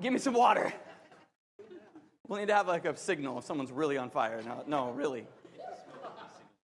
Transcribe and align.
Give 0.00 0.12
me 0.12 0.18
some 0.18 0.34
water. 0.34 0.72
We'll 2.26 2.40
need 2.40 2.48
to 2.48 2.54
have 2.54 2.66
like 2.66 2.84
a 2.84 2.96
signal 2.96 3.38
if 3.38 3.44
someone's 3.44 3.70
really 3.70 3.96
on 3.96 4.10
fire. 4.10 4.40
No, 4.44 4.64
no 4.66 4.90
really. 4.90 5.24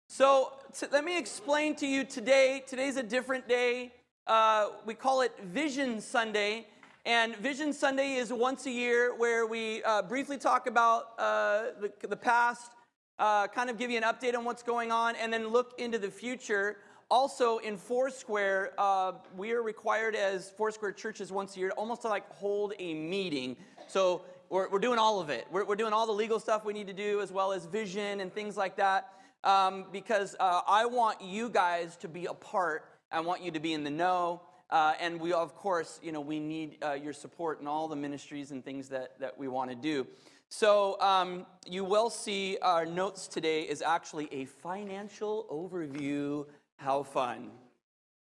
So 0.08 0.54
t- 0.78 0.86
let 0.92 1.04
me 1.04 1.18
explain 1.18 1.76
to 1.78 1.88
you 1.88 2.04
today. 2.04 2.64
Today's 2.68 2.98
a 2.98 3.04
different 3.04 3.48
day. 3.48 3.94
Uh, 4.28 4.70
we 4.86 4.94
call 4.94 5.22
it 5.22 5.34
Vision 5.44 6.02
Sunday. 6.02 6.68
And 7.06 7.36
Vision 7.38 7.74
Sunday 7.74 8.14
is 8.14 8.32
once 8.32 8.66
a 8.66 8.72
year 8.72 9.16
where 9.16 9.46
we 9.46 9.84
uh, 9.84 10.04
briefly 10.04 10.38
talk 10.38 10.68
about 10.68 11.14
uh, 11.18 11.64
the, 11.82 11.92
the, 12.08 12.16
past, 12.16 12.72
uh, 13.20 13.48
kind 13.48 13.70
of 13.70 13.78
give 13.78 13.90
you 13.90 13.98
an 13.98 14.04
update 14.04 14.36
on 14.36 14.44
what's 14.44 14.64
going 14.64 14.92
on, 14.92 15.16
and 15.16 15.32
then 15.32 15.48
look 15.50 15.80
into 15.80 16.00
the 16.00 16.10
future. 16.10 16.78
Also, 17.12 17.60
in 17.60 17.78
Foursquare, 17.78 18.74
uh, 18.80 19.14
we 19.38 19.52
are 19.52 19.62
required 19.62 20.16
as 20.16 20.50
Foursquare 20.58 20.92
churches 20.92 21.32
once 21.32 21.56
a 21.56 21.60
year 21.60 21.70
to 21.70 21.76
almost 21.76 22.02
to 22.02 22.08
like 22.08 22.28
hold 22.32 22.74
a 22.80 22.96
meeting. 22.96 23.56
So 23.88 24.24
we're, 24.50 24.70
we're 24.70 24.80
doing 24.80 24.98
all 24.98 25.20
of 25.20 25.30
it. 25.30 25.46
We're, 25.52 25.66
we're 25.66 25.76
doing 25.76 25.94
all 25.94 26.08
the 26.08 26.14
legal 26.14 26.40
stuff 26.40 26.66
we 26.66 26.74
need 26.74 26.88
to 26.88 26.94
do, 26.94 27.22
as 27.22 27.32
well 27.32 27.54
as 27.54 27.68
vision 27.68 28.22
and 28.22 28.34
things 28.34 28.58
like 28.58 28.76
that, 28.78 29.14
um, 29.44 29.86
because 29.92 30.36
uh, 30.40 30.62
I 30.68 30.88
want 30.88 31.22
you 31.22 31.48
guys 31.50 31.96
to 31.98 32.08
be 32.08 32.26
a 32.26 32.34
part. 32.34 32.86
I 33.12 33.20
want 33.20 33.44
you 33.44 33.52
to 33.52 33.60
be 33.60 33.74
in 33.74 33.84
the 33.84 33.92
know. 33.92 34.42
Uh, 34.72 34.94
and 35.00 35.20
we, 35.20 35.32
of 35.32 35.56
course, 35.56 36.00
you 36.02 36.12
know, 36.12 36.22
we 36.22 36.40
need 36.40 36.84
uh, 36.84 36.94
your 36.94 37.14
support 37.14 37.62
in 37.62 37.68
all 37.68 37.88
the 37.88 37.96
ministries 37.96 38.50
and 38.50 38.66
things 38.66 38.90
that, 38.90 39.20
that 39.20 39.38
we 39.38 39.48
want 39.48 39.70
to 39.70 39.76
do. 39.76 40.08
So 40.50 41.00
um, 41.02 41.46
you 41.68 41.84
will 41.84 42.10
see 42.10 42.58
our 42.64 42.86
notes 42.86 43.28
today 43.28 43.62
is 43.62 43.84
actually 43.84 44.28
a 44.32 44.46
financial 44.46 45.46
overview. 45.52 46.46
How 46.78 47.04
fun. 47.04 47.52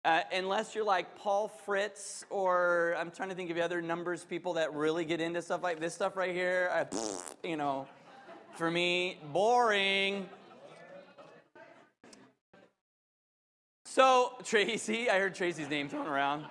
Uh, 0.06 0.22
unless 0.34 0.76
you're 0.76 0.86
like 0.86 1.18
Paul 1.18 1.50
Fritz, 1.50 2.26
or 2.30 2.96
I'm 2.98 3.12
trying 3.12 3.30
to 3.30 3.36
think 3.36 3.50
of 3.50 3.58
other 3.58 3.82
numbers 3.82 4.24
people 4.24 4.54
that 4.54 4.74
really 4.74 5.04
get 5.04 5.20
into 5.20 5.42
stuff 5.42 5.62
like 5.62 5.80
this 5.80 5.94
stuff 5.94 6.16
right 6.16 6.34
here. 6.34 6.70
I, 6.74 6.86
you 7.48 7.58
know, 7.58 7.88
for 8.56 8.72
me, 8.72 9.20
boring. 9.34 10.28
So, 13.86 14.34
Tracy, 14.44 15.10
I 15.10 15.20
heard 15.20 15.36
Tracy's 15.36 15.70
name 15.70 15.90
thrown 15.90 16.08
around. 16.08 16.46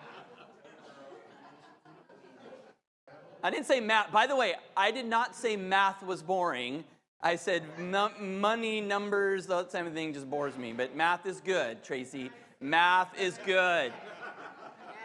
I 3.42 3.50
didn't 3.50 3.66
say 3.66 3.80
math. 3.80 4.10
By 4.12 4.26
the 4.26 4.36
way, 4.36 4.54
I 4.76 4.90
did 4.90 5.06
not 5.06 5.34
say 5.34 5.56
math 5.56 6.02
was 6.02 6.22
boring. 6.22 6.84
I 7.20 7.34
said 7.34 7.64
money, 7.78 8.80
numbers, 8.80 9.46
that 9.46 9.74
of 9.74 9.92
thing 9.92 10.14
just 10.14 10.30
bores 10.30 10.56
me. 10.56 10.72
But 10.72 10.94
math 10.94 11.26
is 11.26 11.40
good, 11.40 11.82
Tracy. 11.82 12.30
Math 12.60 13.18
is 13.18 13.38
good. 13.44 13.92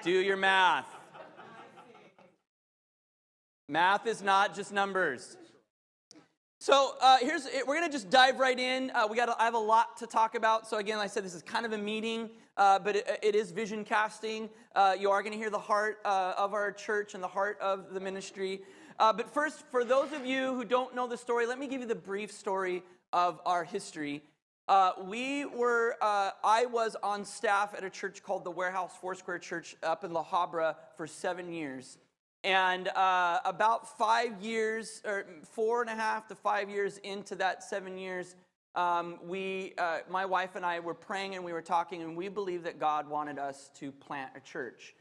Do 0.03 0.11
your 0.11 0.37
math. 0.37 0.85
Math 3.67 4.05
is 4.05 4.21
not 4.21 4.53
just 4.53 4.71
numbers. 4.71 5.37
So 6.59 6.95
uh, 7.01 7.17
here's 7.19 7.47
we're 7.67 7.75
gonna 7.75 7.91
just 7.91 8.09
dive 8.09 8.39
right 8.39 8.59
in. 8.59 8.91
Uh, 8.91 9.07
we 9.09 9.17
got 9.17 9.35
I 9.39 9.45
have 9.45 9.53
a 9.53 9.57
lot 9.57 9.97
to 9.97 10.07
talk 10.07 10.35
about. 10.35 10.67
So 10.67 10.77
again, 10.77 10.97
like 10.97 11.05
I 11.05 11.13
said 11.13 11.25
this 11.25 11.33
is 11.33 11.41
kind 11.41 11.65
of 11.65 11.73
a 11.73 11.77
meeting, 11.77 12.29
uh, 12.57 12.79
but 12.79 12.95
it, 12.95 13.19
it 13.23 13.35
is 13.35 13.51
vision 13.51 13.83
casting. 13.83 14.49
Uh, 14.75 14.95
you 14.97 15.09
are 15.09 15.23
gonna 15.23 15.35
hear 15.35 15.49
the 15.49 15.59
heart 15.59 15.97
uh, 16.05 16.35
of 16.37 16.53
our 16.53 16.71
church 16.71 17.15
and 17.15 17.23
the 17.23 17.27
heart 17.27 17.57
of 17.59 17.93
the 17.93 17.99
ministry. 17.99 18.61
Uh, 18.99 19.11
but 19.13 19.33
first, 19.33 19.63
for 19.71 19.83
those 19.83 20.11
of 20.11 20.25
you 20.25 20.53
who 20.53 20.63
don't 20.63 20.95
know 20.95 21.07
the 21.07 21.17
story, 21.17 21.45
let 21.45 21.59
me 21.59 21.67
give 21.67 21.81
you 21.81 21.87
the 21.87 21.95
brief 21.95 22.31
story 22.31 22.83
of 23.11 23.39
our 23.45 23.63
history. 23.63 24.21
Uh, 24.67 24.91
we 25.05 25.45
were, 25.45 25.97
uh, 26.01 26.31
I 26.43 26.65
was 26.65 26.95
on 27.03 27.25
staff 27.25 27.73
at 27.75 27.83
a 27.83 27.89
church 27.89 28.23
called 28.23 28.43
the 28.43 28.51
Warehouse 28.51 28.93
Foursquare 29.01 29.39
Church 29.39 29.75
up 29.83 30.03
in 30.03 30.13
La 30.13 30.23
Habra 30.23 30.75
for 30.95 31.05
seven 31.05 31.51
years. 31.51 31.97
And 32.43 32.87
uh, 32.89 33.39
about 33.45 33.97
five 33.97 34.41
years, 34.41 35.01
or 35.05 35.25
four 35.51 35.81
and 35.81 35.89
a 35.89 35.95
half 35.95 36.27
to 36.27 36.35
five 36.35 36.69
years 36.69 36.97
into 36.99 37.35
that 37.35 37.63
seven 37.63 37.97
years, 37.97 38.35
um, 38.75 39.19
we, 39.25 39.73
uh, 39.77 39.99
my 40.09 40.25
wife 40.25 40.55
and 40.55 40.65
I 40.65 40.79
were 40.79 40.93
praying 40.93 41.35
and 41.35 41.43
we 41.43 41.53
were 41.53 41.61
talking, 41.61 42.01
and 42.01 42.17
we 42.17 42.27
believed 42.27 42.65
that 42.65 42.79
God 42.79 43.07
wanted 43.07 43.39
us 43.39 43.69
to 43.79 43.91
plant 43.91 44.31
a 44.35 44.39
church. 44.39 44.95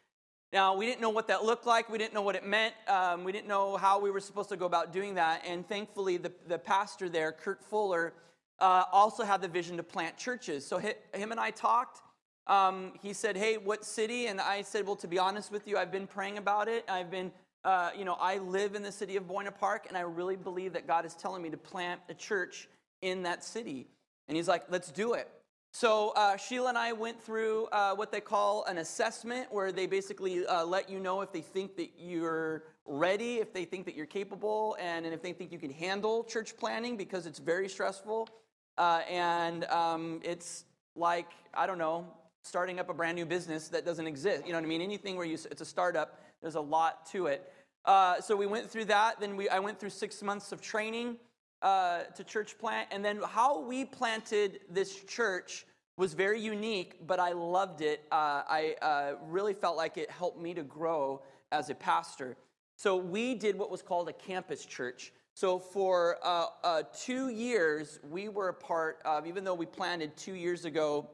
Now, 0.53 0.77
we 0.77 0.85
didn't 0.85 1.01
know 1.01 1.11
what 1.11 1.29
that 1.29 1.45
looked 1.45 1.67
like. 1.67 1.89
We 1.89 1.97
didn't 1.97 2.13
know 2.13 2.21
what 2.21 2.37
it 2.37 2.45
meant. 2.45 2.75
Um, 2.87 3.25
we 3.25 3.33
didn't 3.33 3.49
know 3.49 3.79
how 3.79 3.99
we 3.99 4.11
were 4.11 4.21
supposed 4.21 4.51
to 4.51 4.57
go 4.57 4.67
about 4.67 4.93
doing 4.93 5.15
that. 5.15 5.43
And 5.47 5.67
thankfully, 5.67 6.19
the, 6.19 6.31
the 6.47 6.59
pastor 6.59 7.09
there, 7.09 7.33
Kurt 7.33 7.65
Fuller, 7.65 8.13
uh, 8.61 8.85
also 8.93 9.25
had 9.25 9.41
the 9.41 9.49
vision 9.49 9.79
to 9.79 9.83
plant 9.83 10.19
churches. 10.19 10.67
So 10.67 10.77
him 10.79 10.95
and 11.15 11.41
I 11.41 11.51
talked. 11.51 12.03
Um, 12.47 12.93
he 13.01 13.15
said, 13.15 13.37
Hey, 13.37 13.57
what 13.57 13.85
city? 13.85 14.27
And 14.27 14.41
I 14.41 14.62
said, 14.62 14.87
Well, 14.87 14.97
to 14.97 15.09
be 15.09 15.19
honest 15.19 15.51
with 15.51 15.67
you, 15.67 15.79
I've 15.79 15.93
been 15.93 16.07
praying 16.07 16.37
about 16.37 16.69
it. 16.69 16.85
I've 16.89 17.11
been, 17.11 17.33
uh, 17.65 17.91
you 17.97 18.05
know, 18.05 18.17
I 18.21 18.39
live 18.39 18.75
in 18.75 18.83
the 18.83 18.93
city 18.93 19.17
of 19.17 19.27
Buena 19.27 19.53
Park, 19.53 19.87
and 19.89 19.97
I 19.97 20.03
really 20.03 20.37
believe 20.37 20.75
that 20.75 20.87
God 20.87 21.07
is 21.07 21.15
telling 21.15 21.43
me 21.43 21.51
to 21.51 21.57
plant 21.57 22.01
a 22.09 22.15
church 22.15 22.69
in 23.01 23.23
that 23.23 23.43
city. 23.43 23.87
And 24.29 24.37
he's 24.37 24.49
like, 24.49 24.65
Let's 24.69 24.91
do 24.91 25.15
it. 25.15 25.29
So 25.75 26.10
uh, 26.16 26.37
Sheila 26.37 26.69
and 26.69 26.78
I 26.78 26.93
went 26.93 27.19
through 27.21 27.66
uh, 27.72 27.94
what 27.94 28.12
they 28.12 28.21
call 28.21 28.65
an 28.65 28.77
assessment, 28.77 29.50
where 29.50 29.72
they 29.72 29.87
basically 29.87 30.47
uh, 30.47 30.66
let 30.66 30.91
you 30.91 31.00
know 31.00 31.22
if 31.22 31.33
they 31.33 31.41
think 31.41 31.77
that 31.77 31.93
you're 31.99 32.65
ready, 32.84 33.37
if 33.37 33.55
they 33.55 33.65
think 33.65 33.87
that 33.87 33.94
you're 33.94 34.05
capable, 34.05 34.77
and, 34.78 35.06
and 35.06 35.15
if 35.15 35.22
they 35.22 35.32
think 35.32 35.50
you 35.50 35.59
can 35.59 35.71
handle 35.71 36.25
church 36.25 36.59
planting 36.59 36.99
because 36.99 37.25
it's 37.25 37.38
very 37.38 37.71
stressful. 37.71 38.28
Uh, 38.77 39.00
and 39.09 39.65
um, 39.65 40.21
it's 40.22 40.66
like, 40.94 41.31
I 41.55 41.66
don't 41.66 41.78
know, 41.78 42.06
starting 42.43 42.78
up 42.78 42.91
a 42.91 42.94
brand 42.94 43.16
new 43.16 43.25
business 43.25 43.69
that 43.69 43.87
doesn't 43.87 44.06
exist. 44.06 44.44
You 44.44 44.53
know 44.53 44.59
what 44.59 44.65
I 44.65 44.69
mean? 44.69 44.82
Anything 44.82 45.16
where 45.16 45.27
you, 45.27 45.38
it's 45.50 45.62
a 45.62 45.65
startup, 45.65 46.21
there's 46.43 46.55
a 46.55 46.61
lot 46.61 47.06
to 47.12 47.28
it. 47.28 47.50
Uh, 47.87 48.21
so 48.21 48.37
we 48.37 48.47
went 48.47 48.71
through 48.71 48.84
that. 48.87 49.21
Then 49.21 49.37
we, 49.37 49.49
I 49.49 49.59
went 49.59 49.81
through 49.81 49.91
six 49.91 50.22
months 50.22 50.53
of 50.53 50.61
training 50.61 51.16
uh, 51.62 52.03
to 52.15 52.25
church 52.25 52.59
plant. 52.59 52.89
And 52.91 53.05
then 53.05 53.21
how 53.27 53.61
we 53.61 53.84
planted 53.84 54.61
this 54.71 55.05
church 55.05 55.67
was 55.97 56.15
very 56.15 56.41
unique, 56.41 57.06
but 57.06 57.21
I 57.21 57.33
loved 57.33 57.81
it. 57.81 58.05
Uh, 58.11 58.43
I 58.49 58.77
uh, 58.83 59.12
really 59.27 59.55
felt 59.55 59.77
like 59.77 59.97
it 59.97 60.11
helped 60.11 60.41
me 60.41 60.55
to 60.55 60.62
grow 60.62 61.23
as 61.50 61.71
a 61.71 61.75
pastor. 61.75 62.37
So 62.77 62.97
we 62.97 63.34
did 63.34 63.56
what 63.56 63.71
was 63.71 63.83
called 63.83 64.09
a 64.09 64.12
campus 64.12 64.65
church. 64.65 65.12
So 65.34 65.59
for 65.59 66.19
uh, 66.23 66.47
uh, 66.65 66.83
two 66.95 67.28
years, 67.28 68.00
we 68.11 68.29
were 68.29 68.49
a 68.49 68.55
part 68.55 69.00
of, 69.05 69.27
even 69.27 69.44
though 69.44 69.55
we 69.55 69.67
planted 69.67 70.17
two 70.17 70.34
years 70.34 70.65
ago 70.65 71.09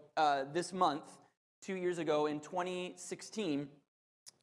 this 0.52 0.72
month, 0.72 1.18
two 1.62 1.74
years 1.74 1.98
ago 1.98 2.26
in 2.26 2.40
2016, 2.40 3.68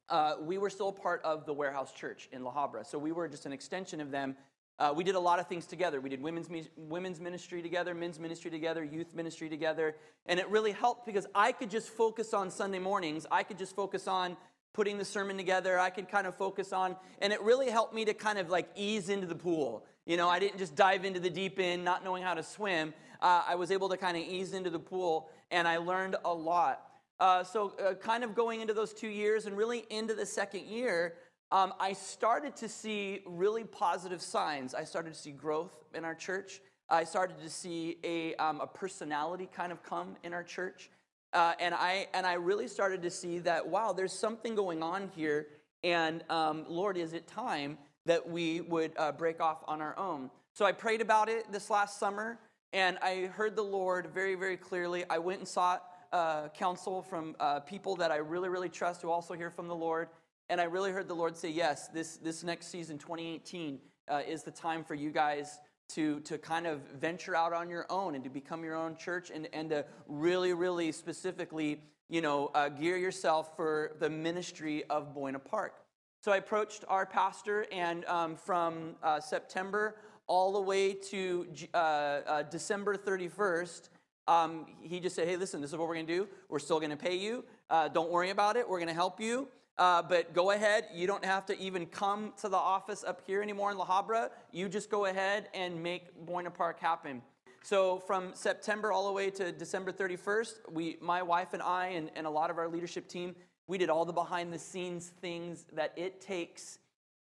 uh, 0.08 0.34
we 0.40 0.58
were 0.58 0.70
still 0.70 0.92
part 0.92 1.20
of 1.24 1.46
the 1.46 1.52
Warehouse 1.52 1.92
Church 1.92 2.28
in 2.32 2.44
La 2.44 2.52
Habra. 2.52 2.86
So 2.86 2.98
we 2.98 3.12
were 3.12 3.28
just 3.28 3.46
an 3.46 3.52
extension 3.52 4.00
of 4.00 4.10
them. 4.10 4.36
Uh, 4.78 4.92
we 4.94 5.04
did 5.04 5.14
a 5.14 5.20
lot 5.20 5.38
of 5.38 5.46
things 5.46 5.66
together. 5.66 6.00
We 6.00 6.10
did 6.10 6.22
women's, 6.22 6.48
women's 6.76 7.20
ministry 7.20 7.62
together, 7.62 7.94
men's 7.94 8.18
ministry 8.18 8.50
together, 8.50 8.84
youth 8.84 9.14
ministry 9.14 9.48
together. 9.48 9.96
And 10.26 10.38
it 10.38 10.48
really 10.50 10.72
helped 10.72 11.06
because 11.06 11.26
I 11.34 11.52
could 11.52 11.70
just 11.70 11.88
focus 11.88 12.34
on 12.34 12.50
Sunday 12.50 12.78
mornings. 12.78 13.26
I 13.30 13.42
could 13.42 13.56
just 13.56 13.74
focus 13.74 14.06
on 14.06 14.36
putting 14.76 14.98
the 14.98 15.04
sermon 15.06 15.38
together, 15.38 15.78
I 15.78 15.88
could 15.88 16.06
kind 16.06 16.26
of 16.26 16.34
focus 16.34 16.70
on, 16.70 16.96
and 17.22 17.32
it 17.32 17.40
really 17.40 17.70
helped 17.70 17.94
me 17.94 18.04
to 18.04 18.12
kind 18.12 18.38
of 18.38 18.50
like 18.50 18.68
ease 18.76 19.08
into 19.08 19.26
the 19.26 19.34
pool. 19.34 19.86
You 20.04 20.18
know, 20.18 20.28
I 20.28 20.38
didn't 20.38 20.58
just 20.58 20.76
dive 20.76 21.06
into 21.06 21.18
the 21.18 21.30
deep 21.30 21.58
end, 21.58 21.82
not 21.82 22.04
knowing 22.04 22.22
how 22.22 22.34
to 22.34 22.42
swim. 22.42 22.92
Uh, 23.22 23.42
I 23.48 23.54
was 23.54 23.70
able 23.70 23.88
to 23.88 23.96
kind 23.96 24.18
of 24.18 24.22
ease 24.22 24.52
into 24.52 24.68
the 24.68 24.78
pool, 24.78 25.30
and 25.50 25.66
I 25.66 25.78
learned 25.78 26.16
a 26.26 26.32
lot. 26.32 26.82
Uh, 27.18 27.42
so, 27.42 27.72
uh, 27.82 27.94
kind 27.94 28.22
of 28.22 28.34
going 28.34 28.60
into 28.60 28.74
those 28.74 28.92
two 28.92 29.08
years 29.08 29.46
and 29.46 29.56
really 29.56 29.86
into 29.88 30.12
the 30.12 30.26
second 30.26 30.66
year, 30.66 31.14
um, 31.52 31.72
I 31.78 31.92
started 31.92 32.56
to 32.56 32.68
see 32.68 33.22
really 33.26 33.64
positive 33.64 34.20
signs. 34.20 34.74
I 34.74 34.84
started 34.84 35.14
to 35.14 35.18
see 35.18 35.30
growth 35.30 35.72
in 35.94 36.04
our 36.04 36.14
church. 36.14 36.60
I 36.88 37.04
started 37.04 37.38
to 37.40 37.50
see 37.50 37.98
a, 38.04 38.34
um, 38.36 38.60
a 38.60 38.66
personality 38.66 39.48
kind 39.52 39.72
of 39.72 39.82
come 39.82 40.16
in 40.22 40.32
our 40.32 40.42
church. 40.42 40.90
Uh, 41.32 41.52
and 41.60 41.74
I 41.74 42.06
and 42.14 42.26
I 42.26 42.34
really 42.34 42.68
started 42.68 43.02
to 43.02 43.10
see 43.10 43.40
that 43.40 43.66
wow, 43.66 43.92
there's 43.92 44.12
something 44.12 44.54
going 44.54 44.82
on 44.82 45.10
here, 45.14 45.48
and 45.84 46.24
um, 46.30 46.64
Lord, 46.68 46.96
is 46.96 47.12
it 47.12 47.26
time 47.26 47.78
that 48.06 48.26
we 48.26 48.62
would 48.62 48.92
uh, 48.96 49.12
break 49.12 49.40
off 49.40 49.62
on 49.66 49.82
our 49.82 49.98
own? 49.98 50.30
So 50.52 50.64
I 50.64 50.72
prayed 50.72 51.00
about 51.00 51.28
it 51.28 51.50
this 51.52 51.68
last 51.68 51.98
summer, 51.98 52.38
and 52.72 52.96
I 53.02 53.26
heard 53.26 53.54
the 53.54 53.62
Lord 53.62 54.06
very 54.14 54.34
very 54.34 54.56
clearly. 54.56 55.04
I 55.10 55.18
went 55.18 55.40
and 55.40 55.48
sought 55.48 55.82
uh, 56.12 56.48
counsel 56.48 57.02
from 57.02 57.36
uh, 57.38 57.60
people 57.60 57.96
that 57.96 58.10
I 58.10 58.16
really 58.16 58.48
really 58.48 58.70
trust, 58.70 59.02
who 59.02 59.10
also 59.10 59.34
hear 59.34 59.50
from 59.50 59.68
the 59.68 59.76
Lord, 59.76 60.08
and 60.48 60.60
I 60.60 60.64
really 60.64 60.92
heard 60.92 61.08
the 61.08 61.14
Lord 61.14 61.36
say, 61.36 61.50
yes, 61.50 61.88
this 61.88 62.16
this 62.18 62.44
next 62.44 62.68
season, 62.68 62.98
2018, 62.98 63.78
uh, 64.08 64.22
is 64.26 64.42
the 64.42 64.50
time 64.50 64.84
for 64.84 64.94
you 64.94 65.10
guys 65.10 65.60
to, 65.88 66.20
to 66.20 66.38
kind 66.38 66.66
of 66.66 66.80
venture 66.98 67.36
out 67.36 67.52
on 67.52 67.70
your 67.70 67.86
own 67.90 68.14
and 68.14 68.24
to 68.24 68.30
become 68.30 68.64
your 68.64 68.74
own 68.74 68.96
church 68.96 69.30
and, 69.30 69.48
and 69.52 69.70
to 69.70 69.84
really, 70.08 70.52
really 70.52 70.90
specifically, 70.92 71.80
you 72.08 72.20
know, 72.20 72.50
uh, 72.54 72.68
gear 72.68 72.96
yourself 72.96 73.54
for 73.56 73.92
the 74.00 74.10
ministry 74.10 74.84
of 74.90 75.14
Buena 75.14 75.38
Park. 75.38 75.74
So 76.22 76.32
I 76.32 76.38
approached 76.38 76.84
our 76.88 77.06
pastor, 77.06 77.66
and 77.70 78.04
um, 78.06 78.36
from 78.36 78.96
uh, 79.02 79.20
September 79.20 79.96
all 80.26 80.52
the 80.52 80.60
way 80.60 80.92
to 80.92 81.46
uh, 81.72 81.76
uh 81.76 82.42
December 82.42 82.96
31st, 82.96 83.90
um, 84.26 84.66
he 84.82 84.98
just 84.98 85.14
said, 85.14 85.28
Hey, 85.28 85.36
listen, 85.36 85.60
this 85.60 85.70
is 85.70 85.76
what 85.76 85.86
we're 85.86 85.94
going 85.94 86.06
to 86.06 86.12
do. 86.12 86.28
We're 86.48 86.58
still 86.58 86.80
going 86.80 86.90
to 86.90 86.96
pay 86.96 87.14
you. 87.14 87.44
Uh, 87.70 87.86
don't 87.86 88.10
worry 88.10 88.30
about 88.30 88.56
it. 88.56 88.68
We're 88.68 88.78
going 88.78 88.88
to 88.88 88.94
help 88.94 89.20
you. 89.20 89.46
Uh, 89.78 90.02
but 90.02 90.32
go 90.32 90.52
ahead. 90.52 90.86
You 90.94 91.06
don't 91.06 91.24
have 91.24 91.44
to 91.46 91.58
even 91.58 91.86
come 91.86 92.32
to 92.40 92.48
the 92.48 92.56
office 92.56 93.04
up 93.04 93.20
here 93.26 93.42
anymore 93.42 93.70
in 93.70 93.78
La 93.78 93.86
Habra. 93.86 94.30
You 94.50 94.68
just 94.68 94.90
go 94.90 95.04
ahead 95.04 95.48
and 95.52 95.82
make 95.82 96.26
Buena 96.26 96.50
Park 96.50 96.80
happen. 96.80 97.22
So 97.62 97.98
from 97.98 98.30
September 98.34 98.92
all 98.92 99.06
the 99.06 99.12
way 99.12 99.28
to 99.30 99.52
December 99.52 99.92
31st, 99.92 100.52
we, 100.70 100.96
my 101.00 101.22
wife 101.22 101.52
and 101.52 101.62
I, 101.62 101.88
and, 101.88 102.10
and 102.14 102.26
a 102.26 102.30
lot 102.30 102.48
of 102.48 102.58
our 102.58 102.68
leadership 102.68 103.08
team, 103.08 103.34
we 103.66 103.76
did 103.76 103.90
all 103.90 104.04
the 104.04 104.12
behind 104.12 104.52
the 104.52 104.58
scenes 104.58 105.08
things 105.20 105.64
that 105.72 105.92
it 105.96 106.20
takes 106.20 106.78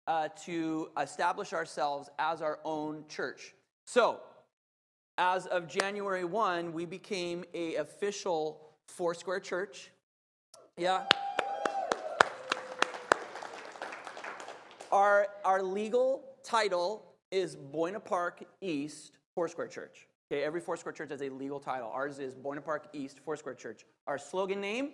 uh, 0.05 0.27
to 0.45 0.89
establish 0.99 1.53
ourselves 1.53 2.09
as 2.19 2.41
our 2.41 2.59
own 2.65 3.05
church. 3.07 3.55
So, 3.85 4.19
as 5.17 5.45
of 5.45 5.67
January 5.67 6.25
1, 6.25 6.73
we 6.73 6.85
became 6.85 7.45
a 7.53 7.75
official 7.75 8.59
Foursquare 8.87 9.39
church. 9.39 9.91
Yeah. 10.77 11.05
Our, 14.93 15.25
our 15.43 15.63
legal 15.63 16.23
title 16.43 17.03
is 17.31 17.55
Buena 17.55 17.99
Park 17.99 18.43
East 18.61 19.13
Foursquare 19.33 19.65
Church. 19.65 20.07
Okay, 20.31 20.43
every 20.43 20.61
Foursquare 20.61 20.93
church 20.93 21.09
has 21.09 21.23
a 21.23 21.29
legal 21.29 21.59
title. 21.59 21.89
Ours 21.91 22.19
is 22.19 22.35
Buena 22.35 22.61
Park 22.61 22.89
East 22.93 23.19
Foursquare 23.25 23.55
Church. 23.55 23.85
Our 24.05 24.19
slogan 24.19 24.61
name 24.61 24.91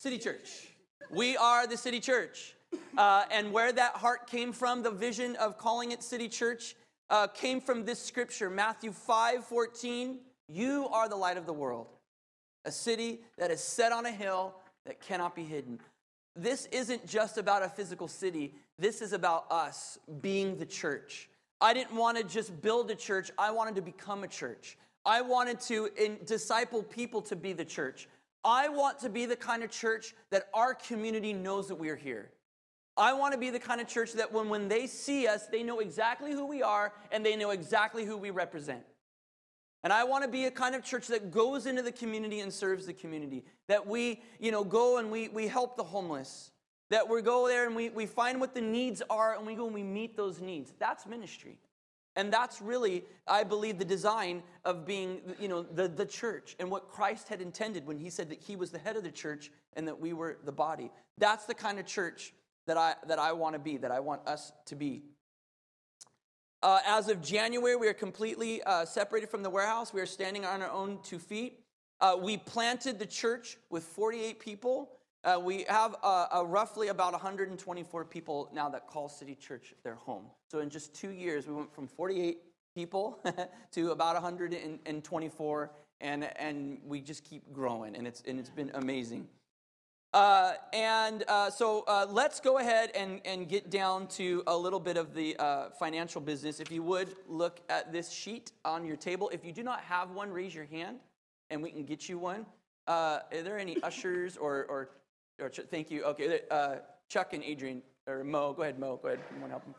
City 0.00 0.18
Church. 0.18 0.66
We 1.12 1.36
are 1.36 1.68
the 1.68 1.76
City 1.76 2.00
Church. 2.00 2.56
Uh, 2.96 3.22
and 3.30 3.52
where 3.52 3.70
that 3.70 3.92
heart 3.92 4.26
came 4.26 4.52
from, 4.52 4.82
the 4.82 4.90
vision 4.90 5.36
of 5.36 5.58
calling 5.58 5.92
it 5.92 6.02
City 6.02 6.28
Church, 6.28 6.74
uh, 7.08 7.28
came 7.28 7.60
from 7.60 7.84
this 7.84 8.02
scripture, 8.02 8.50
Matthew 8.50 8.90
5 8.90 9.44
14. 9.44 10.18
You 10.48 10.88
are 10.88 11.08
the 11.08 11.14
light 11.14 11.36
of 11.36 11.46
the 11.46 11.52
world, 11.52 11.86
a 12.64 12.72
city 12.72 13.20
that 13.38 13.52
is 13.52 13.62
set 13.62 13.92
on 13.92 14.06
a 14.06 14.12
hill 14.12 14.56
that 14.86 15.00
cannot 15.00 15.36
be 15.36 15.44
hidden. 15.44 15.78
This 16.34 16.66
isn't 16.66 17.06
just 17.06 17.38
about 17.38 17.62
a 17.62 17.68
physical 17.68 18.06
city, 18.06 18.54
this 18.78 19.02
is 19.02 19.12
about 19.12 19.50
us 19.50 19.98
being 20.20 20.56
the 20.56 20.66
church. 20.66 21.28
I 21.60 21.74
didn't 21.74 21.96
want 21.96 22.16
to 22.18 22.24
just 22.24 22.62
build 22.62 22.90
a 22.90 22.94
church, 22.94 23.30
I 23.38 23.50
wanted 23.50 23.74
to 23.76 23.82
become 23.82 24.24
a 24.24 24.28
church. 24.28 24.78
I 25.04 25.22
wanted 25.22 25.60
to 25.62 25.88
in, 25.96 26.18
disciple 26.26 26.82
people 26.82 27.22
to 27.22 27.36
be 27.36 27.52
the 27.52 27.64
church. 27.64 28.08
I 28.44 28.68
want 28.68 28.98
to 29.00 29.08
be 29.08 29.26
the 29.26 29.36
kind 29.36 29.62
of 29.62 29.70
church 29.70 30.14
that 30.30 30.48
our 30.54 30.74
community 30.74 31.32
knows 31.32 31.68
that 31.68 31.76
we 31.76 31.88
are 31.88 31.96
here. 31.96 32.30
I 32.96 33.12
want 33.12 33.32
to 33.32 33.38
be 33.38 33.50
the 33.50 33.60
kind 33.60 33.80
of 33.80 33.86
church 33.86 34.12
that 34.14 34.32
when, 34.32 34.48
when 34.48 34.68
they 34.68 34.86
see 34.86 35.26
us, 35.26 35.46
they 35.46 35.62
know 35.62 35.78
exactly 35.78 36.32
who 36.32 36.44
we 36.44 36.62
are 36.62 36.92
and 37.12 37.24
they 37.24 37.36
know 37.36 37.50
exactly 37.50 38.04
who 38.04 38.16
we 38.16 38.30
represent. 38.30 38.82
And 39.84 39.92
I 39.92 40.04
want 40.04 40.24
to 40.24 40.30
be 40.30 40.46
a 40.46 40.50
kind 40.50 40.74
of 40.74 40.82
church 40.82 41.06
that 41.06 41.30
goes 41.30 41.66
into 41.66 41.82
the 41.82 41.92
community 41.92 42.40
and 42.40 42.52
serves 42.52 42.86
the 42.86 42.92
community. 42.92 43.44
That 43.68 43.86
we, 43.86 44.22
you 44.40 44.50
know, 44.50 44.64
go 44.64 44.98
and 44.98 45.10
we, 45.10 45.28
we 45.28 45.46
help 45.46 45.76
the 45.76 45.84
homeless. 45.84 46.50
That 46.90 47.08
we 47.08 47.20
go 47.22 47.46
there 47.48 47.66
and 47.66 47.76
we, 47.76 47.90
we 47.90 48.06
find 48.06 48.40
what 48.40 48.54
the 48.54 48.60
needs 48.60 49.02
are 49.10 49.34
and 49.36 49.46
we 49.46 49.54
go 49.54 49.66
and 49.66 49.74
we 49.74 49.82
meet 49.82 50.16
those 50.16 50.40
needs. 50.40 50.72
That's 50.78 51.06
ministry. 51.06 51.58
And 52.16 52.32
that's 52.32 52.60
really, 52.60 53.04
I 53.28 53.44
believe, 53.44 53.78
the 53.78 53.84
design 53.84 54.42
of 54.64 54.84
being, 54.84 55.20
you 55.38 55.46
know, 55.46 55.62
the, 55.62 55.86
the 55.86 56.06
church 56.06 56.56
and 56.58 56.70
what 56.70 56.88
Christ 56.88 57.28
had 57.28 57.40
intended 57.40 57.86
when 57.86 57.96
he 57.96 58.10
said 58.10 58.28
that 58.30 58.40
he 58.40 58.56
was 58.56 58.70
the 58.70 58.78
head 58.78 58.96
of 58.96 59.04
the 59.04 59.10
church 59.10 59.52
and 59.74 59.86
that 59.86 60.00
we 60.00 60.12
were 60.12 60.38
the 60.44 60.50
body. 60.50 60.90
That's 61.18 61.44
the 61.44 61.54
kind 61.54 61.78
of 61.78 61.86
church 61.86 62.32
that 62.66 62.76
I, 62.76 62.94
that 63.06 63.18
I 63.20 63.32
want 63.32 63.54
to 63.54 63.60
be, 63.60 63.76
that 63.76 63.92
I 63.92 64.00
want 64.00 64.26
us 64.26 64.52
to 64.66 64.74
be. 64.74 65.02
Uh, 66.60 66.80
as 66.86 67.08
of 67.08 67.22
January, 67.22 67.76
we 67.76 67.86
are 67.86 67.94
completely 67.94 68.62
uh, 68.64 68.84
separated 68.84 69.30
from 69.30 69.44
the 69.44 69.50
warehouse. 69.50 69.94
We 69.94 70.00
are 70.00 70.06
standing 70.06 70.44
on 70.44 70.60
our 70.60 70.70
own 70.70 70.98
two 71.04 71.20
feet. 71.20 71.60
Uh, 72.00 72.16
we 72.20 72.36
planted 72.36 72.98
the 72.98 73.06
church 73.06 73.56
with 73.70 73.84
48 73.84 74.40
people. 74.40 74.90
Uh, 75.28 75.38
we 75.38 75.66
have 75.68 75.94
uh, 76.02 76.42
roughly 76.46 76.88
about 76.88 77.12
124 77.12 78.04
people 78.06 78.48
now 78.54 78.66
that 78.66 78.86
call 78.86 79.10
City 79.10 79.34
Church 79.34 79.74
their 79.82 79.96
home. 79.96 80.24
So 80.50 80.60
in 80.60 80.70
just 80.70 80.94
two 80.94 81.10
years, 81.10 81.46
we 81.46 81.52
went 81.52 81.70
from 81.70 81.86
48 81.86 82.38
people 82.74 83.18
to 83.72 83.90
about 83.90 84.14
124, 84.14 85.70
and, 86.00 86.24
and 86.36 86.78
we 86.82 87.02
just 87.02 87.24
keep 87.24 87.52
growing, 87.52 87.94
and 87.94 88.06
it's, 88.06 88.22
and 88.26 88.40
it's 88.40 88.48
been 88.48 88.70
amazing. 88.72 89.28
Uh, 90.14 90.54
and 90.72 91.24
uh, 91.28 91.50
so 91.50 91.84
uh, 91.86 92.06
let's 92.08 92.40
go 92.40 92.56
ahead 92.56 92.90
and, 92.94 93.20
and 93.26 93.50
get 93.50 93.68
down 93.68 94.06
to 94.06 94.42
a 94.46 94.56
little 94.56 94.80
bit 94.80 94.96
of 94.96 95.12
the 95.12 95.36
uh, 95.38 95.68
financial 95.78 96.22
business. 96.22 96.58
If 96.58 96.72
you 96.72 96.82
would 96.84 97.14
look 97.26 97.60
at 97.68 97.92
this 97.92 98.10
sheet 98.10 98.52
on 98.64 98.86
your 98.86 98.96
table. 98.96 99.28
If 99.30 99.44
you 99.44 99.52
do 99.52 99.62
not 99.62 99.80
have 99.82 100.12
one, 100.12 100.30
raise 100.30 100.54
your 100.54 100.64
hand 100.64 101.00
and 101.50 101.62
we 101.62 101.70
can 101.70 101.84
get 101.84 102.08
you 102.08 102.18
one. 102.18 102.46
Uh, 102.88 103.20
are 103.34 103.42
there 103.42 103.58
any 103.58 103.80
ushers 103.82 104.38
or, 104.38 104.64
or, 104.70 104.88
or 105.40 105.50
thank 105.50 105.90
you? 105.90 106.04
Okay, 106.04 106.40
uh, 106.50 106.76
Chuck 107.08 107.32
and 107.32 107.42
Adrian, 107.44 107.82
or 108.06 108.24
Mo, 108.24 108.52
go 108.52 108.62
ahead, 108.62 108.78
Mo, 108.78 108.98
go 109.02 109.08
ahead. 109.08 109.20
You 109.34 109.40
want 109.40 109.46
to 109.46 109.50
help 109.50 109.64
them? 109.64 109.74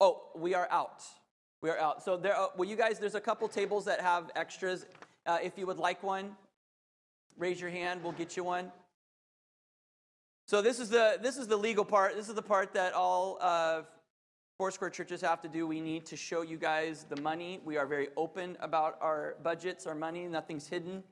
Oh, 0.00 0.28
we 0.36 0.54
are 0.54 0.68
out. 0.70 1.02
We 1.62 1.70
are 1.70 1.78
out. 1.78 2.02
So 2.02 2.16
there, 2.16 2.36
well, 2.56 2.68
you 2.68 2.76
guys, 2.76 2.98
there's 2.98 3.14
a 3.14 3.20
couple 3.20 3.48
tables 3.48 3.84
that 3.86 4.00
have 4.00 4.30
extras. 4.36 4.86
if 5.26 5.56
you 5.56 5.66
would 5.66 5.78
like 5.78 6.02
one, 6.02 6.36
Raise 7.38 7.60
your 7.60 7.68
hand, 7.68 8.02
we'll 8.02 8.12
get 8.12 8.34
you 8.36 8.44
one. 8.44 8.72
So 10.46 10.62
this 10.62 10.80
is 10.80 10.88
the 10.88 11.18
this 11.22 11.36
is 11.36 11.46
the 11.46 11.56
legal 11.56 11.84
part. 11.84 12.16
This 12.16 12.30
is 12.30 12.34
the 12.34 12.42
part 12.42 12.72
that 12.72 12.94
all 12.94 13.36
uh, 13.42 13.82
Foursquare 14.56 14.88
churches 14.88 15.20
have 15.20 15.42
to 15.42 15.48
do. 15.48 15.66
We 15.66 15.82
need 15.82 16.06
to 16.06 16.16
show 16.16 16.40
you 16.40 16.56
guys 16.56 17.04
the 17.06 17.20
money. 17.20 17.60
We 17.62 17.76
are 17.76 17.84
very 17.84 18.08
open 18.16 18.56
about 18.60 18.96
our 19.02 19.36
budgets, 19.42 19.86
our 19.86 19.94
money. 19.94 20.24
Nothing's 20.24 20.66
hidden. 20.66 21.02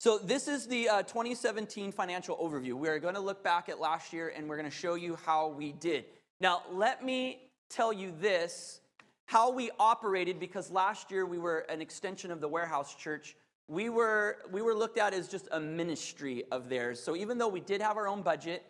So 0.00 0.18
this 0.18 0.48
is 0.48 0.66
the 0.66 0.88
uh, 0.88 1.02
2017 1.02 1.92
financial 1.92 2.36
overview. 2.36 2.72
We 2.72 2.88
are 2.88 2.98
going 2.98 3.14
to 3.14 3.20
look 3.20 3.44
back 3.44 3.68
at 3.68 3.78
last 3.78 4.12
year 4.12 4.32
and 4.34 4.48
we're 4.48 4.56
going 4.56 4.68
to 4.68 4.76
show 4.76 4.94
you 4.94 5.16
how 5.24 5.48
we 5.48 5.72
did. 5.72 6.06
Now, 6.40 6.62
let 6.72 7.04
me 7.04 7.42
tell 7.68 7.92
you 7.92 8.12
this 8.20 8.80
how 9.26 9.52
we 9.52 9.70
operated 9.78 10.40
because 10.40 10.72
last 10.72 11.12
year 11.12 11.24
we 11.24 11.38
were 11.38 11.60
an 11.68 11.80
extension 11.80 12.32
of 12.32 12.40
the 12.40 12.48
warehouse 12.48 12.96
church 12.96 13.36
we 13.70 13.88
were, 13.88 14.38
we 14.50 14.62
were 14.62 14.74
looked 14.74 14.98
at 14.98 15.14
as 15.14 15.28
just 15.28 15.46
a 15.52 15.60
ministry 15.60 16.42
of 16.50 16.68
theirs. 16.68 17.00
So 17.00 17.14
even 17.14 17.38
though 17.38 17.46
we 17.46 17.60
did 17.60 17.80
have 17.80 17.96
our 17.96 18.08
own 18.08 18.20
budget, 18.20 18.64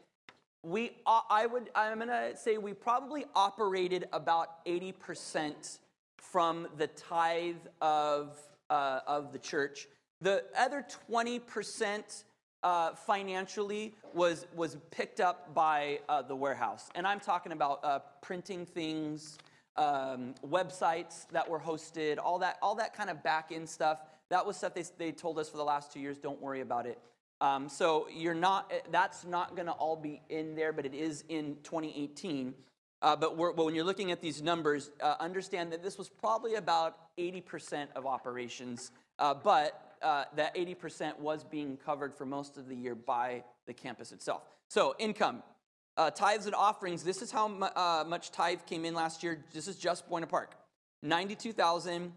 we, 0.63 0.91
uh, 1.07 1.23
I 1.31 1.47
would, 1.47 1.71
I'm 1.75 1.97
going 1.97 2.09
to 2.09 2.37
say 2.37 2.59
we 2.59 2.75
probably 2.75 3.25
operated 3.35 4.09
about 4.13 4.63
80% 4.67 5.79
from 6.19 6.69
the 6.77 6.87
tithe 6.89 7.57
of, 7.81 8.37
uh, 8.69 9.01
of 9.07 9.33
the 9.33 9.39
church. 9.39 9.89
The 10.21 10.45
other 10.57 10.87
20% 11.11 12.25
uh, 12.63 12.95
financially 12.95 13.95
was, 14.15 14.47
was 14.55 14.77
picked 14.91 15.21
up 15.21 15.55
by 15.55 16.01
uh, 16.09 16.23
the 16.23 16.37
warehouse. 16.37 16.91
And 16.95 17.07
I'm 17.07 17.21
talking 17.21 17.53
about 17.53 17.81
uh, 17.83 18.01
printing 18.21 18.67
things, 18.67 19.39
um, 19.77 20.35
websites 20.47 21.27
that 21.31 21.49
were 21.49 21.61
hosted, 21.61 22.19
all 22.23 22.39
that, 22.41 22.59
all 22.61 22.75
that 22.75 22.95
kind 22.95 23.09
of 23.09 23.23
back 23.23 23.51
end 23.51 23.69
stuff 23.69 24.01
that 24.31 24.47
was 24.47 24.57
stuff 24.57 24.75
they, 24.75 24.85
they 24.97 25.13
told 25.13 25.39
us 25.39 25.49
for 25.49 25.57
the 25.57 25.65
last 25.65 25.93
two 25.93 26.01
years. 26.01 26.17
Don't 26.17 26.41
worry 26.41 26.61
about 26.61 26.87
it. 26.87 26.99
Um, 27.41 27.69
so 27.69 28.07
you're 28.15 28.35
not. 28.35 28.71
Eh, 28.73 28.79
that's 28.91 29.25
not 29.25 29.57
going 29.57 29.67
to 29.67 29.73
all 29.73 29.97
be 29.97 30.23
in 30.29 30.55
there, 30.55 30.73
but 30.73 30.87
it 30.87 30.95
is 30.95 31.25
in 31.29 31.57
2018. 31.65 32.55
Uh, 33.03 33.17
but, 33.17 33.37
when 33.37 33.75
you're 33.75 33.85
looking 33.85 34.13
at 34.13 34.21
these 34.21 34.43
numbers, 34.43 34.91
uh, 35.03 35.15
understand 35.21 35.73
that 35.73 35.83
this 35.83 35.97
was 35.97 36.11
probably 36.11 36.57
about 36.57 36.99
80% 37.19 37.89
of 37.97 38.05
operations, 38.05 38.91
uh, 39.19 39.33
but 39.33 39.90
uh, 40.03 40.25
that 40.37 40.55
80% 40.55 41.19
was 41.19 41.45
being 41.45 41.77
covered 41.77 42.15
for 42.15 42.25
most 42.25 42.57
of 42.57 42.69
the 42.69 42.77
year 42.77 42.95
by 42.95 43.45
the 43.67 43.75
campus 43.75 44.13
itself. 44.13 44.43
So 44.69 44.95
income, 44.99 45.43
uh, 45.97 46.11
tithes 46.11 46.47
and 46.47 46.55
offerings. 46.55 47.03
This 47.03 47.23
is 47.23 47.31
how 47.31 47.47
uh, 47.47 48.05
much 48.07 48.31
tithe 48.31 48.61
came 48.67 48.85
in 48.85 48.95
last 48.95 49.23
year. 49.23 49.45
This 49.53 49.69
is 49.69 49.77
just 49.77 50.09
Buena 50.09 50.27
Park, 50.27 50.55
92,000. 51.03 52.13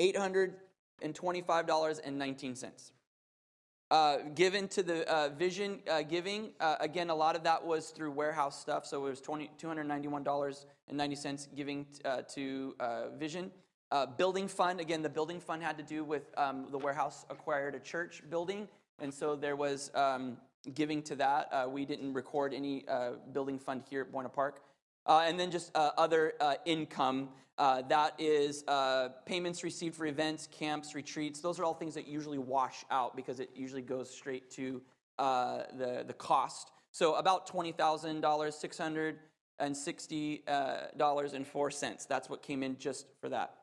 $825.19. 0.00 2.90
Uh, 3.90 4.18
given 4.34 4.68
to 4.68 4.82
the 4.82 5.06
uh, 5.12 5.28
vision 5.30 5.80
uh, 5.90 6.02
giving, 6.02 6.50
uh, 6.60 6.76
again, 6.80 7.10
a 7.10 7.14
lot 7.14 7.34
of 7.36 7.44
that 7.44 7.62
was 7.64 7.90
through 7.90 8.10
warehouse 8.10 8.58
stuff, 8.58 8.86
so 8.86 9.06
it 9.06 9.10
was 9.10 9.20
$291.90 9.20 11.54
giving 11.54 11.86
uh, 12.04 12.22
to 12.22 12.74
uh, 13.92 14.06
building 14.06 14.48
fund, 14.48 14.80
again, 14.80 15.02
the 15.02 15.08
building 15.08 15.38
fund 15.38 15.62
had 15.62 15.78
to 15.78 15.84
do 15.84 16.02
with 16.02 16.36
um, 16.36 16.66
the 16.72 16.78
warehouse 16.78 17.24
acquired 17.30 17.76
a 17.76 17.80
church 17.80 18.22
building, 18.28 18.66
and 18.98 19.14
so 19.14 19.36
there 19.36 19.54
was 19.54 19.92
um, 19.94 20.36
giving 20.74 21.00
to 21.02 21.14
that. 21.16 21.70
we 21.70 21.84
didn't 21.84 22.12
record 22.12 22.52
any 22.52 22.84
building 23.32 23.58
fund 23.58 23.82
here 23.88 24.00
at 24.00 24.10
Buena 24.10 24.28
Park. 24.28 24.62
and 25.06 25.38
then 25.38 25.50
just 25.50 25.70
other 25.74 26.32
income 26.64 27.28
uh, 27.58 27.82
that 27.82 28.14
is 28.18 28.64
uh, 28.66 29.10
payments 29.26 29.62
received 29.62 29.94
for 29.94 30.06
events, 30.06 30.48
camps, 30.50 30.94
retreats. 30.94 31.40
Those 31.40 31.60
are 31.60 31.64
all 31.64 31.74
things 31.74 31.92
that 31.94 32.08
usually 32.08 32.38
wash 32.38 32.86
out 32.90 33.14
because 33.14 33.40
it 33.40 33.50
usually 33.54 33.82
goes 33.82 34.08
straight 34.10 34.50
to 34.52 34.80
uh, 35.18 35.64
the, 35.76 36.02
the 36.06 36.14
cost. 36.14 36.70
So 36.92 37.14
about 37.14 37.46
$20,000, 37.46 38.22
$660.04. 39.60 41.84
Uh, 41.84 41.96
That's 42.08 42.30
what 42.30 42.42
came 42.42 42.62
in 42.62 42.78
just 42.78 43.06
for 43.20 43.28
that. 43.28 43.56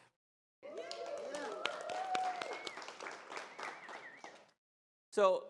So, 5.10 5.42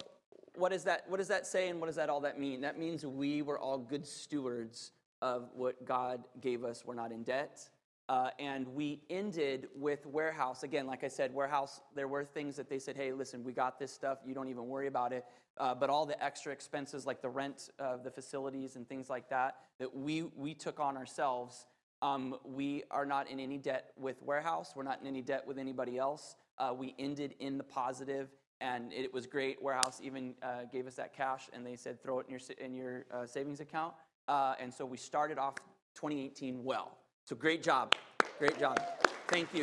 what, 0.57 0.73
is 0.73 0.83
that, 0.85 1.05
what 1.07 1.19
does 1.19 1.29
that 1.29 1.47
say 1.47 1.69
and 1.69 1.79
what 1.81 1.87
does 1.87 1.95
that 1.95 2.11
all 2.11 2.23
that 2.23 2.41
mean? 2.41 2.63
That 2.63 2.77
means 2.79 3.07
we 3.07 3.43
were 3.43 3.61
all 3.61 3.79
good 3.79 4.05
stewards 4.05 4.91
of 5.23 5.49
what 5.55 5.85
God 5.85 6.25
gave 6.41 6.65
us. 6.65 6.83
We're 6.85 6.95
not 6.95 7.13
in 7.13 7.23
debt. 7.23 7.69
Uh, 8.13 8.29
and 8.39 8.69
we 8.69 9.01
ended 9.09 9.69
with 9.75 10.05
warehouse. 10.05 10.65
Again, 10.65 10.87
like 10.87 11.03
I 11.03 11.09
said, 11.09 11.33
warehouse, 11.33 11.81
there 11.95 12.09
were 12.09 12.27
things 12.27 12.57
that 12.57 12.69
they 12.69 12.79
said, 12.79 12.95
hey, 12.95 13.11
listen, 13.11 13.43
we 13.43 13.55
got 13.55 13.79
this 13.79 13.91
stuff. 13.91 14.19
You 14.27 14.35
don't 14.35 14.51
even 14.51 14.67
worry 14.67 14.87
about 14.87 15.15
it. 15.15 15.25
Uh, 15.57 15.75
but 15.75 15.89
all 15.89 16.05
the 16.05 16.23
extra 16.23 16.53
expenses, 16.53 17.07
like 17.07 17.23
the 17.23 17.31
rent 17.31 17.71
of 17.79 18.05
the 18.05 18.11
facilities 18.11 18.77
and 18.77 18.87
things 18.87 19.09
like 19.09 19.31
that, 19.31 19.57
that 19.79 19.97
we, 19.97 20.25
we 20.37 20.53
took 20.53 20.79
on 20.79 20.99
ourselves, 20.99 21.65
um, 22.03 22.37
we 22.45 22.83
are 22.91 23.07
not 23.07 23.31
in 23.31 23.41
any 23.41 23.57
debt 23.57 23.93
with 23.97 24.23
warehouse. 24.23 24.75
We're 24.77 24.83
not 24.83 25.01
in 25.01 25.07
any 25.07 25.23
debt 25.23 25.47
with 25.47 25.57
anybody 25.57 25.97
else. 25.97 26.37
Uh, 26.59 26.75
we 26.77 26.95
ended 26.99 27.35
in 27.41 27.57
the 27.57 27.65
positive, 27.65 28.29
and 28.61 28.93
it 28.93 29.15
was 29.15 29.27
great. 29.27 29.63
Warehouse 29.63 30.03
even 30.05 30.35
gave 30.71 30.87
us 30.87 30.97
that 30.97 31.17
cash, 31.17 31.49
and 31.55 31.65
they 31.65 31.77
said, 31.77 32.03
throw 32.03 32.19
it 32.19 32.27
in 32.29 32.33
your, 32.35 32.41
in 32.59 32.75
your 32.75 33.27
savings 33.27 33.61
account. 33.61 33.95
And 34.29 34.71
so 34.75 34.85
we 34.85 34.99
started 34.99 35.39
off 35.39 35.55
2018 35.95 36.63
well. 36.63 36.99
So 37.25 37.37
great 37.37 37.63
job. 37.63 37.95
Great 38.41 38.59
job. 38.59 38.83
Thank 39.29 39.55
you. 39.55 39.63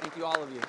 Thank 0.00 0.14
you, 0.16 0.26
all 0.26 0.42
of 0.42 0.52
you. 0.52 0.60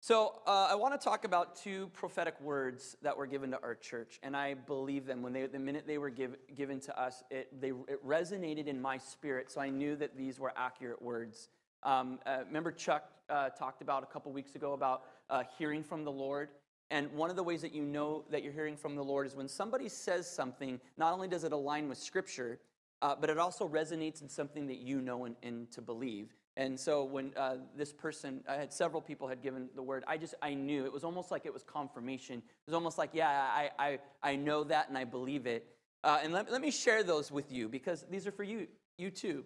So, 0.00 0.40
uh, 0.46 0.68
I 0.70 0.74
want 0.74 0.98
to 0.98 1.04
talk 1.04 1.24
about 1.24 1.54
two 1.54 1.88
prophetic 1.92 2.40
words 2.40 2.96
that 3.02 3.14
were 3.14 3.26
given 3.26 3.50
to 3.50 3.60
our 3.62 3.74
church, 3.74 4.18
and 4.22 4.34
I 4.34 4.54
believe 4.54 5.04
them. 5.04 5.22
When 5.22 5.34
they, 5.34 5.46
the 5.46 5.58
minute 5.58 5.84
they 5.86 5.98
were 5.98 6.08
give, 6.08 6.36
given 6.56 6.80
to 6.80 6.98
us, 7.00 7.22
it, 7.30 7.60
they, 7.60 7.68
it 7.68 8.04
resonated 8.04 8.66
in 8.66 8.80
my 8.80 8.96
spirit, 8.96 9.50
so 9.50 9.60
I 9.60 9.68
knew 9.68 9.96
that 9.96 10.16
these 10.16 10.40
were 10.40 10.54
accurate 10.56 11.02
words. 11.02 11.50
Um, 11.82 12.18
uh, 12.24 12.38
remember, 12.46 12.72
Chuck 12.72 13.04
uh, 13.28 13.50
talked 13.50 13.82
about 13.82 14.02
a 14.02 14.06
couple 14.06 14.32
weeks 14.32 14.54
ago 14.54 14.72
about 14.72 15.02
uh, 15.28 15.44
hearing 15.58 15.84
from 15.84 16.04
the 16.04 16.12
Lord. 16.12 16.48
And 16.90 17.12
one 17.12 17.30
of 17.30 17.36
the 17.36 17.44
ways 17.44 17.60
that 17.60 17.74
you 17.74 17.82
know 17.82 18.24
that 18.30 18.42
you're 18.42 18.52
hearing 18.52 18.76
from 18.76 18.96
the 18.96 19.04
Lord 19.04 19.26
is 19.26 19.36
when 19.36 19.46
somebody 19.46 19.88
says 19.88 20.28
something, 20.28 20.80
not 20.96 21.12
only 21.12 21.28
does 21.28 21.44
it 21.44 21.52
align 21.52 21.88
with 21.88 21.98
Scripture, 21.98 22.58
uh, 23.02 23.14
but 23.20 23.30
it 23.30 23.38
also 23.38 23.68
resonates 23.68 24.22
in 24.22 24.28
something 24.28 24.66
that 24.66 24.78
you 24.78 25.00
know 25.00 25.24
and, 25.24 25.36
and 25.42 25.70
to 25.72 25.80
believe. 25.80 26.34
And 26.56 26.78
so 26.78 27.04
when 27.04 27.32
uh, 27.36 27.56
this 27.76 27.92
person, 27.92 28.42
I 28.48 28.54
had 28.54 28.72
several 28.72 29.00
people 29.00 29.28
had 29.28 29.42
given 29.42 29.68
the 29.74 29.82
word, 29.82 30.04
I 30.06 30.18
just, 30.18 30.34
I 30.42 30.54
knew. 30.54 30.84
It 30.84 30.92
was 30.92 31.04
almost 31.04 31.30
like 31.30 31.46
it 31.46 31.52
was 31.52 31.62
confirmation. 31.62 32.38
It 32.38 32.66
was 32.66 32.74
almost 32.74 32.98
like, 32.98 33.10
yeah, 33.12 33.28
I, 33.28 33.70
I, 33.78 33.98
I 34.22 34.36
know 34.36 34.64
that 34.64 34.88
and 34.88 34.98
I 34.98 35.04
believe 35.04 35.46
it. 35.46 35.66
Uh, 36.02 36.18
and 36.22 36.32
let, 36.32 36.50
let 36.50 36.60
me 36.60 36.70
share 36.70 37.02
those 37.02 37.30
with 37.30 37.52
you 37.52 37.68
because 37.68 38.04
these 38.10 38.26
are 38.26 38.32
for 38.32 38.42
you, 38.42 38.66
you 38.98 39.10
too. 39.10 39.44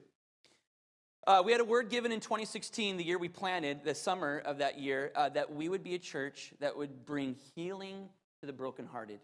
Uh, 1.27 1.43
we 1.45 1.53
had 1.53 1.61
a 1.61 1.65
word 1.65 1.89
given 1.89 2.13
in 2.13 2.21
2016, 2.21 2.97
the 2.97 3.05
year 3.05 3.17
we 3.17 3.29
planted, 3.29 3.83
the 3.83 3.95
summer 3.95 4.43
of 4.45 4.59
that 4.59 4.79
year, 4.79 5.11
uh, 5.17 5.29
that 5.31 5.55
we 5.55 5.69
would 5.69 5.83
be 5.83 5.95
a 5.95 5.99
church 5.99 6.53
that 6.61 6.77
would 6.77 7.07
bring 7.07 7.35
healing 7.55 8.09
to 8.41 8.47
the 8.47 8.53
brokenhearted. 8.53 9.21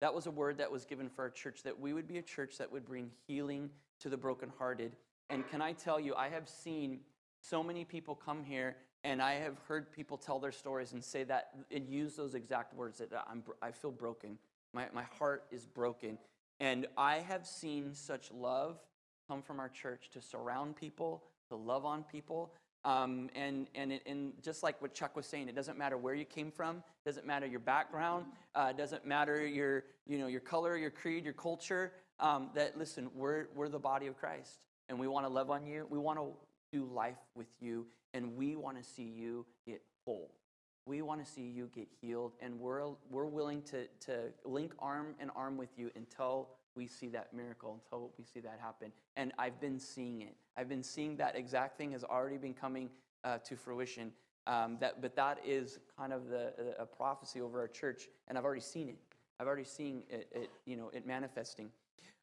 That 0.00 0.14
was 0.14 0.26
a 0.26 0.30
word 0.30 0.58
that 0.58 0.70
was 0.70 0.84
given 0.84 1.08
for 1.08 1.22
our 1.22 1.30
church, 1.30 1.62
that 1.62 1.78
we 1.78 1.92
would 1.92 2.06
be 2.06 2.18
a 2.18 2.22
church 2.22 2.58
that 2.58 2.70
would 2.70 2.84
bring 2.84 3.10
healing 3.26 3.70
to 4.00 4.08
the 4.08 4.16
brokenhearted. 4.16 4.96
And 5.30 5.48
can 5.48 5.62
I 5.62 5.72
tell 5.72 5.98
you, 5.98 6.14
I 6.14 6.28
have 6.28 6.48
seen 6.48 7.00
so 7.40 7.62
many 7.62 7.84
people 7.84 8.14
come 8.14 8.44
here 8.44 8.76
and 9.04 9.22
I 9.22 9.34
have 9.34 9.58
heard 9.68 9.92
people 9.92 10.16
tell 10.16 10.38
their 10.40 10.52
stories 10.52 10.92
and 10.92 11.02
say 11.02 11.24
that 11.24 11.50
and 11.70 11.88
use 11.88 12.16
those 12.16 12.34
exact 12.34 12.74
words 12.74 12.98
that 12.98 13.08
I'm, 13.30 13.42
I 13.62 13.70
feel 13.70 13.92
broken. 13.92 14.38
My, 14.72 14.86
my 14.92 15.04
heart 15.18 15.44
is 15.50 15.64
broken. 15.64 16.18
And 16.58 16.86
I 16.96 17.18
have 17.18 17.46
seen 17.46 17.94
such 17.94 18.32
love 18.32 18.78
come 19.28 19.42
from 19.42 19.60
our 19.60 19.68
church 19.68 20.10
to 20.12 20.20
surround 20.20 20.76
people, 20.76 21.22
to 21.48 21.56
love 21.56 21.84
on 21.84 22.02
people, 22.02 22.52
um, 22.86 23.28
and, 23.34 23.66
and, 23.74 23.90
it, 23.90 24.02
and 24.06 24.32
just 24.42 24.62
like 24.62 24.80
what 24.80 24.94
Chuck 24.94 25.16
was 25.16 25.26
saying, 25.26 25.48
it 25.48 25.56
doesn't 25.56 25.76
matter 25.76 25.98
where 25.98 26.14
you 26.14 26.24
came 26.24 26.52
from, 26.52 26.84
doesn't 27.04 27.26
matter 27.26 27.44
your 27.44 27.58
background, 27.58 28.26
uh, 28.54 28.72
doesn't 28.72 29.04
matter 29.04 29.44
your, 29.44 29.82
you 30.06 30.18
know, 30.18 30.28
your 30.28 30.40
color, 30.40 30.76
your 30.76 30.90
creed, 30.90 31.24
your 31.24 31.34
culture. 31.34 31.92
Um, 32.20 32.50
that, 32.54 32.78
listen, 32.78 33.10
we're, 33.12 33.48
we're 33.56 33.68
the 33.68 33.80
body 33.80 34.06
of 34.06 34.16
Christ, 34.16 34.60
and 34.88 35.00
we 35.00 35.08
want 35.08 35.26
to 35.26 35.32
love 35.32 35.50
on 35.50 35.66
you. 35.66 35.84
We 35.90 35.98
want 35.98 36.20
to 36.20 36.28
do 36.72 36.84
life 36.84 37.18
with 37.34 37.48
you, 37.60 37.86
and 38.14 38.36
we 38.36 38.54
want 38.54 38.78
to 38.78 38.84
see 38.88 39.02
you 39.02 39.44
get 39.66 39.82
whole. 40.04 40.30
We 40.86 41.02
want 41.02 41.24
to 41.26 41.30
see 41.30 41.42
you 41.42 41.68
get 41.74 41.88
healed, 42.00 42.34
and 42.40 42.60
we're, 42.60 42.86
we're 43.10 43.26
willing 43.26 43.62
to, 43.62 43.88
to 44.06 44.32
link 44.44 44.72
arm 44.78 45.16
in 45.20 45.30
arm 45.30 45.56
with 45.56 45.70
you 45.76 45.90
until 45.96 46.50
we 46.76 46.86
see 46.86 47.08
that 47.08 47.34
miracle, 47.34 47.80
until 47.84 48.12
we 48.16 48.24
see 48.24 48.38
that 48.40 48.60
happen. 48.62 48.92
And 49.16 49.32
I've 49.40 49.60
been 49.60 49.80
seeing 49.80 50.22
it. 50.22 50.36
I've 50.56 50.68
been 50.68 50.82
seeing 50.82 51.16
that 51.16 51.36
exact 51.36 51.76
thing 51.76 51.92
has 51.92 52.04
already 52.04 52.38
been 52.38 52.54
coming 52.54 52.90
uh, 53.24 53.38
to 53.38 53.56
fruition. 53.56 54.12
Um, 54.46 54.76
that, 54.80 55.02
but 55.02 55.16
that 55.16 55.38
is 55.44 55.80
kind 55.98 56.12
of 56.12 56.28
the, 56.28 56.52
a 56.78 56.86
prophecy 56.86 57.40
over 57.40 57.58
our 57.58 57.66
church, 57.66 58.08
and 58.28 58.38
I've 58.38 58.44
already 58.44 58.60
seen 58.60 58.88
it. 58.88 58.96
I've 59.40 59.48
already 59.48 59.64
seen 59.64 60.04
it, 60.08 60.28
it 60.32 60.50
you 60.64 60.76
know, 60.76 60.90
it 60.94 61.04
manifesting. 61.06 61.70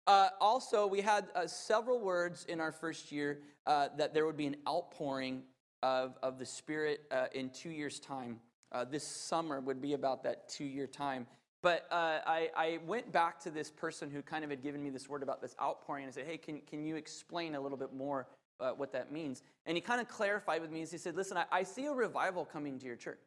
Uh, 0.07 0.29
also, 0.41 0.87
we 0.87 1.01
had 1.01 1.27
uh, 1.35 1.47
several 1.47 1.99
words 1.99 2.45
in 2.49 2.59
our 2.59 2.71
first 2.71 3.11
year 3.11 3.39
uh, 3.65 3.89
that 3.97 4.13
there 4.13 4.25
would 4.25 4.37
be 4.37 4.47
an 4.47 4.55
outpouring 4.67 5.43
of, 5.81 6.17
of 6.23 6.39
the 6.39 6.45
Spirit 6.45 7.01
uh, 7.11 7.25
in 7.33 7.49
two 7.49 7.69
years' 7.69 7.99
time. 7.99 8.39
Uh, 8.71 8.83
this 8.83 9.05
summer 9.05 9.59
would 9.59 9.81
be 9.81 9.93
about 9.93 10.23
that 10.23 10.49
two 10.49 10.65
year 10.65 10.87
time. 10.87 11.27
But 11.63 11.87
uh, 11.89 12.19
I, 12.27 12.49
I, 12.57 12.79
went 12.85 13.13
back 13.13 13.39
to 13.43 13.49
this 13.49 13.71
person 13.71 14.11
who 14.11 14.21
kind 14.21 14.43
of 14.43 14.49
had 14.49 14.61
given 14.61 14.83
me 14.83 14.89
this 14.89 15.07
word 15.07 15.23
about 15.23 15.41
this 15.41 15.55
outpouring 15.61 16.03
and 16.03 16.11
I 16.11 16.13
said, 16.13 16.25
hey, 16.25 16.37
can, 16.37 16.59
can 16.69 16.85
you 16.85 16.97
explain 16.97 17.55
a 17.55 17.61
little 17.61 17.77
bit 17.77 17.93
more 17.93 18.27
uh, 18.59 18.71
what 18.71 18.91
that 18.91 19.13
means? 19.13 19.43
And 19.65 19.77
he 19.77 19.81
kind 19.81 20.01
of 20.01 20.09
clarified 20.09 20.61
with 20.61 20.71
me 20.71 20.81
as 20.81 20.91
he 20.91 20.97
said, 20.97 21.15
listen, 21.15 21.37
I, 21.37 21.45
I, 21.51 21.63
see 21.63 21.85
a 21.85 21.93
revival 21.93 22.43
coming 22.43 22.77
to 22.79 22.85
your 22.85 22.97
church. 22.97 23.21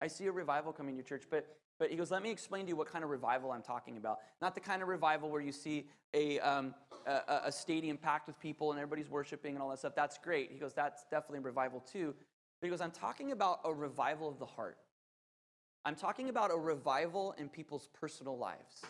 I 0.00 0.06
see 0.06 0.24
a 0.24 0.32
revival 0.32 0.72
coming 0.72 0.94
to 0.94 0.96
your 0.96 1.04
church, 1.04 1.24
but, 1.30 1.54
but 1.78 1.90
he 1.90 1.96
goes, 1.96 2.10
let 2.10 2.22
me 2.22 2.30
explain 2.30 2.64
to 2.64 2.70
you 2.70 2.76
what 2.76 2.90
kind 2.90 3.04
of 3.04 3.10
revival 3.10 3.52
I'm 3.52 3.62
talking 3.62 3.98
about. 3.98 4.20
Not 4.40 4.54
the 4.54 4.60
kind 4.62 4.80
of 4.80 4.88
revival 4.88 5.28
where 5.28 5.42
you 5.42 5.52
see 5.52 5.86
a, 6.14 6.40
um, 6.40 6.74
a, 7.06 7.42
a 7.44 7.52
stadium 7.52 7.98
packed 7.98 8.26
with 8.26 8.40
people 8.40 8.70
and 8.70 8.80
everybody's 8.80 9.10
worshiping 9.10 9.52
and 9.54 9.62
all 9.62 9.68
that 9.68 9.80
stuff. 9.80 9.94
That's 9.94 10.16
great. 10.16 10.50
He 10.50 10.58
goes, 10.58 10.72
that's 10.72 11.04
definitely 11.10 11.40
a 11.40 11.42
revival 11.42 11.80
too. 11.80 12.14
But 12.58 12.66
he 12.66 12.70
goes, 12.70 12.80
I'm 12.80 12.90
talking 12.90 13.32
about 13.32 13.60
a 13.66 13.74
revival 13.74 14.30
of 14.30 14.38
the 14.38 14.46
heart. 14.46 14.78
I'm 15.84 15.94
talking 15.94 16.28
about 16.28 16.50
a 16.52 16.56
revival 16.56 17.34
in 17.38 17.48
people's 17.48 17.88
personal 17.98 18.36
lives. 18.36 18.84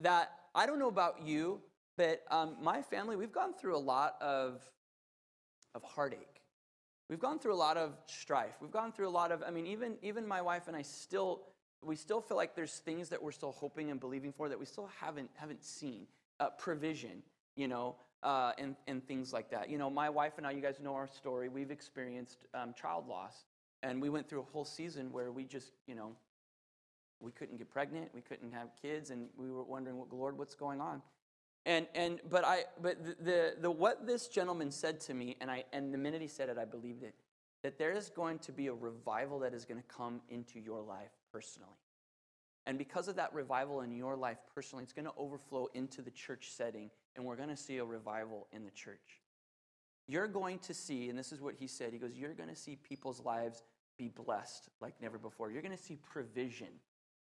that 0.00 0.32
I 0.54 0.66
don't 0.66 0.78
know 0.78 0.88
about 0.88 1.26
you, 1.26 1.60
but 1.96 2.22
um, 2.30 2.56
my 2.60 2.82
family, 2.82 3.16
we've 3.16 3.32
gone 3.32 3.52
through 3.52 3.76
a 3.76 3.78
lot 3.78 4.16
of, 4.20 4.62
of 5.74 5.82
heartache. 5.82 6.40
We've 7.08 7.18
gone 7.18 7.38
through 7.38 7.54
a 7.54 7.56
lot 7.56 7.76
of 7.76 7.96
strife. 8.06 8.54
We've 8.60 8.70
gone 8.70 8.92
through 8.92 9.08
a 9.08 9.10
lot 9.10 9.32
of, 9.32 9.42
I 9.46 9.50
mean, 9.50 9.66
even, 9.66 9.96
even 10.02 10.26
my 10.26 10.40
wife 10.40 10.68
and 10.68 10.76
I 10.76 10.82
still, 10.82 11.42
we 11.82 11.96
still 11.96 12.20
feel 12.20 12.36
like 12.36 12.54
there's 12.54 12.78
things 12.78 13.08
that 13.10 13.22
we're 13.22 13.32
still 13.32 13.52
hoping 13.52 13.90
and 13.90 13.98
believing 14.00 14.32
for 14.32 14.48
that 14.48 14.58
we 14.58 14.66
still 14.66 14.88
haven't, 15.00 15.30
haven't 15.34 15.64
seen. 15.64 16.06
Uh, 16.38 16.48
provision, 16.56 17.22
you 17.54 17.68
know, 17.68 17.96
uh, 18.22 18.52
and, 18.56 18.74
and 18.86 19.06
things 19.06 19.30
like 19.30 19.50
that. 19.50 19.68
You 19.68 19.76
know, 19.76 19.90
my 19.90 20.08
wife 20.08 20.34
and 20.38 20.46
I, 20.46 20.52
you 20.52 20.62
guys 20.62 20.80
know 20.82 20.94
our 20.94 21.06
story, 21.06 21.50
we've 21.50 21.70
experienced 21.70 22.46
um, 22.54 22.72
child 22.80 23.06
loss. 23.06 23.44
And 23.82 24.00
we 24.00 24.10
went 24.10 24.28
through 24.28 24.40
a 24.40 24.52
whole 24.52 24.64
season 24.64 25.10
where 25.12 25.32
we 25.32 25.44
just, 25.44 25.72
you 25.86 25.94
know, 25.94 26.12
we 27.20 27.32
couldn't 27.32 27.58
get 27.58 27.70
pregnant, 27.70 28.10
we 28.14 28.20
couldn't 28.20 28.52
have 28.52 28.68
kids, 28.80 29.10
and 29.10 29.28
we 29.36 29.50
were 29.50 29.62
wondering, 29.62 30.02
Lord, 30.10 30.38
what's 30.38 30.54
going 30.54 30.80
on? 30.80 31.02
And, 31.66 31.86
and 31.94 32.20
but 32.30 32.44
I 32.44 32.64
but 32.80 33.04
the, 33.04 33.16
the, 33.22 33.54
the 33.60 33.70
what 33.70 34.06
this 34.06 34.28
gentleman 34.28 34.70
said 34.70 35.00
to 35.00 35.14
me, 35.14 35.36
and 35.40 35.50
I 35.50 35.64
and 35.72 35.92
the 35.92 35.98
minute 35.98 36.22
he 36.22 36.28
said 36.28 36.48
it, 36.48 36.56
I 36.56 36.64
believed 36.64 37.02
it, 37.02 37.14
that 37.62 37.78
there 37.78 37.92
is 37.92 38.08
going 38.08 38.38
to 38.40 38.52
be 38.52 38.68
a 38.68 38.74
revival 38.74 39.38
that 39.40 39.52
is 39.52 39.66
going 39.66 39.80
to 39.80 39.86
come 39.86 40.22
into 40.30 40.58
your 40.58 40.80
life 40.80 41.10
personally. 41.30 41.76
And 42.66 42.78
because 42.78 43.08
of 43.08 43.16
that 43.16 43.34
revival 43.34 43.80
in 43.82 43.92
your 43.92 44.16
life 44.16 44.38
personally, 44.54 44.84
it's 44.84 44.92
going 44.92 45.06
to 45.06 45.14
overflow 45.16 45.68
into 45.74 46.02
the 46.02 46.10
church 46.10 46.50
setting, 46.50 46.90
and 47.16 47.24
we're 47.24 47.36
going 47.36 47.48
to 47.48 47.56
see 47.56 47.78
a 47.78 47.84
revival 47.84 48.46
in 48.52 48.64
the 48.64 48.70
church. 48.70 49.20
You're 50.06 50.28
going 50.28 50.58
to 50.60 50.74
see, 50.74 51.08
and 51.08 51.18
this 51.18 51.30
is 51.30 51.40
what 51.40 51.54
he 51.58 51.66
said, 51.66 51.92
he 51.92 51.98
goes, 51.98 52.16
You're 52.16 52.34
going 52.34 52.48
to 52.48 52.56
see 52.56 52.76
people's 52.76 53.22
lives 53.24 53.62
be 54.00 54.08
blessed 54.08 54.68
like 54.80 54.94
never 55.00 55.18
before. 55.18 55.50
You're 55.50 55.62
going 55.62 55.76
to 55.76 55.82
see 55.82 55.96
provision 56.10 56.68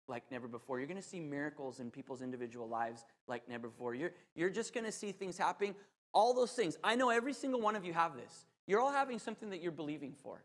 like 0.08 0.24
never 0.32 0.48
before. 0.48 0.80
You're 0.80 0.88
going 0.88 1.02
to 1.02 1.08
see 1.08 1.20
miracles 1.20 1.82
in 1.82 1.92
people's 1.92 2.22
individual 2.22 2.68
lives 2.68 3.06
like 3.28 3.48
never 3.50 3.68
before. 3.68 3.94
You're, 3.94 4.12
you're 4.34 4.50
just 4.50 4.74
going 4.74 4.86
to 4.86 4.92
see 4.92 5.12
things 5.12 5.38
happening. 5.38 5.76
All 6.14 6.34
those 6.34 6.54
things. 6.54 6.78
I 6.84 6.96
know 6.96 7.10
every 7.10 7.34
single 7.34 7.60
one 7.60 7.76
of 7.76 7.84
you 7.84 7.94
have 7.94 8.16
this. 8.16 8.46
You're 8.66 8.80
all 8.80 8.92
having 8.92 9.20
something 9.20 9.50
that 9.50 9.62
you're 9.62 9.74
believing 9.74 10.16
for. 10.24 10.42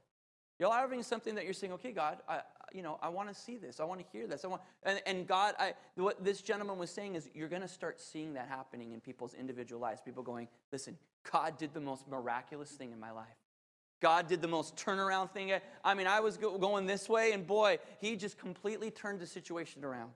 You're 0.59 0.69
all 0.69 0.75
having 0.75 1.03
something 1.03 1.37
that 1.37 1.45
you're 1.45 1.53
saying, 1.53 1.73
okay, 1.75 1.93
God, 1.93 2.19
I, 2.29 2.41
you 2.73 2.83
know, 2.83 2.99
I 3.01 3.09
want 3.09 3.29
to 3.29 3.35
see 3.35 3.57
this. 3.57 3.79
I 3.79 3.85
want 3.85 4.01
to 4.01 4.07
hear 4.13 4.27
this. 4.27 4.45
I 4.45 4.49
want, 4.49 4.63
and, 4.83 5.01
and 5.07 5.27
God, 5.27 5.55
I, 5.59 5.75
what 5.95 6.23
this 6.25 6.43
gentleman 6.43 6.79
was 6.79 6.91
saying 6.91 7.15
is 7.15 7.31
you're 7.35 7.49
going 7.49 7.63
to 7.63 7.69
start 7.69 8.01
seeing 8.01 8.35
that 8.35 8.49
happening 8.49 8.93
in 8.93 9.01
people's 9.01 9.35
individual 9.35 9.81
lives. 9.81 10.01
People 10.01 10.23
going, 10.23 10.49
listen, 10.73 10.99
God 11.31 11.59
did 11.59 11.75
the 11.75 11.81
most 11.81 12.09
miraculous 12.09 12.71
thing 12.71 12.93
in 12.93 12.99
my 12.99 13.13
life. 13.13 13.27
God 14.01 14.29
did 14.29 14.43
the 14.43 14.49
most 14.49 14.77
turnaround 14.77 15.31
thing. 15.31 15.53
I 15.85 15.95
mean, 15.95 16.07
I 16.07 16.21
was 16.21 16.37
going 16.37 16.87
this 16.87 17.09
way, 17.09 17.33
and 17.33 17.47
boy, 17.47 17.79
he 18.01 18.17
just 18.17 18.39
completely 18.39 18.91
turned 18.91 19.21
the 19.21 19.27
situation 19.27 19.85
around. 19.85 20.11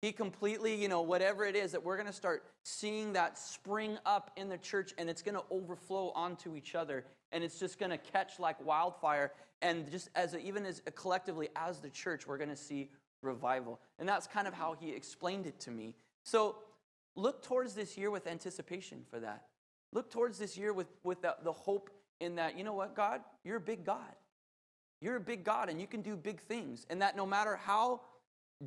He 0.00 0.12
completely, 0.12 0.74
you 0.74 0.88
know, 0.88 1.02
whatever 1.02 1.44
it 1.44 1.56
is 1.56 1.72
that 1.72 1.82
we're 1.82 1.96
going 1.96 2.06
to 2.06 2.12
start 2.12 2.44
seeing 2.62 3.12
that 3.14 3.36
spring 3.36 3.98
up 4.06 4.30
in 4.36 4.48
the 4.48 4.58
church, 4.58 4.94
and 4.96 5.10
it's 5.10 5.22
going 5.22 5.34
to 5.34 5.42
overflow 5.50 6.12
onto 6.14 6.54
each 6.54 6.74
other, 6.74 7.04
and 7.32 7.42
it's 7.42 7.58
just 7.58 7.78
going 7.78 7.90
to 7.90 7.98
catch 7.98 8.38
like 8.38 8.64
wildfire. 8.64 9.32
And 9.60 9.90
just 9.90 10.08
as 10.14 10.34
a, 10.34 10.38
even 10.40 10.64
as 10.64 10.82
a, 10.86 10.92
collectively 10.92 11.48
as 11.56 11.80
the 11.80 11.90
church, 11.90 12.28
we're 12.28 12.38
going 12.38 12.50
to 12.50 12.56
see 12.56 12.90
revival. 13.22 13.80
And 13.98 14.08
that's 14.08 14.28
kind 14.28 14.46
of 14.46 14.54
how 14.54 14.76
he 14.78 14.90
explained 14.92 15.46
it 15.46 15.58
to 15.60 15.72
me. 15.72 15.96
So 16.22 16.56
look 17.16 17.42
towards 17.42 17.74
this 17.74 17.98
year 17.98 18.12
with 18.12 18.28
anticipation 18.28 19.02
for 19.10 19.18
that. 19.18 19.46
Look 19.92 20.10
towards 20.10 20.38
this 20.38 20.56
year 20.56 20.72
with, 20.72 20.86
with 21.02 21.22
the, 21.22 21.34
the 21.42 21.52
hope 21.52 21.90
in 22.20 22.36
that, 22.36 22.56
you 22.56 22.64
know 22.64 22.72
what, 22.72 22.94
God, 22.94 23.20
you're 23.44 23.56
a 23.56 23.60
big 23.60 23.84
God. 23.84 24.14
You're 25.00 25.16
a 25.16 25.20
big 25.20 25.44
God 25.44 25.68
and 25.68 25.80
you 25.80 25.86
can 25.86 26.02
do 26.02 26.16
big 26.16 26.40
things. 26.40 26.86
And 26.90 27.02
that 27.02 27.16
no 27.16 27.24
matter 27.24 27.56
how 27.56 28.00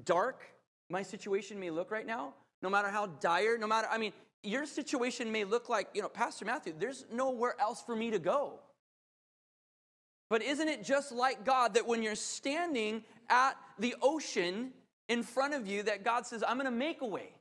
dark 0.05 0.43
my 0.89 1.03
situation 1.03 1.59
may 1.59 1.69
look 1.69 1.91
right 1.91 2.05
now, 2.05 2.33
no 2.61 2.69
matter 2.69 2.89
how 2.89 3.07
dire, 3.07 3.57
no 3.57 3.67
matter, 3.67 3.87
I 3.91 3.97
mean, 3.97 4.13
your 4.43 4.65
situation 4.65 5.31
may 5.31 5.43
look 5.43 5.69
like, 5.69 5.89
you 5.93 6.01
know, 6.01 6.09
Pastor 6.09 6.45
Matthew, 6.45 6.73
there's 6.77 7.05
nowhere 7.11 7.55
else 7.59 7.81
for 7.81 7.95
me 7.95 8.11
to 8.11 8.19
go. 8.19 8.59
But 10.29 10.41
isn't 10.41 10.67
it 10.67 10.83
just 10.83 11.11
like 11.11 11.43
God 11.43 11.73
that 11.73 11.85
when 11.85 12.01
you're 12.01 12.15
standing 12.15 13.03
at 13.29 13.57
the 13.77 13.95
ocean 14.01 14.71
in 15.09 15.23
front 15.23 15.53
of 15.53 15.67
you, 15.67 15.83
that 15.83 16.05
God 16.05 16.25
says, 16.25 16.43
I'm 16.47 16.55
going 16.57 16.65
to 16.65 16.71
make 16.71 17.01
a 17.01 17.05
way 17.05 17.33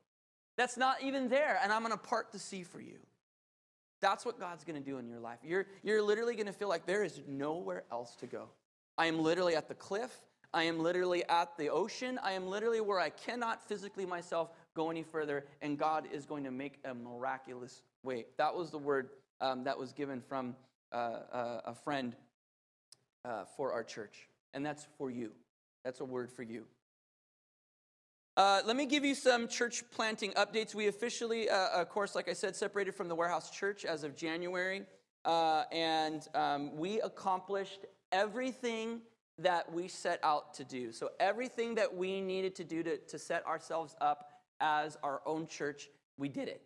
that's 0.56 0.76
not 0.76 1.02
even 1.02 1.28
there, 1.28 1.58
and 1.62 1.72
I'm 1.72 1.82
going 1.82 1.92
to 1.92 1.98
part 1.98 2.32
the 2.32 2.38
sea 2.38 2.64
for 2.64 2.80
you? 2.80 2.98
That's 4.00 4.24
what 4.24 4.38
God's 4.38 4.64
going 4.64 4.82
to 4.82 4.90
do 4.90 4.98
in 4.98 5.08
your 5.08 5.20
life. 5.20 5.38
You're, 5.42 5.66
you're 5.82 6.02
literally 6.02 6.34
going 6.34 6.46
to 6.46 6.52
feel 6.52 6.68
like 6.68 6.86
there 6.86 7.04
is 7.04 7.20
nowhere 7.28 7.84
else 7.92 8.16
to 8.16 8.26
go. 8.26 8.48
I 8.96 9.06
am 9.06 9.18
literally 9.18 9.56
at 9.56 9.68
the 9.68 9.74
cliff. 9.74 10.20
I 10.52 10.64
am 10.64 10.80
literally 10.80 11.22
at 11.28 11.56
the 11.56 11.70
ocean. 11.70 12.18
I 12.22 12.32
am 12.32 12.46
literally 12.46 12.80
where 12.80 12.98
I 12.98 13.10
cannot 13.10 13.62
physically 13.68 14.04
myself 14.04 14.50
go 14.74 14.90
any 14.90 15.02
further, 15.02 15.44
and 15.62 15.78
God 15.78 16.06
is 16.12 16.26
going 16.26 16.44
to 16.44 16.50
make 16.50 16.80
a 16.84 16.94
miraculous 16.94 17.82
way. 18.02 18.26
That 18.36 18.54
was 18.54 18.70
the 18.70 18.78
word 18.78 19.10
um, 19.40 19.64
that 19.64 19.78
was 19.78 19.92
given 19.92 20.20
from 20.20 20.56
uh, 20.92 20.96
uh, 21.32 21.60
a 21.66 21.74
friend 21.74 22.16
uh, 23.24 23.44
for 23.56 23.72
our 23.72 23.84
church, 23.84 24.28
and 24.54 24.66
that's 24.66 24.86
for 24.98 25.10
you. 25.10 25.30
That's 25.84 26.00
a 26.00 26.04
word 26.04 26.32
for 26.32 26.42
you. 26.42 26.64
Uh, 28.40 28.62
let 28.64 28.74
me 28.74 28.87
give 28.87 29.05
you 29.05 29.14
some 29.14 29.46
church 29.46 29.85
planting 29.90 30.33
updates. 30.33 30.74
We 30.74 30.87
officially, 30.87 31.50
uh, 31.50 31.83
of 31.83 31.90
course, 31.90 32.14
like 32.14 32.26
I 32.26 32.33
said, 32.33 32.57
separated 32.57 32.94
from 32.94 33.07
the 33.07 33.14
warehouse 33.14 33.50
church 33.50 33.85
as 33.85 34.03
of 34.03 34.16
January, 34.16 34.85
uh, 35.26 35.64
and 35.70 36.26
um, 36.35 36.74
we 36.74 37.03
accomplished 37.03 37.85
everything 38.12 39.03
that 39.37 39.70
we 39.70 39.88
set 39.88 40.20
out 40.22 40.55
to 40.55 40.64
do. 40.64 40.90
So, 40.90 41.11
everything 41.20 41.74
that 41.74 41.94
we 41.94 42.22
needed 42.22 42.55
to 42.55 42.64
do 42.64 42.83
to, 42.83 42.96
to 42.96 43.18
set 43.18 43.46
ourselves 43.46 43.94
up 44.00 44.31
as 44.59 44.96
our 45.03 45.20
own 45.26 45.46
church, 45.46 45.90
we 46.16 46.31
did 46.31 46.48
it. 46.48 46.62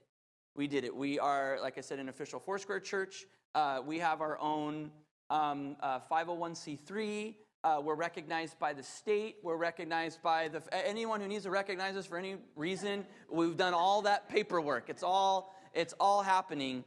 We 0.54 0.68
did 0.68 0.84
it. 0.84 0.94
We 0.94 1.18
are, 1.18 1.58
like 1.60 1.76
I 1.76 1.80
said, 1.80 1.98
an 1.98 2.08
official 2.08 2.38
Foursquare 2.38 2.78
church. 2.78 3.24
Uh, 3.52 3.80
we 3.84 3.98
have 3.98 4.20
our 4.20 4.38
own 4.38 4.92
um, 5.28 5.74
501c3. 5.82 7.34
Uh, 7.64 7.80
we're 7.82 7.94
recognized 7.94 8.58
by 8.58 8.74
the 8.74 8.82
state. 8.82 9.36
We're 9.42 9.56
recognized 9.56 10.20
by 10.22 10.48
the 10.48 10.62
anyone 10.86 11.22
who 11.22 11.26
needs 11.26 11.44
to 11.44 11.50
recognize 11.50 11.96
us 11.96 12.04
for 12.04 12.18
any 12.18 12.36
reason. 12.56 13.06
We've 13.30 13.56
done 13.56 13.72
all 13.72 14.02
that 14.02 14.28
paperwork. 14.28 14.90
It's 14.90 15.02
all 15.02 15.54
it's 15.72 15.94
all 15.98 16.22
happening, 16.22 16.84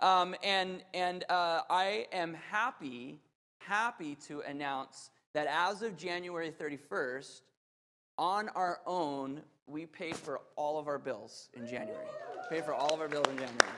um, 0.00 0.34
and 0.42 0.82
and 0.94 1.24
uh, 1.28 1.60
I 1.68 2.06
am 2.10 2.32
happy 2.50 3.20
happy 3.58 4.14
to 4.28 4.40
announce 4.40 5.10
that 5.34 5.46
as 5.46 5.82
of 5.82 5.94
January 5.96 6.50
31st, 6.50 7.42
on 8.16 8.48
our 8.50 8.80
own, 8.86 9.42
we 9.66 9.84
paid 9.84 10.16
for 10.16 10.40
all 10.56 10.78
of 10.78 10.88
our 10.88 10.98
bills 10.98 11.50
in 11.54 11.66
January. 11.66 12.06
Pay 12.48 12.62
for 12.62 12.72
all 12.72 12.94
of 12.94 13.00
our 13.00 13.08
bills 13.08 13.26
in 13.28 13.36
January. 13.36 13.72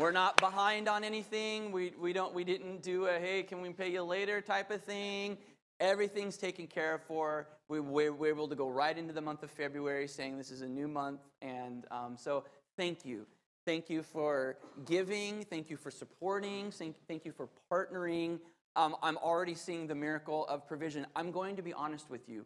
We're 0.00 0.12
not 0.12 0.36
behind 0.36 0.88
on 0.88 1.04
anything. 1.04 1.72
We, 1.72 1.92
we, 1.98 2.12
don't, 2.12 2.34
we 2.34 2.44
didn't 2.44 2.82
do 2.82 3.06
a, 3.06 3.18
hey, 3.18 3.42
can 3.42 3.62
we 3.62 3.70
pay 3.70 3.90
you 3.90 4.02
later 4.02 4.42
type 4.42 4.70
of 4.70 4.82
thing. 4.82 5.38
Everything's 5.80 6.36
taken 6.36 6.66
care 6.66 6.94
of 6.94 7.02
for. 7.02 7.48
We, 7.68 7.80
we, 7.80 8.10
we're 8.10 8.28
able 8.28 8.48
to 8.48 8.54
go 8.54 8.68
right 8.68 8.96
into 8.96 9.14
the 9.14 9.22
month 9.22 9.42
of 9.42 9.50
February 9.50 10.06
saying 10.06 10.36
this 10.36 10.50
is 10.50 10.60
a 10.60 10.68
new 10.68 10.86
month. 10.86 11.20
And 11.40 11.86
um, 11.90 12.16
so 12.18 12.44
thank 12.76 13.06
you. 13.06 13.26
Thank 13.64 13.88
you 13.88 14.02
for 14.02 14.58
giving. 14.84 15.44
Thank 15.44 15.70
you 15.70 15.78
for 15.78 15.90
supporting. 15.90 16.70
Thank, 16.70 16.96
thank 17.08 17.24
you 17.24 17.32
for 17.32 17.48
partnering. 17.72 18.38
Um, 18.76 18.96
I'm 19.02 19.16
already 19.16 19.54
seeing 19.54 19.86
the 19.86 19.94
miracle 19.94 20.46
of 20.46 20.68
provision. 20.68 21.06
I'm 21.16 21.30
going 21.30 21.56
to 21.56 21.62
be 21.62 21.72
honest 21.72 22.10
with 22.10 22.28
you. 22.28 22.44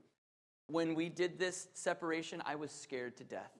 When 0.68 0.94
we 0.94 1.08
did 1.08 1.36
this 1.36 1.66
separation, 1.74 2.42
I 2.46 2.54
was 2.54 2.70
scared 2.70 3.16
to 3.16 3.24
death. 3.24 3.50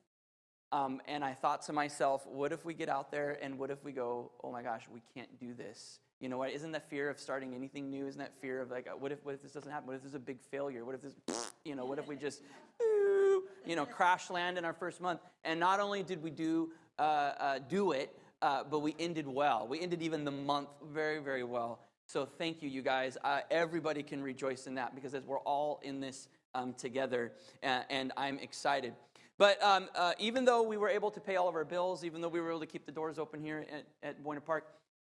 Um, 0.73 1.01
and 1.09 1.25
I 1.25 1.35
thought 1.35 1.63
to 1.63 1.73
myself, 1.73 2.27
what 2.27 2.53
if 2.53 2.65
we 2.65 2.75
get 2.75 2.89
out 2.89 3.11
there 3.11 3.37
and 3.43 3.59
what 3.59 3.71
if 3.71 3.83
we 3.85 3.93
go, 3.93 4.31
oh 4.45 4.53
my 4.53 4.63
gosh, 4.63 4.87
we 4.93 5.03
can't 5.15 5.39
do 5.41 5.53
this? 5.53 5.99
You 6.21 6.29
know 6.29 6.39
what? 6.39 6.51
Isn't 6.53 6.73
that 6.73 6.89
fear 6.89 7.11
of 7.11 7.19
starting 7.19 7.55
anything 7.55 7.91
new? 7.91 8.07
Isn't 8.07 8.21
that 8.21 8.35
fear 8.41 8.61
of 8.61 8.71
like, 8.71 8.87
uh, 8.87 8.97
what 8.97 9.11
if, 9.11 9.25
what 9.25 9.35
if 9.35 9.43
this 9.43 9.53
doesn't 9.53 9.71
happen? 9.71 9.87
What 9.87 9.97
if 9.97 10.03
this 10.03 10.11
is 10.11 10.15
a 10.15 10.21
big 10.21 10.41
failure? 10.41 10.85
What 10.85 10.95
if 10.95 11.03
this, 11.03 11.15
you 11.65 11.75
know, 11.75 11.87
what 11.87 11.99
if 11.99 12.07
we 12.07 12.15
just, 12.15 12.43
you 13.67 13.75
know, 13.75 13.85
crash 13.85 14.31
land 14.31 14.59
in 14.59 14.65
our 14.65 14.75
first 14.75 15.01
month? 15.01 15.21
And 15.45 15.59
not 15.59 15.81
only 15.81 16.03
did 16.03 16.23
we 16.23 16.31
do, 16.31 16.71
uh, 16.99 17.03
uh, 17.03 17.59
do 17.59 17.93
it, 17.93 18.17
uh, 18.43 18.63
but 18.63 18.81
we 18.81 18.95
ended 18.99 19.27
well. 19.27 19.67
We 19.67 19.81
ended 19.81 20.03
even 20.03 20.25
the 20.25 20.31
month 20.31 20.69
very, 20.93 21.19
very 21.19 21.45
well. 21.45 21.81
So 22.07 22.27
thank 22.27 22.63
you, 22.63 22.69
you 22.69 22.83
guys. 22.83 23.17
Uh, 23.25 23.41
everybody 23.51 24.03
can 24.03 24.23
rejoice 24.23 24.67
in 24.67 24.75
that 24.75 24.95
because 24.95 25.15
as 25.15 25.25
we're 25.25 25.39
all 25.41 25.81
in 25.83 26.01
this 26.01 26.29
um, 26.55 26.75
together, 26.75 27.33
and 27.63 28.13
I'm 28.17 28.39
excited. 28.39 28.95
But 29.41 29.63
um, 29.63 29.89
uh, 29.95 30.13
even 30.19 30.45
though 30.45 30.61
we 30.61 30.77
were 30.77 30.91
able 30.91 31.11
to 31.13 31.19
pay 31.19 31.37
all 31.37 31.49
of 31.49 31.55
our 31.55 31.65
bills, 31.65 32.05
even 32.05 32.21
though 32.21 32.29
we 32.29 32.43
were 32.43 32.51
able 32.51 32.61
to 32.61 32.67
keep 32.67 32.85
the 32.85 32.93
doors 32.93 33.19
open 33.19 33.41
here 33.41 33.65
at, 33.73 33.87
at 34.07 34.23
Buena 34.23 34.43
Park, 34.43 34.67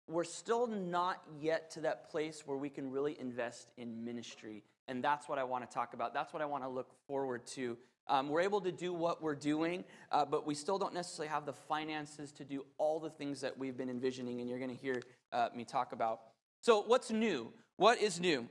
we're 0.09 0.25
still 0.25 0.67
not 0.67 1.23
yet 1.39 1.71
to 1.73 1.83
that 1.83 2.11
place 2.11 2.45
where 2.47 2.57
we 2.57 2.71
can 2.71 2.91
really 2.91 3.15
invest 3.21 3.73
in 3.77 4.03
ministry. 4.07 4.63
And 4.89 5.05
that's 5.05 5.29
what 5.29 5.39
I 5.39 5.45
want 5.45 5.69
to 5.69 5.75
talk 5.75 5.93
about. 5.93 6.15
That's 6.15 6.33
what 6.33 6.41
I 6.41 6.47
want 6.47 6.65
to 6.65 6.71
look 6.71 6.93
forward 7.07 7.47
to. 7.49 7.77
Um, 8.09 8.31
we're 8.31 8.41
able 8.41 8.63
to 8.63 8.73
do 8.73 8.95
what 8.95 9.23
we're 9.23 9.35
doing, 9.35 9.85
uh, 10.11 10.25
but 10.25 10.47
we 10.47 10.55
still 10.55 10.79
don't 10.79 10.95
necessarily 10.95 11.29
have 11.29 11.45
the 11.45 11.53
finances 11.53 12.33
to 12.33 12.45
do 12.47 12.65
all 12.79 13.01
the 13.01 13.11
things 13.11 13.43
that 13.43 13.59
we've 13.59 13.77
been 13.77 13.91
envisioning, 13.91 14.41
and 14.41 14.49
you're 14.49 14.59
going 14.59 14.75
to 14.75 14.83
hear 14.83 15.03
uh, 15.35 15.51
me 15.55 15.67
talk 15.67 15.93
about. 15.93 16.21
So, 16.63 16.85
what's 16.87 17.11
new? 17.11 17.53
What 17.77 18.01
is 18.01 18.19
new? 18.19 18.49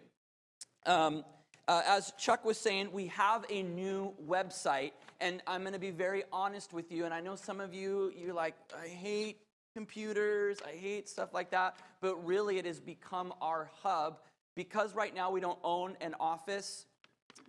Um, 0.86 1.24
uh, 1.68 1.82
as 1.88 2.12
Chuck 2.18 2.44
was 2.44 2.58
saying, 2.58 2.92
we 2.92 3.08
have 3.08 3.46
a 3.50 3.64
new 3.64 4.14
website, 4.28 4.92
and 5.20 5.42
I'm 5.48 5.62
going 5.62 5.74
to 5.74 5.80
be 5.80 5.92
very 5.92 6.24
honest 6.32 6.74
with 6.74 6.92
you. 6.92 7.06
And 7.06 7.14
I 7.14 7.22
know 7.22 7.36
some 7.36 7.60
of 7.60 7.74
you, 7.74 8.12
you're 8.18 8.34
like, 8.34 8.56
I 8.78 8.88
hate 8.88 9.38
computers, 9.76 10.58
I 10.66 10.72
hate 10.72 11.08
stuff 11.08 11.34
like 11.34 11.52
that, 11.52 11.78
but 12.02 12.26
really 12.26 12.58
it 12.58 12.66
has 12.66 12.80
become 12.80 13.34
our 13.42 13.70
hub 13.84 14.20
because 14.56 14.96
right 14.96 15.16
now 15.16 15.32
we 15.32 15.40
don't 15.40 15.60
own 15.64 15.96
an 16.02 16.16
office 16.20 16.86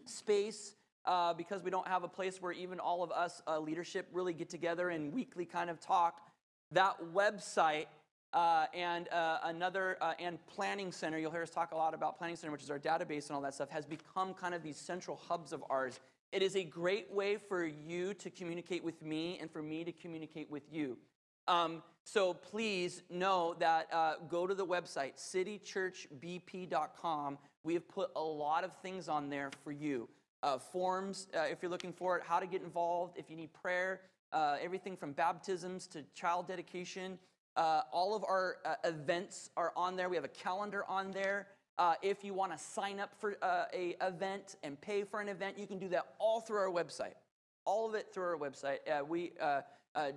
space. 0.05 0.75
Uh, 1.05 1.35
because 1.35 1.65
we 1.65 1.71
don't 1.73 1.89
have 1.89 2.05
a 2.05 2.09
place 2.09 2.41
where 2.41 2.53
even 2.53 2.79
all 2.79 3.03
of 3.03 3.11
us 3.11 3.43
uh, 3.49 3.59
leadership 3.59 4.07
really 4.13 4.33
get 4.33 4.49
together 4.49 4.91
and 4.91 5.13
weekly 5.13 5.45
kind 5.45 5.69
of 5.69 5.81
talk, 5.81 6.21
that 6.71 6.97
website 7.13 7.87
uh, 8.33 8.65
and 8.73 9.13
uh, 9.13 9.41
another 9.45 9.99
uh, 10.01 10.15
and 10.19 10.39
planning 10.47 10.91
center 10.91 11.19
you'll 11.19 11.31
hear 11.31 11.43
us 11.43 11.51
talk 11.51 11.73
a 11.73 11.77
lot 11.77 11.93
about 11.93 12.17
planning 12.17 12.37
center 12.37 12.51
which 12.51 12.63
is 12.63 12.71
our 12.71 12.79
database 12.79 13.29
and 13.29 13.37
all 13.37 13.43
that 13.43 13.53
stuff 13.55 13.69
has 13.69 13.85
become 13.85 14.33
kind 14.33 14.55
of 14.55 14.63
these 14.63 14.79
central 14.79 15.21
hubs 15.29 15.53
of 15.53 15.63
ours. 15.69 16.01
It 16.33 16.41
is 16.43 16.57
a 16.57 16.65
great 16.65 17.13
way 17.13 17.37
for 17.37 17.67
you 17.67 18.15
to 18.15 18.31
communicate 18.31 18.83
with 18.83 19.03
me 19.03 19.37
and 19.39 19.51
for 19.51 19.61
me 19.63 19.85
to 19.85 19.93
communicate 19.93 20.51
with 20.51 20.63
you. 20.73 20.97
Um, 21.47 21.83
so 22.05 22.33
please 22.33 23.03
know 23.11 23.55
that 23.59 23.93
uh, 23.93 24.15
go 24.29 24.47
to 24.47 24.55
the 24.55 24.65
website 24.65 25.19
citychurchbp.com 25.19 27.37
we 27.65 27.75
have 27.75 27.87
put 27.87 28.11
a 28.17 28.23
lot 28.23 28.65
of 28.65 28.75
things 28.77 29.09
on 29.09 29.31
there 29.31 29.51
for 29.63 29.71
you. 29.73 30.09
Uh, 30.43 30.59
forms 30.59 31.29
uh, 31.37 31.43
if 31.43 31.61
you're 31.61 31.71
looking 31.71 31.93
for 31.93 32.17
it 32.17 32.23
how 32.27 32.41
to 32.41 32.47
get 32.47 32.63
involved 32.63 33.19
if 33.19 33.29
you 33.29 33.37
need 33.37 33.53
prayer 33.53 34.01
everything 34.63 34.97
from 34.97 35.13
baptisms 35.13 35.87
to 35.87 36.03
child 36.15 36.49
dedication 36.49 37.19
uh, 37.57 37.83
all 37.93 38.15
of 38.15 38.25
our 38.25 38.57
uh, 38.65 38.75
events 38.85 39.51
are 39.57 39.73
on 39.77 39.97
there. 39.97 40.09
We 40.09 40.17
have 40.17 40.25
a 40.25 40.29
calendar 40.29 40.85
on 40.89 41.11
there. 41.11 41.49
Uh, 41.79 41.95
if 42.03 42.23
you 42.25 42.35
want 42.35 42.53
to 42.53 42.59
sign 42.59 43.01
up 43.01 43.11
for 43.19 43.37
uh, 43.43 43.65
a 43.73 43.97
event 44.03 44.57
and 44.63 44.81
pay 44.81 45.05
for 45.05 45.21
an 45.21 45.29
event, 45.29 45.59
you 45.59 45.67
can 45.67 45.79
do 45.79 45.89
that 45.89 46.15
all 46.19 46.41
through 46.41 46.59
our 46.59 46.71
website. 46.71 47.15
All 47.65 47.89
of 47.89 47.95
it 47.95 48.13
through 48.13 48.25
our 48.25 48.39
website. 48.39 48.79
Uh, 48.89 49.05
we, 49.05 49.33
uh, 49.41 49.63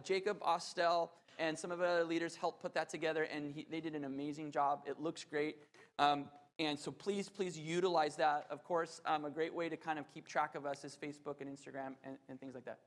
Jacob 0.04 0.40
Ostel 0.42 1.10
and 1.38 1.58
some 1.58 1.72
of 1.72 1.82
our 1.82 1.88
other 1.88 2.04
leaders 2.04 2.36
helped 2.36 2.62
put 2.62 2.74
that 2.74 2.90
together, 2.90 3.24
and 3.24 3.54
he, 3.54 3.66
they 3.70 3.80
did 3.80 3.96
an 3.96 4.06
amazing 4.06 4.52
job. 4.52 4.84
It 4.86 5.00
looks 5.00 5.24
great. 5.24 5.58
Um, 6.00 6.26
and 6.58 6.80
so 6.80 6.92
please, 6.92 7.28
please 7.28 7.58
utilize 7.58 8.16
that. 8.16 8.48
Of 8.50 8.64
course, 8.64 9.02
um, 9.06 9.26
a 9.26 9.30
great 9.30 9.54
way 9.54 9.68
to 9.68 9.76
kind 9.76 10.00
of 10.00 10.06
keep 10.14 10.28
track 10.28 10.56
of 10.56 10.66
us 10.66 10.86
is 10.86 10.98
Facebook 11.02 11.42
and 11.42 11.50
Instagram 11.50 11.96
and, 12.04 12.18
and 12.30 12.40
things 12.40 12.56
like 12.56 12.66
that. 12.66 12.80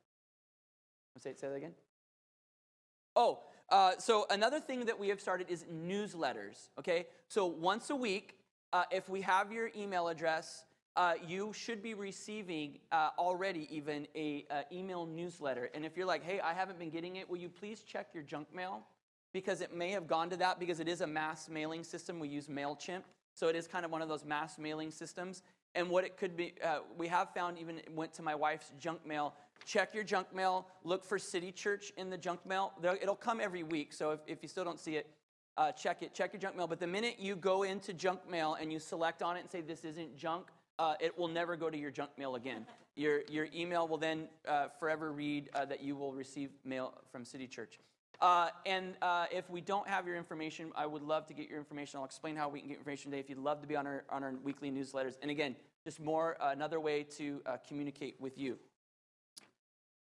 Say, 1.19 1.35
say 1.35 1.49
that 1.49 1.55
again. 1.55 1.75
Oh, 3.19 3.41
uh, 3.69 3.95
so 3.99 4.27
another 4.31 4.61
thing 4.61 4.85
that 4.85 4.97
we 4.97 5.09
have 5.09 5.21
started 5.21 5.51
is 5.51 5.65
newsletters. 5.65 6.69
Okay, 6.79 7.09
so 7.27 7.47
once 7.47 7.91
a 7.91 7.97
week, 7.97 8.37
uh, 8.73 8.85
if 8.93 9.09
we 9.09 9.21
have 9.23 9.51
your 9.51 9.71
email 9.77 10.07
address, 10.07 10.65
uh, 10.97 11.15
you 11.27 11.53
should 11.53 11.83
be 11.83 11.95
receiving 11.95 12.79
uh, 12.93 13.11
already 13.19 13.67
even 13.73 14.07
a 14.15 14.47
uh, 14.53 14.63
email 14.71 15.05
newsletter. 15.05 15.69
And 15.75 15.85
if 15.85 15.97
you're 15.97 16.07
like, 16.07 16.23
hey, 16.23 16.39
I 16.39 16.55
haven't 16.55 16.79
been 16.79 16.91
getting 16.91 17.17
it, 17.17 17.29
will 17.29 17.39
you 17.39 17.49
please 17.49 17.83
check 17.83 18.07
your 18.15 18.23
junk 18.23 18.55
mail? 18.55 18.87
Because 19.33 19.63
it 19.63 19.75
may 19.75 19.91
have 19.91 20.07
gone 20.07 20.31
to 20.31 20.37
that 20.37 20.61
because 20.61 20.79
it 20.79 20.87
is 20.87 21.01
a 21.01 21.07
mass 21.07 21.49
mailing 21.49 21.83
system. 21.83 22.21
We 22.21 22.29
use 22.29 22.47
Mailchimp, 22.47 23.03
so 23.35 23.49
it 23.49 23.57
is 23.57 23.67
kind 23.67 23.85
of 23.85 23.91
one 23.91 24.01
of 24.01 24.09
those 24.09 24.25
mass 24.25 24.59
mailing 24.59 24.93
systems. 24.93 25.43
And 25.75 25.91
what 25.91 26.05
it 26.05 26.17
could 26.17 26.37
be, 26.37 26.55
uh, 26.65 26.79
we 26.97 27.09
have 27.09 27.35
found 27.35 27.59
even 27.59 27.81
went 27.97 28.13
to 28.15 28.23
my 28.23 28.37
wife's 28.37 28.73
junk 28.79 29.05
mail 29.05 29.35
check 29.65 29.95
your 29.95 30.05
junk 30.05 30.35
mail. 30.35 30.67
Look 30.85 31.05
for 31.05 31.19
City 31.19 31.53
Church 31.53 31.93
in 31.97 32.11
the 32.11 32.19
junk 32.19 32.45
mail. 32.47 32.73
It'll 33.03 33.15
come 33.15 33.41
every 33.41 33.63
week, 33.63 33.93
so 33.93 34.11
if, 34.13 34.21
if 34.27 34.43
you 34.43 34.49
still 34.49 34.65
don't 34.65 34.81
see 34.81 34.97
it, 34.97 35.07
uh, 35.57 35.73
check 35.73 36.03
it. 36.03 36.15
Check 36.15 36.33
your 36.33 36.41
junk 36.41 36.57
mail. 36.57 36.67
But 36.67 36.79
the 36.79 36.87
minute 36.87 37.17
you 37.19 37.35
go 37.35 37.65
into 37.65 37.93
junk 37.93 38.29
mail 38.31 38.57
and 38.61 38.73
you 38.73 38.79
select 38.79 39.23
on 39.23 39.37
it 39.37 39.41
and 39.41 39.51
say 39.51 39.61
this 39.61 39.85
isn't 39.85 40.17
junk, 40.17 40.47
uh, 40.79 40.95
it 41.01 41.19
will 41.19 41.29
never 41.29 41.57
go 41.57 41.69
to 41.69 41.77
your 41.77 41.91
junk 41.91 42.11
mail 42.17 42.37
again. 42.37 42.65
Your, 42.95 43.23
your 43.29 43.49
email 43.55 43.87
will 43.87 43.99
then 43.99 44.29
uh, 44.47 44.69
forever 44.79 45.13
read 45.13 45.51
uh, 45.55 45.65
that 45.65 45.83
you 45.83 45.97
will 45.97 46.13
receive 46.13 46.51
mail 46.65 46.95
from 47.11 47.25
City 47.25 47.47
Church. 47.47 47.79
Uh, 48.21 48.49
and 48.67 48.97
uh, 49.03 49.27
if 49.31 49.49
we 49.51 49.61
don't 49.61 49.87
have 49.89 50.07
your 50.07 50.17
information, 50.17 50.73
I 50.77 50.87
would 50.87 51.03
love 51.03 51.27
to 51.27 51.35
get 51.35 51.49
your 51.49 51.59
information. 51.59 51.99
I'll 51.99 52.05
explain 52.05 52.35
how 52.35 52.49
we 52.49 52.61
can 52.61 52.69
get 52.69 52.79
information 52.79 53.11
today 53.11 53.21
if 53.21 53.29
you'd 53.29 53.39
love 53.39 53.61
to 53.61 53.69
be 53.69 53.77
on 53.77 53.87
our, 53.87 54.05
on 54.11 54.25
our 54.25 54.33
weekly 54.43 54.71
newsletters. 54.71 55.15
And 55.23 55.31
again, 55.31 55.55
just 55.85 56.01
more 56.01 56.37
another 56.41 56.81
way 56.81 57.05
to 57.19 57.41
communicate 57.69 58.17
with 58.21 58.37
you. 58.37 58.59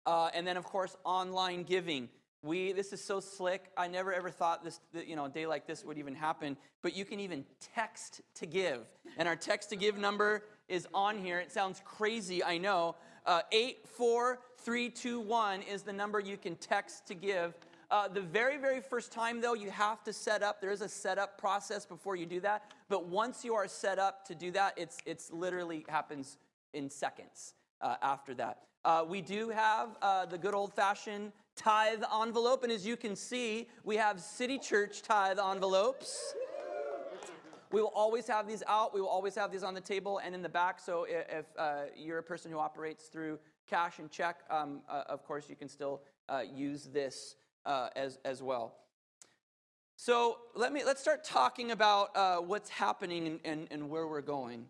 Uh, 0.06 0.30
and 0.34 0.46
then, 0.46 0.56
of 0.56 0.64
course, 0.64 0.96
online 1.04 1.64
giving. 1.64 2.08
We, 2.42 2.72
this 2.72 2.92
is 2.92 3.02
so 3.02 3.18
slick. 3.18 3.72
I 3.76 3.88
never 3.88 4.12
ever 4.12 4.30
thought 4.30 4.62
this, 4.62 4.78
you 4.94 5.16
know, 5.16 5.24
a 5.24 5.28
day 5.28 5.46
like 5.46 5.66
this 5.66 5.84
would 5.84 5.98
even 5.98 6.14
happen. 6.14 6.56
But 6.80 6.96
you 6.96 7.04
can 7.04 7.18
even 7.18 7.44
text 7.74 8.20
to 8.36 8.46
give. 8.46 8.86
And 9.18 9.26
our 9.26 9.34
text 9.34 9.70
to 9.70 9.76
give 9.76 9.98
number 9.98 10.44
is 10.68 10.86
on 10.94 11.18
here. 11.18 11.40
It 11.40 11.50
sounds 11.50 11.82
crazy, 11.84 12.44
I 12.44 12.58
know. 12.58 12.94
Uh, 13.24 13.40
84321 13.50 15.62
is 15.62 15.82
the 15.82 15.92
number 15.92 16.20
you 16.20 16.36
can 16.36 16.54
text 16.56 17.08
to 17.08 17.14
give. 17.14 17.56
Uh, 17.90 18.08
the 18.08 18.20
very, 18.20 18.56
very 18.56 18.80
first 18.80 19.12
time, 19.12 19.40
though, 19.40 19.54
you 19.54 19.70
have 19.70 20.02
to 20.04 20.12
set 20.12 20.42
up. 20.42 20.60
There 20.60 20.70
is 20.70 20.80
a 20.80 20.88
setup 20.88 21.38
process 21.38 21.86
before 21.86 22.16
you 22.16 22.26
do 22.26 22.40
that. 22.40 22.70
But 22.88 23.06
once 23.06 23.44
you 23.44 23.54
are 23.54 23.68
set 23.68 23.98
up 23.98 24.26
to 24.26 24.34
do 24.34 24.50
that, 24.52 24.74
it's, 24.76 24.98
it's 25.06 25.32
literally 25.32 25.84
happens 25.88 26.38
in 26.72 26.90
seconds 26.90 27.54
uh, 27.80 27.96
after 28.02 28.34
that. 28.34 28.58
Uh, 28.86 29.04
we 29.04 29.20
do 29.20 29.48
have 29.48 29.96
uh, 30.00 30.24
the 30.26 30.38
good 30.38 30.54
old 30.54 30.72
fashioned 30.72 31.32
tithe 31.56 32.04
envelope, 32.22 32.62
and 32.62 32.70
as 32.70 32.86
you 32.86 32.96
can 32.96 33.16
see, 33.16 33.66
we 33.82 33.96
have 33.96 34.20
City 34.20 34.60
Church 34.60 35.02
tithe 35.02 35.40
envelopes. 35.40 36.34
We 37.72 37.82
will 37.82 37.92
always 37.96 38.28
have 38.28 38.46
these 38.46 38.62
out. 38.68 38.94
We 38.94 39.00
will 39.00 39.08
always 39.08 39.34
have 39.34 39.50
these 39.50 39.64
on 39.64 39.74
the 39.74 39.80
table 39.80 40.20
and 40.24 40.36
in 40.36 40.40
the 40.40 40.48
back. 40.48 40.78
So 40.78 41.04
if 41.08 41.46
uh, 41.58 41.86
you're 41.96 42.18
a 42.18 42.22
person 42.22 42.52
who 42.52 42.60
operates 42.60 43.06
through 43.06 43.40
cash 43.68 43.98
and 43.98 44.08
check, 44.08 44.44
um, 44.50 44.82
uh, 44.88 45.02
of 45.08 45.24
course, 45.24 45.48
you 45.50 45.56
can 45.56 45.68
still 45.68 46.02
uh, 46.28 46.42
use 46.54 46.84
this 46.84 47.34
uh, 47.64 47.88
as, 47.96 48.20
as 48.24 48.40
well. 48.40 48.76
So 49.96 50.36
let 50.54 50.72
me 50.72 50.84
let's 50.84 51.00
start 51.00 51.24
talking 51.24 51.72
about 51.72 52.46
what's 52.46 52.70
happening 52.70 53.26
and, 53.26 53.40
and, 53.44 53.66
and 53.72 53.90
where 53.90 54.06
we're 54.06 54.20
going. 54.20 54.66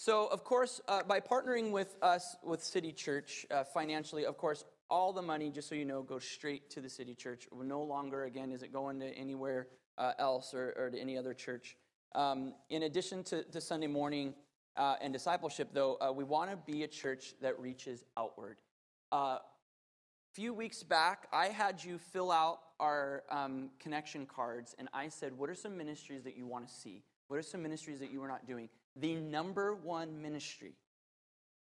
So, 0.00 0.28
of 0.28 0.44
course, 0.44 0.80
uh, 0.88 1.02
by 1.02 1.20
partnering 1.20 1.72
with 1.72 1.94
us, 2.00 2.34
with 2.42 2.64
City 2.64 2.90
Church 2.90 3.44
uh, 3.50 3.64
financially, 3.64 4.24
of 4.24 4.38
course, 4.38 4.64
all 4.88 5.12
the 5.12 5.20
money, 5.20 5.50
just 5.50 5.68
so 5.68 5.74
you 5.74 5.84
know, 5.84 6.00
goes 6.00 6.24
straight 6.24 6.70
to 6.70 6.80
the 6.80 6.88
City 6.88 7.14
Church. 7.14 7.46
No 7.54 7.82
longer, 7.82 8.24
again, 8.24 8.50
is 8.50 8.62
it 8.62 8.72
going 8.72 8.98
to 9.00 9.08
anywhere 9.08 9.66
uh, 9.98 10.12
else 10.18 10.54
or, 10.54 10.72
or, 10.78 10.88
to 10.88 10.98
any 10.98 11.18
other 11.18 11.34
church. 11.34 11.76
Um, 12.14 12.54
in 12.70 12.84
addition 12.84 13.22
to, 13.24 13.42
to 13.42 13.60
Sunday 13.60 13.88
morning 13.88 14.32
uh, 14.74 14.96
and 15.02 15.12
discipleship, 15.12 15.68
though, 15.74 15.98
uh, 16.00 16.10
we 16.10 16.24
want 16.24 16.50
to 16.50 16.56
be 16.56 16.82
a 16.82 16.88
church 16.88 17.34
that 17.42 17.60
reaches 17.60 18.02
outward. 18.16 18.56
A 19.12 19.16
uh, 19.16 19.38
few 20.32 20.54
weeks 20.54 20.82
back, 20.82 21.28
I 21.30 21.48
had 21.48 21.84
you 21.84 21.98
fill 21.98 22.32
out 22.32 22.60
our 22.80 23.24
um, 23.30 23.68
connection 23.78 24.24
cards, 24.24 24.74
and 24.78 24.88
I 24.94 25.08
said, 25.08 25.36
What 25.36 25.50
are 25.50 25.54
some 25.54 25.76
ministries 25.76 26.24
that 26.24 26.38
you 26.38 26.46
want 26.46 26.66
to 26.66 26.72
see? 26.72 27.02
What 27.28 27.38
are 27.38 27.42
some 27.42 27.62
ministries 27.62 28.00
that 28.00 28.10
you 28.10 28.22
are 28.22 28.28
not 28.28 28.46
doing? 28.46 28.70
The 28.96 29.14
number 29.14 29.74
one 29.74 30.20
ministry 30.20 30.74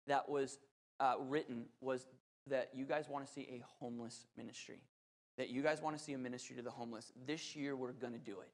that 0.07 0.27
was 0.27 0.59
uh, 0.99 1.15
written 1.19 1.65
was 1.79 2.07
that 2.47 2.69
you 2.73 2.85
guys 2.85 3.07
want 3.09 3.25
to 3.25 3.31
see 3.31 3.41
a 3.41 3.63
homeless 3.79 4.25
ministry, 4.35 4.79
that 5.37 5.49
you 5.49 5.61
guys 5.61 5.81
want 5.81 5.97
to 5.97 6.03
see 6.03 6.13
a 6.13 6.17
ministry 6.17 6.55
to 6.55 6.61
the 6.61 6.71
homeless. 6.71 7.13
This 7.25 7.55
year, 7.55 7.75
we're 7.75 7.91
going 7.91 8.13
to 8.13 8.19
do 8.19 8.39
it. 8.39 8.49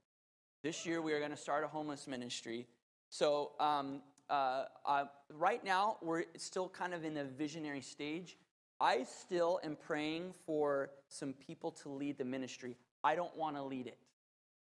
This 0.64 0.86
year, 0.86 1.02
we 1.02 1.14
are 1.14 1.20
going 1.20 1.32
to 1.32 1.38
start 1.38 1.64
a 1.64 1.68
homeless 1.68 2.08
ministry. 2.08 2.68
So, 3.10 3.52
um, 3.60 4.02
uh, 4.30 4.66
uh, 4.86 5.06
right 5.34 5.64
now, 5.64 5.98
we're 6.02 6.26
still 6.36 6.68
kind 6.68 6.94
of 6.94 7.06
in 7.06 7.18
a 7.18 7.24
visionary 7.24 7.82
stage. 7.82 8.38
I 8.80 9.04
still 9.04 9.60
am 9.64 9.76
praying 9.76 10.34
for 10.46 10.90
some 11.08 11.34
people 11.34 11.72
to 11.72 11.90
lead 11.90 12.18
the 12.18 12.26
ministry. 12.26 12.76
I 13.04 13.16
don't 13.16 13.36
want 13.36 13.56
to 13.56 13.64
lead 13.64 13.88
it. 13.88 13.98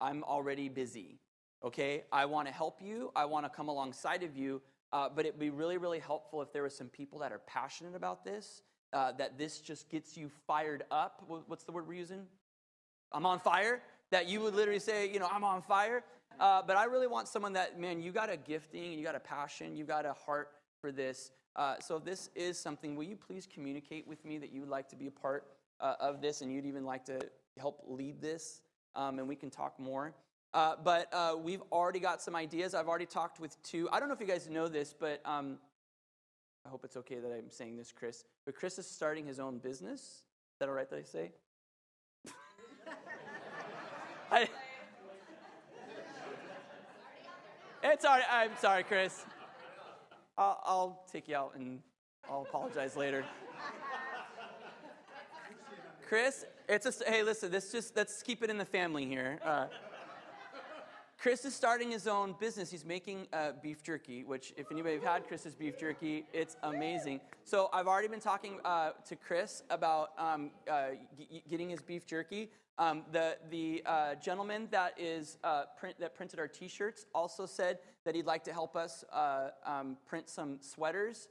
I'm 0.00 0.24
already 0.24 0.68
busy 0.68 1.20
okay? 1.64 2.04
I 2.12 2.24
want 2.26 2.48
to 2.48 2.54
help 2.54 2.80
you, 2.82 3.10
I 3.14 3.24
want 3.24 3.44
to 3.46 3.50
come 3.50 3.68
alongside 3.68 4.22
of 4.22 4.36
you, 4.36 4.60
uh, 4.92 5.08
but 5.14 5.24
it'd 5.24 5.40
be 5.40 5.50
really, 5.50 5.78
really 5.78 5.98
helpful 5.98 6.42
if 6.42 6.52
there 6.52 6.62
were 6.62 6.70
some 6.70 6.88
people 6.88 7.18
that 7.20 7.32
are 7.32 7.40
passionate 7.46 7.94
about 7.94 8.24
this, 8.24 8.62
uh, 8.92 9.12
that 9.12 9.38
this 9.38 9.60
just 9.60 9.88
gets 9.88 10.16
you 10.16 10.30
fired 10.46 10.84
up. 10.90 11.24
What's 11.46 11.64
the 11.64 11.72
word 11.72 11.86
we're 11.88 11.94
using? 11.94 12.26
I'm 13.12 13.26
on 13.26 13.38
fire. 13.38 13.82
That 14.10 14.28
you 14.28 14.40
would 14.42 14.54
literally 14.54 14.80
say, 14.80 15.10
you 15.10 15.18
know, 15.18 15.28
I'm 15.32 15.44
on 15.44 15.62
fire. 15.62 16.04
Uh, 16.38 16.62
but 16.66 16.76
I 16.76 16.84
really 16.84 17.06
want 17.06 17.28
someone 17.28 17.54
that, 17.54 17.80
man, 17.80 18.02
you 18.02 18.12
got 18.12 18.30
a 18.30 18.36
gifting, 18.36 18.92
you 18.92 19.04
got 19.04 19.14
a 19.14 19.20
passion, 19.20 19.76
you 19.76 19.84
got 19.84 20.04
a 20.04 20.12
heart 20.12 20.50
for 20.80 20.92
this. 20.92 21.30
Uh, 21.56 21.76
so 21.80 21.96
if 21.96 22.04
this 22.04 22.30
is 22.34 22.58
something, 22.58 22.96
will 22.96 23.04
you 23.04 23.16
please 23.16 23.46
communicate 23.52 24.06
with 24.06 24.24
me 24.24 24.38
that 24.38 24.52
you 24.52 24.60
would 24.60 24.70
like 24.70 24.88
to 24.88 24.96
be 24.96 25.06
a 25.06 25.10
part 25.10 25.46
uh, 25.80 25.94
of 26.00 26.20
this 26.20 26.40
and 26.40 26.52
you'd 26.52 26.66
even 26.66 26.84
like 26.84 27.04
to 27.06 27.20
help 27.58 27.82
lead 27.86 28.20
this? 28.20 28.60
Um, 28.94 29.18
and 29.18 29.28
we 29.28 29.36
can 29.36 29.50
talk 29.50 29.78
more. 29.78 30.14
Uh, 30.54 30.74
but 30.82 31.08
uh, 31.12 31.34
we've 31.42 31.62
already 31.72 31.98
got 31.98 32.20
some 32.20 32.36
ideas. 32.36 32.74
I've 32.74 32.88
already 32.88 33.06
talked 33.06 33.40
with 33.40 33.60
two. 33.62 33.88
I 33.90 33.98
don't 33.98 34.08
know 34.08 34.14
if 34.14 34.20
you 34.20 34.26
guys 34.26 34.48
know 34.50 34.68
this, 34.68 34.94
but 34.98 35.20
um, 35.24 35.58
I 36.66 36.68
hope 36.68 36.84
it's 36.84 36.96
okay 36.98 37.18
that 37.20 37.32
I'm 37.32 37.50
saying 37.50 37.76
this, 37.76 37.90
Chris. 37.90 38.24
But 38.44 38.54
Chris 38.54 38.78
is 38.78 38.86
starting 38.86 39.26
his 39.26 39.40
own 39.40 39.58
business. 39.58 40.00
Is 40.00 40.58
that 40.60 40.68
all 40.68 40.74
right 40.74 40.88
that 40.90 40.98
I 40.98 41.02
say? 41.02 41.32
I, 44.30 44.48
it's 47.82 48.04
all 48.04 48.16
right. 48.16 48.24
I'm 48.30 48.56
sorry, 48.58 48.84
Chris. 48.84 49.24
I'll, 50.36 50.60
I'll 50.64 51.04
take 51.10 51.28
you 51.28 51.36
out 51.36 51.54
and 51.56 51.80
I'll 52.30 52.42
apologize 52.42 52.94
later. 52.96 53.24
Chris, 56.08 56.44
it's 56.68 56.86
a 57.00 57.10
hey. 57.10 57.22
Listen, 57.22 57.50
this 57.50 57.72
just 57.72 57.96
let's 57.96 58.22
keep 58.22 58.42
it 58.42 58.50
in 58.50 58.58
the 58.58 58.66
family 58.66 59.06
here. 59.06 59.38
Uh, 59.42 59.66
Chris 61.22 61.44
is 61.44 61.54
starting 61.54 61.88
his 61.88 62.08
own 62.08 62.34
business. 62.40 62.68
He's 62.68 62.84
making 62.84 63.28
uh, 63.32 63.52
beef 63.62 63.80
jerky, 63.80 64.24
which, 64.24 64.52
if 64.56 64.72
anybody 64.72 64.96
have 64.96 65.04
had 65.04 65.28
Chris's 65.28 65.54
beef 65.54 65.78
jerky, 65.78 66.24
it's 66.32 66.56
amazing. 66.64 67.20
So 67.44 67.70
I've 67.72 67.86
already 67.86 68.08
been 68.08 68.18
talking 68.18 68.58
uh, 68.64 68.90
to 69.06 69.14
Chris 69.14 69.62
about 69.70 70.08
um, 70.18 70.50
uh, 70.68 70.86
g- 71.16 71.44
getting 71.48 71.70
his 71.70 71.80
beef 71.80 72.08
jerky. 72.08 72.50
Um, 72.76 73.04
the 73.12 73.36
the 73.50 73.84
uh, 73.86 74.16
gentleman 74.16 74.66
that 74.72 74.98
is 74.98 75.38
uh, 75.44 75.66
print, 75.78 75.94
that 76.00 76.16
printed 76.16 76.40
our 76.40 76.48
T-shirts 76.48 77.06
also 77.14 77.46
said 77.46 77.78
that 78.04 78.16
he'd 78.16 78.26
like 78.26 78.42
to 78.42 78.52
help 78.52 78.74
us 78.74 79.04
uh, 79.12 79.50
um, 79.64 79.98
print 80.04 80.28
some 80.28 80.58
sweaters, 80.60 81.28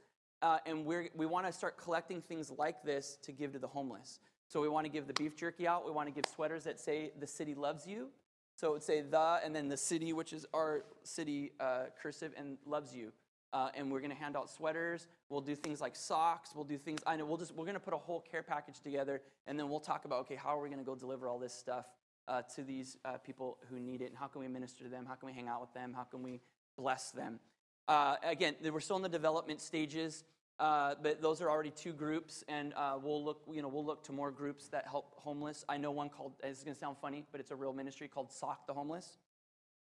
and 0.64 0.86
we 0.86 1.10
we 1.14 1.26
want 1.26 1.44
to 1.44 1.52
start 1.52 1.76
collecting 1.76 2.22
things 2.22 2.50
like 2.50 2.82
this 2.82 3.18
to 3.24 3.30
give 3.30 3.52
to 3.52 3.58
the 3.58 3.68
homeless. 3.68 4.20
So 4.48 4.62
we 4.62 4.70
want 4.70 4.86
to 4.86 4.90
give 4.90 5.06
the 5.06 5.12
beef 5.12 5.36
jerky 5.36 5.68
out. 5.68 5.84
We 5.84 5.92
want 5.92 6.08
to 6.08 6.14
give 6.14 6.24
sweaters 6.34 6.64
that 6.64 6.80
say 6.80 7.12
"The 7.20 7.26
city 7.26 7.54
loves 7.54 7.86
you." 7.86 8.08
So 8.56 8.68
it 8.68 8.72
would 8.72 8.82
say 8.82 9.00
the, 9.00 9.40
and 9.44 9.54
then 9.54 9.68
the 9.68 9.76
city, 9.76 10.12
which 10.12 10.32
is 10.32 10.46
our 10.54 10.84
city 11.02 11.52
uh, 11.58 11.84
cursive, 12.00 12.32
and 12.36 12.58
loves 12.66 12.94
you. 12.94 13.12
Uh, 13.52 13.68
and 13.74 13.92
we're 13.92 14.00
going 14.00 14.10
to 14.10 14.16
hand 14.16 14.36
out 14.36 14.48
sweaters. 14.48 15.08
We'll 15.28 15.42
do 15.42 15.54
things 15.54 15.80
like 15.80 15.94
socks. 15.94 16.50
We'll 16.54 16.64
do 16.64 16.78
things. 16.78 17.00
I 17.06 17.16
know 17.16 17.26
we'll 17.26 17.36
just 17.36 17.54
we're 17.54 17.66
going 17.66 17.74
to 17.74 17.80
put 17.80 17.92
a 17.92 17.98
whole 17.98 18.20
care 18.20 18.42
package 18.42 18.80
together, 18.80 19.20
and 19.46 19.58
then 19.58 19.68
we'll 19.68 19.80
talk 19.80 20.04
about 20.06 20.20
okay, 20.20 20.36
how 20.36 20.56
are 20.58 20.62
we 20.62 20.68
going 20.68 20.78
to 20.78 20.86
go 20.86 20.94
deliver 20.94 21.28
all 21.28 21.38
this 21.38 21.52
stuff 21.52 21.86
uh, 22.28 22.42
to 22.54 22.62
these 22.62 22.96
uh, 23.04 23.18
people 23.18 23.58
who 23.68 23.78
need 23.78 24.00
it, 24.00 24.06
and 24.06 24.16
how 24.16 24.26
can 24.26 24.40
we 24.40 24.48
minister 24.48 24.84
to 24.84 24.90
them? 24.90 25.04
How 25.06 25.14
can 25.14 25.26
we 25.26 25.32
hang 25.34 25.48
out 25.48 25.60
with 25.60 25.72
them? 25.74 25.92
How 25.94 26.04
can 26.04 26.22
we 26.22 26.40
bless 26.78 27.10
them? 27.10 27.40
Uh, 27.88 28.16
again, 28.22 28.54
we're 28.62 28.80
still 28.80 28.96
in 28.96 29.02
the 29.02 29.08
development 29.08 29.60
stages. 29.60 30.24
Uh, 30.62 30.94
but 31.02 31.20
those 31.20 31.42
are 31.42 31.50
already 31.50 31.72
two 31.72 31.92
groups, 31.92 32.44
and 32.46 32.72
uh, 32.74 32.96
we'll 33.02 33.24
look. 33.24 33.42
You 33.50 33.62
know, 33.62 33.66
we'll 33.66 33.84
look 33.84 34.04
to 34.04 34.12
more 34.12 34.30
groups 34.30 34.68
that 34.68 34.86
help 34.86 35.12
homeless. 35.16 35.64
I 35.68 35.76
know 35.76 35.90
one 35.90 36.08
called. 36.08 36.34
It's 36.40 36.62
going 36.62 36.74
to 36.74 36.78
sound 36.78 36.98
funny, 37.02 37.24
but 37.32 37.40
it's 37.40 37.50
a 37.50 37.56
real 37.56 37.72
ministry 37.72 38.06
called 38.06 38.30
Sock 38.30 38.68
the 38.68 38.72
Homeless, 38.72 39.18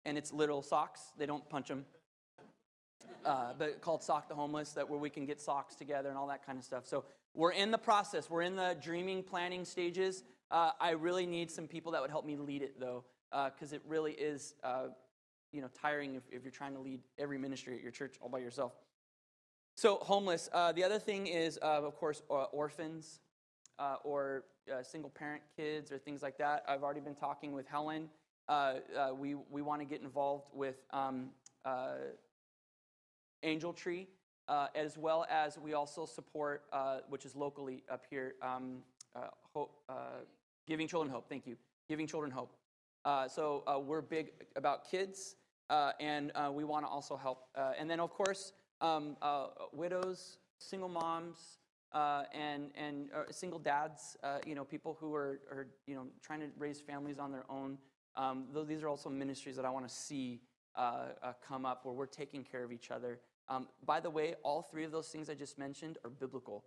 and 0.07 0.17
it's 0.17 0.33
literal 0.33 0.63
socks. 0.63 1.13
They 1.19 1.27
don't 1.27 1.47
punch 1.51 1.69
them, 1.69 1.85
uh, 3.27 3.53
but 3.59 3.83
called 3.83 4.03
Sock 4.03 4.27
the 4.31 4.35
Homeless. 4.35 4.73
That 4.73 4.89
where 4.89 4.99
we 4.99 5.11
can 5.11 5.27
get 5.27 5.39
socks 5.39 5.75
together 5.75 6.09
and 6.09 6.17
all 6.17 6.29
that 6.29 6.47
kind 6.47 6.57
of 6.57 6.65
stuff. 6.65 6.87
So 6.87 7.05
we're 7.35 7.53
in 7.53 7.71
the 7.71 7.77
process. 7.77 8.31
We're 8.31 8.41
in 8.41 8.57
the 8.57 8.75
dreaming, 8.81 9.23
planning 9.23 9.67
stages. 9.67 10.25
Uh, 10.51 10.71
I 10.81 10.93
really 10.93 11.27
need 11.27 11.51
some 11.51 11.69
people 11.69 11.93
that 11.93 12.01
would 12.01 12.11
help 12.11 12.25
me 12.25 12.37
lead 12.37 12.63
it, 12.63 12.81
though, 12.81 13.05
because 13.31 13.75
uh, 13.75 13.77
it 13.77 13.83
really 13.87 14.13
is, 14.13 14.55
you 15.53 15.61
know, 15.61 15.69
tiring 15.79 16.15
if, 16.15 16.23
if 16.33 16.43
you're 16.43 16.51
trying 16.51 16.73
to 16.73 16.81
lead 16.81 17.01
every 17.19 17.37
ministry 17.37 17.75
at 17.75 17.83
your 17.83 17.93
church 17.93 18.17
all 18.23 18.31
by 18.31 18.39
yourself. 18.39 18.73
So, 19.77 19.97
homeless. 19.97 20.49
Uh, 20.53 20.71
the 20.71 20.85
other 20.85 21.01
thing 21.01 21.27
is, 21.27 21.59
uh, 21.61 21.83
of 21.83 21.97
course, 21.97 22.23
uh, 22.31 22.45
orphans 22.45 23.19
uh, 23.81 23.97
or 24.05 24.45
uh, 24.73 24.85
single 24.85 25.11
parent 25.11 25.43
kids 25.57 25.91
or 25.91 25.99
things 25.99 26.23
like 26.23 26.39
that. 26.39 26.65
I've 26.69 26.85
already 26.85 27.01
been 27.01 27.17
talking 27.17 27.53
with 27.53 27.67
Helen. 27.67 28.09
Uh, 28.49 28.75
we 29.19 29.35
we 29.51 29.63
want 29.63 29.81
to 29.81 29.85
get 29.85 30.01
involved 30.01 30.47
with 30.53 30.77
um, 30.93 31.31
Angel 33.43 33.73
Tree, 33.73 34.07
as 34.49 34.97
well 34.97 35.27
as 35.29 35.59
we 35.59 35.75
also 35.75 36.07
support, 36.07 36.63
which 37.09 37.27
is 37.27 37.35
locally 37.35 37.83
up 37.91 38.05
here, 38.09 38.35
um, 38.43 38.77
hope, 39.53 39.73
Giving 40.69 40.87
Children 40.87 41.13
Hope. 41.13 41.29
Thank 41.29 41.49
you. 41.49 41.57
Giving 41.89 42.07
Children 42.07 42.31
Hope. 42.31 42.55
so, 43.29 43.65
we're 43.85 44.03
big 44.03 44.31
about 44.55 44.89
kids, 44.89 45.35
and 45.69 46.31
we 46.53 46.63
want 46.63 46.87
to 46.87 46.89
also 46.89 47.17
help. 47.17 47.49
and 47.57 47.91
then, 47.91 47.99
of 47.99 48.11
course, 48.11 48.53
um, 48.85 49.17
uh, 49.23 49.47
widows, 49.73 50.39
single 50.59 50.89
moms, 50.89 51.59
uh, 51.93 52.25
and 52.33 52.71
and 52.77 53.09
uh, 53.17 53.23
single 53.31 53.59
dads. 53.59 54.17
Uh, 54.23 54.39
you 54.47 54.55
know, 54.55 54.65
people 54.65 54.97
who 55.01 55.15
are, 55.15 55.41
are 55.51 55.69
you 55.87 55.95
know 55.95 56.07
trying 56.23 56.41
to 56.41 56.49
raise 56.59 56.81
families 56.81 57.19
on 57.19 57.33
their 57.33 57.45
own. 57.49 57.79
Um, 58.17 58.47
though 58.53 58.65
these 58.65 58.83
are 58.83 58.89
also 58.89 59.09
ministries 59.09 59.57
that 59.57 59.65
I 59.65 59.71
want 59.71 59.89
to 59.89 59.95
see 59.95 60.43
uh, 60.77 61.07
uh, 61.23 61.33
come 61.47 61.67
up 61.67 61.85
where 61.85 61.95
we're 61.95 62.07
taking 62.07 62.45
care 62.45 62.63
of 62.63 62.71
each 62.71 62.91
other. 62.91 63.19
Um, 63.49 63.69
by 63.85 64.01
the 64.01 64.11
way, 64.11 64.35
all 64.45 64.63
three 64.63 64.85
of 64.85 64.93
those 64.93 65.09
things 65.09 65.29
I 65.29 65.35
just 65.35 65.59
mentioned 65.59 65.99
are 66.05 66.11
biblical. 66.11 66.65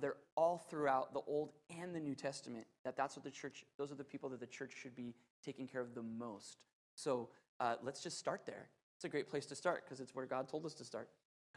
they're 0.00 0.16
all 0.36 0.58
throughout 0.58 1.12
the 1.12 1.20
Old 1.26 1.52
and 1.80 1.94
the 1.94 2.00
New 2.00 2.14
Testament. 2.14 2.66
That 2.84 2.96
that's 2.96 3.16
what 3.16 3.24
the 3.24 3.30
church. 3.30 3.64
Those 3.78 3.92
are 3.92 3.96
the 3.96 4.04
people 4.04 4.28
that 4.30 4.40
the 4.40 4.46
church 4.46 4.72
should 4.80 4.96
be 4.96 5.14
taking 5.44 5.68
care 5.68 5.80
of 5.80 5.94
the 5.94 6.02
most. 6.02 6.64
So 6.94 7.28
let's 7.82 8.02
just 8.02 8.18
start 8.18 8.42
there. 8.46 8.70
It's 8.96 9.04
a 9.04 9.08
great 9.08 9.28
place 9.28 9.46
to 9.46 9.54
start 9.54 9.84
because 9.84 10.00
it's 10.00 10.14
where 10.14 10.26
God 10.26 10.48
told 10.48 10.64
us 10.64 10.74
to 10.74 10.84
start. 10.84 11.08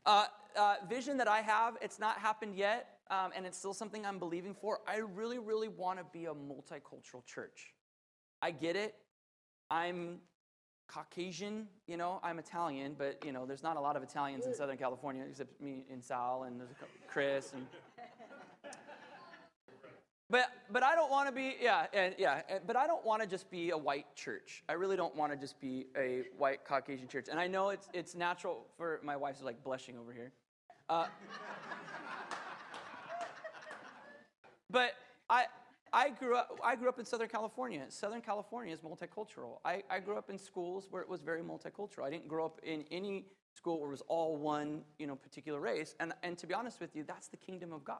Uh, 0.07 0.25
uh, 0.57 0.75
vision 0.87 1.17
that 1.17 1.27
I 1.27 1.41
have, 1.41 1.75
it's 1.81 1.99
not 1.99 2.17
happened 2.17 2.55
yet, 2.55 2.97
um, 3.11 3.31
and 3.35 3.45
it's 3.45 3.57
still 3.57 3.73
something 3.73 4.05
I'm 4.05 4.19
believing 4.19 4.55
for. 4.55 4.79
I 4.87 4.99
really, 4.99 5.37
really 5.37 5.67
want 5.67 5.99
to 5.99 6.05
be 6.13 6.25
a 6.25 6.33
multicultural 6.33 7.25
church. 7.25 7.73
I 8.41 8.51
get 8.51 8.77
it. 8.77 8.95
I'm 9.69 10.19
Caucasian, 10.87 11.67
you 11.87 11.97
know, 11.97 12.21
I'm 12.23 12.39
Italian, 12.39 12.95
but, 12.97 13.21
you 13.25 13.33
know, 13.33 13.45
there's 13.45 13.63
not 13.63 13.75
a 13.75 13.81
lot 13.81 13.97
of 13.97 14.03
Italians 14.03 14.45
in 14.45 14.53
Southern 14.55 14.77
California 14.77 15.25
except 15.29 15.59
me 15.59 15.83
and 15.91 16.01
Sal 16.01 16.43
and 16.43 16.61
there's 16.61 16.69
Chris 17.07 17.51
and 17.53 17.67
but 20.29 20.49
but 20.69 20.83
I 20.83 20.95
don't 20.95 21.09
want 21.09 21.29
to 21.29 21.33
be 21.33 21.55
yeah 21.61 21.87
and 21.93 22.13
yeah 22.17 22.41
but 22.65 22.75
I 22.75 22.85
don't 22.85 23.05
want 23.05 23.21
to 23.21 23.27
just 23.27 23.49
be 23.49 23.69
a 23.69 23.77
white 23.77 24.13
church. 24.15 24.63
I 24.67 24.73
really 24.73 24.97
don't 24.97 25.15
want 25.15 25.31
to 25.31 25.37
just 25.37 25.59
be 25.59 25.87
a 25.97 26.23
white 26.37 26.65
Caucasian 26.65 27.07
church. 27.07 27.27
And 27.29 27.39
I 27.39 27.47
know 27.47 27.69
it's 27.69 27.87
it's 27.93 28.15
natural 28.15 28.65
for 28.77 28.99
my 29.03 29.15
wife's 29.15 29.41
like 29.41 29.63
blushing 29.63 29.97
over 29.97 30.11
here. 30.11 30.33
Uh, 30.89 31.05
but 34.69 34.91
I 35.29 35.45
I 35.93 36.09
grew 36.09 36.35
up 36.35 36.59
I 36.63 36.75
grew 36.75 36.89
up 36.89 36.99
in 36.99 37.05
Southern 37.05 37.29
California. 37.29 37.85
Southern 37.89 38.21
California 38.21 38.73
is 38.73 38.81
multicultural. 38.81 39.59
I, 39.63 39.83
I 39.89 39.99
grew 39.99 40.17
up 40.17 40.29
in 40.29 40.37
schools 40.37 40.87
where 40.89 41.01
it 41.01 41.09
was 41.09 41.21
very 41.21 41.41
multicultural. 41.41 42.03
I 42.03 42.09
didn't 42.09 42.27
grow 42.27 42.45
up 42.45 42.59
in 42.63 42.83
any 42.91 43.27
school 43.53 43.79
where 43.79 43.87
it 43.87 43.91
was 43.91 44.03
all 44.07 44.35
one, 44.35 44.81
you 44.99 45.07
know, 45.07 45.15
particular 45.15 45.61
race. 45.61 45.95
And 46.01 46.13
and 46.23 46.37
to 46.37 46.47
be 46.47 46.53
honest 46.53 46.81
with 46.81 46.95
you, 46.95 47.03
that's 47.03 47.29
the 47.29 47.37
kingdom 47.37 47.71
of 47.71 47.85
God. 47.85 47.99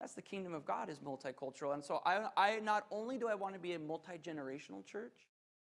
That's 0.00 0.14
the 0.14 0.22
kingdom 0.22 0.52
of 0.54 0.64
God 0.64 0.90
is 0.90 0.98
multicultural. 0.98 1.74
And 1.74 1.84
so 1.84 2.00
I, 2.04 2.26
I 2.36 2.60
not 2.60 2.86
only 2.90 3.16
do 3.18 3.28
I 3.28 3.34
want 3.34 3.54
to 3.54 3.60
be 3.60 3.72
a 3.72 3.78
multi-generational 3.78 4.84
church, 4.84 5.26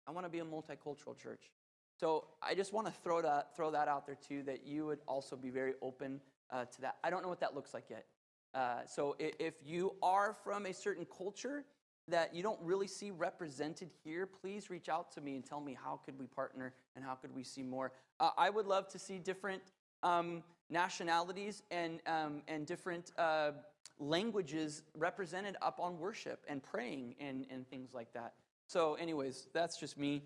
I 0.08 0.12
want 0.12 0.26
to 0.26 0.30
be 0.30 0.40
a 0.40 0.46
multicultural 0.46 1.18
church. 1.18 1.52
So 2.00 2.26
I 2.42 2.56
just 2.56 2.74
want 2.74 2.88
to 2.88 2.94
throw 2.94 3.22
that, 3.22 3.56
throw 3.56 3.72
that 3.72 3.88
out 3.88 4.06
there 4.06 4.18
too, 4.28 4.44
that 4.44 4.66
you 4.66 4.86
would 4.86 5.00
also 5.08 5.36
be 5.36 5.50
very 5.50 5.74
open 5.82 6.20
uh, 6.52 6.66
to 6.66 6.82
that. 6.82 6.98
I 7.04 7.10
don't 7.10 7.24
know 7.24 7.30
what 7.30 7.40
that 7.40 7.56
looks 7.56 7.74
like 7.74 7.86
yet. 7.90 8.06
Uh, 8.54 8.86
so 8.86 9.16
if 9.20 9.56
you 9.66 9.96
are 10.02 10.34
from 10.34 10.66
a 10.66 10.74
certain 10.74 11.06
culture 11.06 11.66
that 12.08 12.34
you 12.34 12.44
don't 12.44 12.60
really 12.62 12.88
see 12.88 13.12
represented 13.12 13.90
here, 14.04 14.26
please 14.26 14.70
reach 14.70 14.90
out 14.90 15.12
to 15.12 15.22
me 15.22 15.36
and 15.36 15.46
tell 15.46 15.60
me 15.60 15.78
how 15.82 16.00
could 16.06 16.18
we 16.20 16.28
partner 16.28 16.74
and 16.96 17.04
how 17.04 17.16
could 17.16 17.34
we 17.36 17.44
see 17.44 17.64
more. 17.64 17.92
Uh, 18.20 18.30
I 18.38 18.50
would 18.50 18.66
love 18.66 18.88
to 18.90 19.00
see 19.00 19.18
different 19.18 19.62
um, 20.04 20.44
nationalities 20.70 21.64
and, 21.72 22.00
um, 22.08 22.44
and 22.48 22.66
different 22.66 23.12
uh, 23.18 23.52
languages 24.00 24.84
represented 24.96 25.56
up 25.62 25.80
on 25.80 25.98
worship 26.00 26.44
and 26.48 26.62
praying 26.62 27.16
and, 27.20 27.46
and 27.50 27.68
things 27.70 27.94
like 27.94 28.12
that. 28.14 28.34
So, 28.68 28.96
anyways, 28.96 29.48
that's 29.54 29.78
just 29.78 29.98
me. 29.98 30.24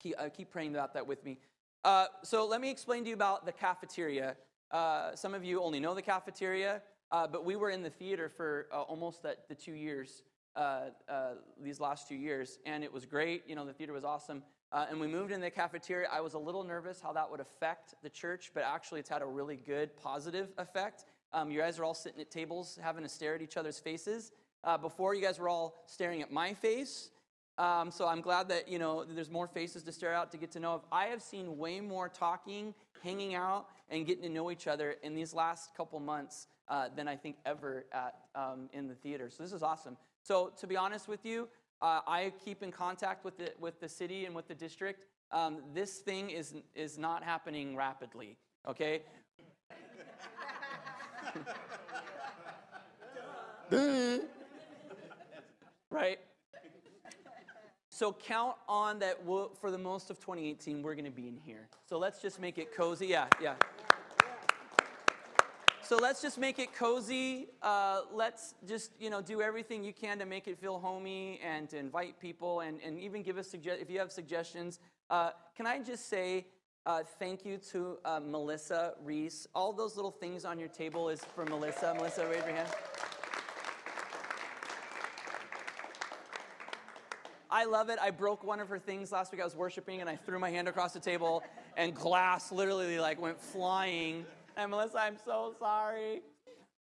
Keep, 0.00 0.14
uh, 0.18 0.28
keep 0.30 0.50
praying 0.50 0.74
about 0.74 0.94
that 0.94 1.06
with 1.06 1.24
me. 1.24 1.38
Uh, 1.84 2.06
so, 2.22 2.46
let 2.46 2.60
me 2.60 2.70
explain 2.70 3.04
to 3.04 3.10
you 3.10 3.14
about 3.14 3.44
the 3.44 3.52
cafeteria. 3.52 4.36
Uh, 4.70 5.14
some 5.14 5.34
of 5.34 5.44
you 5.44 5.62
only 5.62 5.78
know 5.78 5.94
the 5.94 6.02
cafeteria, 6.02 6.82
uh, 7.12 7.26
but 7.26 7.44
we 7.44 7.54
were 7.54 7.70
in 7.70 7.82
the 7.82 7.90
theater 7.90 8.28
for 8.28 8.66
uh, 8.72 8.80
almost 8.82 9.22
the 9.22 9.54
two 9.54 9.72
years, 9.74 10.22
uh, 10.56 10.80
these 11.62 11.80
last 11.80 12.08
two 12.08 12.14
years, 12.14 12.58
and 12.64 12.82
it 12.82 12.92
was 12.92 13.04
great. 13.04 13.42
You 13.46 13.54
know, 13.54 13.66
the 13.66 13.72
theater 13.72 13.92
was 13.92 14.04
awesome. 14.04 14.42
and 14.72 14.98
we 14.98 15.06
moved 15.06 15.30
in 15.30 15.40
the 15.40 15.50
cafeteria. 15.50 16.08
I 16.10 16.20
was 16.20 16.34
a 16.34 16.38
little 16.38 16.64
nervous 16.64 17.00
how 17.00 17.12
that 17.12 17.30
would 17.30 17.40
affect 17.40 17.94
the 18.02 18.10
church, 18.10 18.50
but 18.54 18.64
actually, 18.64 19.00
it's 19.00 19.08
had 19.08 19.22
a 19.22 19.26
really 19.26 19.56
good, 19.56 19.94
positive 19.96 20.48
effect. 20.58 21.04
Um, 21.34 21.50
you 21.50 21.58
guys 21.58 21.80
are 21.80 21.84
all 21.84 21.94
sitting 21.94 22.20
at 22.20 22.30
tables 22.30 22.78
having 22.80 23.02
to 23.02 23.08
stare 23.08 23.34
at 23.34 23.42
each 23.42 23.56
other's 23.56 23.80
faces. 23.80 24.30
Uh, 24.62 24.78
before, 24.78 25.14
you 25.14 25.20
guys 25.20 25.40
were 25.40 25.48
all 25.48 25.82
staring 25.86 26.22
at 26.22 26.30
my 26.30 26.54
face. 26.54 27.10
Um, 27.58 27.90
so 27.90 28.06
I'm 28.06 28.20
glad 28.20 28.48
that 28.48 28.68
you 28.68 28.78
know 28.78 29.04
there's 29.04 29.30
more 29.30 29.48
faces 29.48 29.82
to 29.82 29.92
stare 29.92 30.14
out 30.14 30.30
to 30.30 30.36
get 30.38 30.52
to 30.52 30.60
know. 30.60 30.76
If 30.76 30.82
I 30.92 31.06
have 31.06 31.20
seen 31.20 31.58
way 31.58 31.80
more 31.80 32.08
talking, 32.08 32.72
hanging 33.02 33.34
out, 33.34 33.66
and 33.90 34.06
getting 34.06 34.22
to 34.22 34.28
know 34.28 34.50
each 34.52 34.68
other 34.68 34.94
in 35.02 35.14
these 35.14 35.34
last 35.34 35.74
couple 35.76 35.98
months 35.98 36.46
uh, 36.68 36.88
than 36.96 37.08
I 37.08 37.16
think 37.16 37.36
ever 37.44 37.84
at 37.92 38.14
um, 38.36 38.70
in 38.72 38.86
the 38.86 38.94
theater. 38.94 39.28
So 39.28 39.42
this 39.42 39.52
is 39.52 39.62
awesome. 39.62 39.96
So 40.22 40.52
to 40.60 40.66
be 40.68 40.76
honest 40.76 41.08
with 41.08 41.24
you, 41.24 41.48
uh, 41.82 42.00
I 42.06 42.32
keep 42.44 42.62
in 42.62 42.70
contact 42.70 43.24
with 43.24 43.36
the 43.38 43.52
with 43.58 43.80
the 43.80 43.88
city 43.88 44.24
and 44.24 44.36
with 44.36 44.46
the 44.46 44.54
district. 44.54 45.04
Um, 45.32 45.58
this 45.74 45.98
thing 45.98 46.30
is 46.30 46.54
is 46.76 46.96
not 46.96 47.24
happening 47.24 47.74
rapidly. 47.74 48.36
Okay, 48.66 49.02
right? 55.90 56.18
So 57.88 58.12
count 58.12 58.56
on 58.68 58.98
that 58.98 59.24
we'll, 59.24 59.50
for 59.60 59.70
the 59.70 59.78
most 59.78 60.10
of 60.10 60.18
2018, 60.18 60.82
we're 60.82 60.94
going 60.94 61.04
to 61.04 61.12
be 61.12 61.28
in 61.28 61.38
here. 61.44 61.68
So 61.88 61.96
let's 61.96 62.20
just 62.20 62.40
make 62.40 62.58
it 62.58 62.74
cozy. 62.74 63.06
Yeah, 63.06 63.26
yeah. 63.40 63.54
so 65.80 65.96
let's 65.96 66.20
just 66.20 66.36
make 66.36 66.58
it 66.58 66.74
cozy. 66.74 67.50
Uh, 67.62 68.00
let's 68.12 68.54
just 68.66 68.90
you 68.98 69.10
know 69.10 69.20
do 69.20 69.40
everything 69.40 69.84
you 69.84 69.92
can 69.92 70.18
to 70.18 70.26
make 70.26 70.48
it 70.48 70.58
feel 70.58 70.80
homey 70.80 71.40
and 71.44 71.68
to 71.70 71.78
invite 71.78 72.18
people 72.18 72.60
and, 72.60 72.80
and 72.84 72.98
even 72.98 73.22
give 73.22 73.38
us 73.38 73.48
suggest 73.48 73.80
if 73.80 73.88
you 73.88 74.00
have 74.00 74.10
suggestions. 74.10 74.80
Uh, 75.08 75.30
can 75.56 75.66
I 75.66 75.80
just 75.80 76.08
say 76.08 76.46
uh, 76.86 77.02
thank 77.18 77.44
you 77.44 77.56
to 77.56 77.98
uh, 78.04 78.20
Melissa 78.20 78.94
Reese. 79.02 79.46
All 79.54 79.72
those 79.72 79.96
little 79.96 80.10
things 80.10 80.44
on 80.44 80.58
your 80.58 80.68
table 80.68 81.08
is 81.08 81.24
for 81.34 81.44
Melissa. 81.46 81.94
Melissa, 81.94 82.26
raise 82.26 82.44
your 82.44 82.54
hand. 82.54 82.68
I 87.50 87.64
love 87.64 87.88
it. 87.88 87.98
I 88.02 88.10
broke 88.10 88.42
one 88.42 88.60
of 88.60 88.68
her 88.68 88.78
things 88.78 89.12
last 89.12 89.30
week. 89.30 89.40
I 89.40 89.44
was 89.44 89.54
worshiping 89.54 90.00
and 90.00 90.10
I 90.10 90.16
threw 90.16 90.38
my 90.38 90.50
hand 90.50 90.66
across 90.68 90.92
the 90.92 91.00
table 91.00 91.42
and 91.76 91.94
glass 91.94 92.50
literally 92.50 92.98
like 92.98 93.20
went 93.20 93.40
flying. 93.40 94.26
And 94.56 94.70
Melissa, 94.70 94.98
I'm 94.98 95.16
so 95.24 95.54
sorry. 95.58 96.22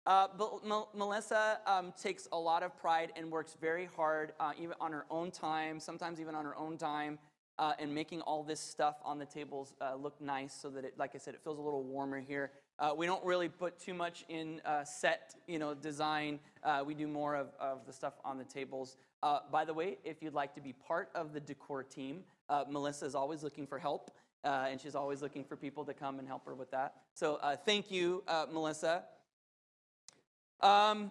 Uh, 0.06 0.28
but 0.38 0.66
Melissa 0.96 1.60
um, 1.66 1.94
takes 2.02 2.28
a 2.32 2.38
lot 2.38 2.64
of 2.64 2.78
pride 2.78 3.12
and 3.16 3.32
works 3.32 3.56
very 3.60 3.90
hard, 3.96 4.34
uh, 4.40 4.52
even 4.60 4.76
on 4.82 4.92
her 4.92 5.06
own 5.10 5.32
time, 5.32 5.80
sometimes 5.80 6.20
even 6.20 6.36
on 6.36 6.44
her 6.44 6.58
own 6.58 6.78
time, 6.78 7.20
uh, 7.60 7.74
and 7.80 7.94
making 7.94 8.22
all 8.22 8.44
this 8.44 8.60
stuff 8.60 8.96
on 9.04 9.20
the 9.20 9.26
tables 9.26 9.74
uh, 9.82 9.96
look 9.96 10.20
nice 10.22 10.54
so 10.54 10.70
that 10.70 10.86
it, 10.86 10.94
like 10.98 11.12
I 11.16 11.18
said, 11.18 11.34
it 11.34 11.42
feels 11.44 11.58
a 11.58 11.62
little 11.62 11.84
warmer 11.84 12.20
here. 12.20 12.52
Uh, 12.80 12.94
we 12.96 13.06
don't 13.06 13.24
really 13.24 13.50
put 13.50 13.80
too 13.80 13.94
much 13.94 14.26
in 14.30 14.62
uh, 14.66 14.84
set, 14.84 15.36
you 15.48 15.60
know, 15.60 15.74
design. 15.74 16.40
we 16.86 16.94
do 16.94 17.08
more 17.08 17.36
of, 17.36 17.50
of 17.60 17.86
the 17.86 17.94
stuff 17.94 18.14
on 18.26 18.38
the 18.38 18.44
tables. 18.44 18.98
Uh, 19.24 19.40
by 19.50 19.64
the 19.64 19.74
way, 19.74 19.98
if 20.04 20.22
you'd 20.22 20.34
like 20.34 20.54
to 20.54 20.60
be 20.60 20.74
part 20.74 21.10
of 21.16 21.32
the 21.32 21.40
decor 21.40 21.82
team, 21.82 22.26
uh, 22.50 22.66
Melissa 22.70 23.06
is 23.06 23.16
always 23.16 23.42
looking 23.42 23.66
for 23.66 23.80
help, 23.80 24.12
uh, 24.44 24.68
and 24.70 24.82
she's 24.82 24.96
always 24.96 25.22
looking 25.22 25.46
for 25.46 25.56
people 25.56 25.86
to 25.86 25.94
come 25.94 26.20
and 26.20 26.28
help 26.28 26.46
her 26.46 26.54
with 26.54 26.70
that. 26.72 26.96
So 27.14 27.36
uh, 27.36 27.56
thank 27.56 27.90
you, 27.90 28.24
uh, 28.28 28.48
Melissa. 28.52 29.04
Um, 30.60 31.10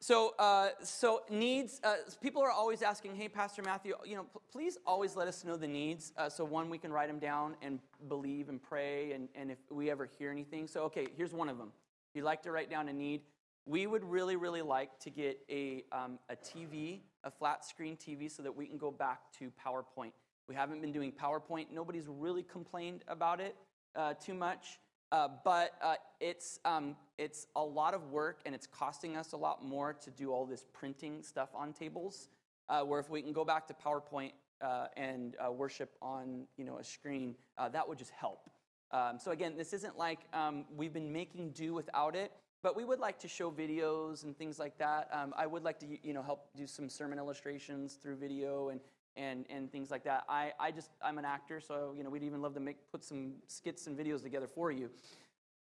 so, 0.00 0.34
uh, 0.38 0.70
so 0.82 1.22
needs. 1.30 1.80
people 2.20 2.42
are 2.42 2.50
always 2.50 2.82
asking, 2.82 3.16
"Hey, 3.16 3.28
Pastor 3.28 3.62
Matthew, 3.62 3.94
you 4.04 4.16
know, 4.16 4.24
p- 4.24 4.40
please 4.50 4.78
always 4.86 5.16
let 5.16 5.28
us 5.28 5.44
know 5.44 5.56
the 5.56 5.68
needs. 5.68 6.12
so 6.28 6.44
one, 6.44 6.70
we 6.70 6.78
can 6.78 6.92
write 6.92 7.08
them 7.08 7.18
down 7.18 7.56
and 7.62 7.80
believe 8.08 8.48
and 8.48 8.62
pray, 8.62 9.12
and, 9.12 9.28
and 9.34 9.50
if 9.50 9.58
we 9.70 9.90
ever 9.90 10.08
hear 10.18 10.30
anything. 10.30 10.66
So, 10.66 10.84
okay, 10.84 11.06
here's 11.16 11.32
one 11.32 11.48
of 11.48 11.58
them. 11.58 11.72
If 12.10 12.16
you'd 12.16 12.24
like 12.24 12.42
to 12.42 12.52
write 12.52 12.70
down 12.70 12.88
a 12.88 12.92
need, 12.92 13.22
we 13.66 13.86
would 13.86 14.04
really, 14.04 14.36
really 14.36 14.62
like 14.62 14.98
to 15.00 15.10
get 15.10 15.40
a, 15.50 15.84
um, 15.90 16.18
a 16.30 16.36
TV, 16.36 17.00
a 17.24 17.30
flat 17.30 17.64
screen 17.64 17.96
TV, 17.96 18.30
so 18.30 18.42
that 18.42 18.54
we 18.54 18.66
can 18.66 18.78
go 18.78 18.92
back 18.92 19.20
to 19.38 19.50
PowerPoint. 19.66 20.12
We 20.48 20.54
haven't 20.54 20.80
been 20.80 20.92
doing 20.92 21.10
PowerPoint. 21.12 21.66
Nobody's 21.72 22.06
really 22.06 22.44
complained 22.44 23.02
about 23.08 23.40
it 23.40 23.56
uh, 23.96 24.14
too 24.14 24.34
much, 24.34 24.78
uh, 25.12 25.28
but 25.44 25.72
uh, 25.82 25.94
it's, 26.20 26.58
um, 26.64 26.96
it's 27.18 27.46
a 27.56 27.62
lot 27.62 27.94
of 27.94 28.10
work 28.10 28.40
and 28.44 28.54
it's 28.54 28.66
costing 28.66 29.16
us 29.16 29.32
a 29.32 29.36
lot 29.36 29.64
more 29.64 29.92
to 29.92 30.10
do 30.10 30.32
all 30.32 30.46
this 30.46 30.64
printing 30.72 31.22
stuff 31.22 31.50
on 31.54 31.72
tables. 31.72 32.28
Uh, 32.68 32.82
where 32.82 32.98
if 32.98 33.08
we 33.08 33.22
can 33.22 33.32
go 33.32 33.44
back 33.44 33.68
to 33.68 33.74
PowerPoint 33.74 34.32
uh, 34.60 34.86
and 34.96 35.36
uh, 35.44 35.52
worship 35.52 35.94
on 36.02 36.48
you 36.56 36.64
know, 36.64 36.78
a 36.78 36.84
screen, 36.84 37.36
that 37.70 37.88
would 37.88 37.96
just 37.96 38.10
help. 38.10 38.50
Um, 38.90 39.18
so 39.20 39.30
again, 39.30 39.56
this 39.56 39.72
isn't 39.72 39.96
like 39.96 40.20
um, 40.32 40.64
we've 40.76 40.92
been 40.92 41.12
making 41.12 41.50
do 41.50 41.74
without 41.74 42.16
it. 42.16 42.32
But 42.62 42.74
we 42.74 42.84
would 42.84 42.98
like 42.98 43.20
to 43.20 43.28
show 43.28 43.52
videos 43.52 44.24
and 44.24 44.36
things 44.36 44.58
like 44.58 44.76
that. 44.78 45.08
Um, 45.12 45.32
I 45.36 45.46
would 45.46 45.62
like 45.62 45.78
to, 45.80 45.86
you 46.04 46.12
know, 46.12 46.22
help 46.22 46.48
do 46.56 46.66
some 46.66 46.88
sermon 46.88 47.16
illustrations 47.16 47.94
through 47.94 48.16
video 48.16 48.70
and, 48.70 48.80
and, 49.16 49.44
and 49.48 49.70
things 49.70 49.90
like 49.90 50.04
that. 50.04 50.24
I, 50.28 50.52
I 50.58 50.70
just, 50.70 50.90
I'm 51.02 51.18
an 51.18 51.24
actor, 51.24 51.60
so, 51.60 51.94
you 51.96 52.04
know, 52.04 52.10
we'd 52.10 52.22
even 52.22 52.42
love 52.42 52.54
to 52.54 52.60
make, 52.60 52.76
put 52.90 53.04
some 53.04 53.32
skits 53.46 53.86
and 53.86 53.98
videos 53.98 54.22
together 54.22 54.46
for 54.46 54.70
you. 54.70 54.90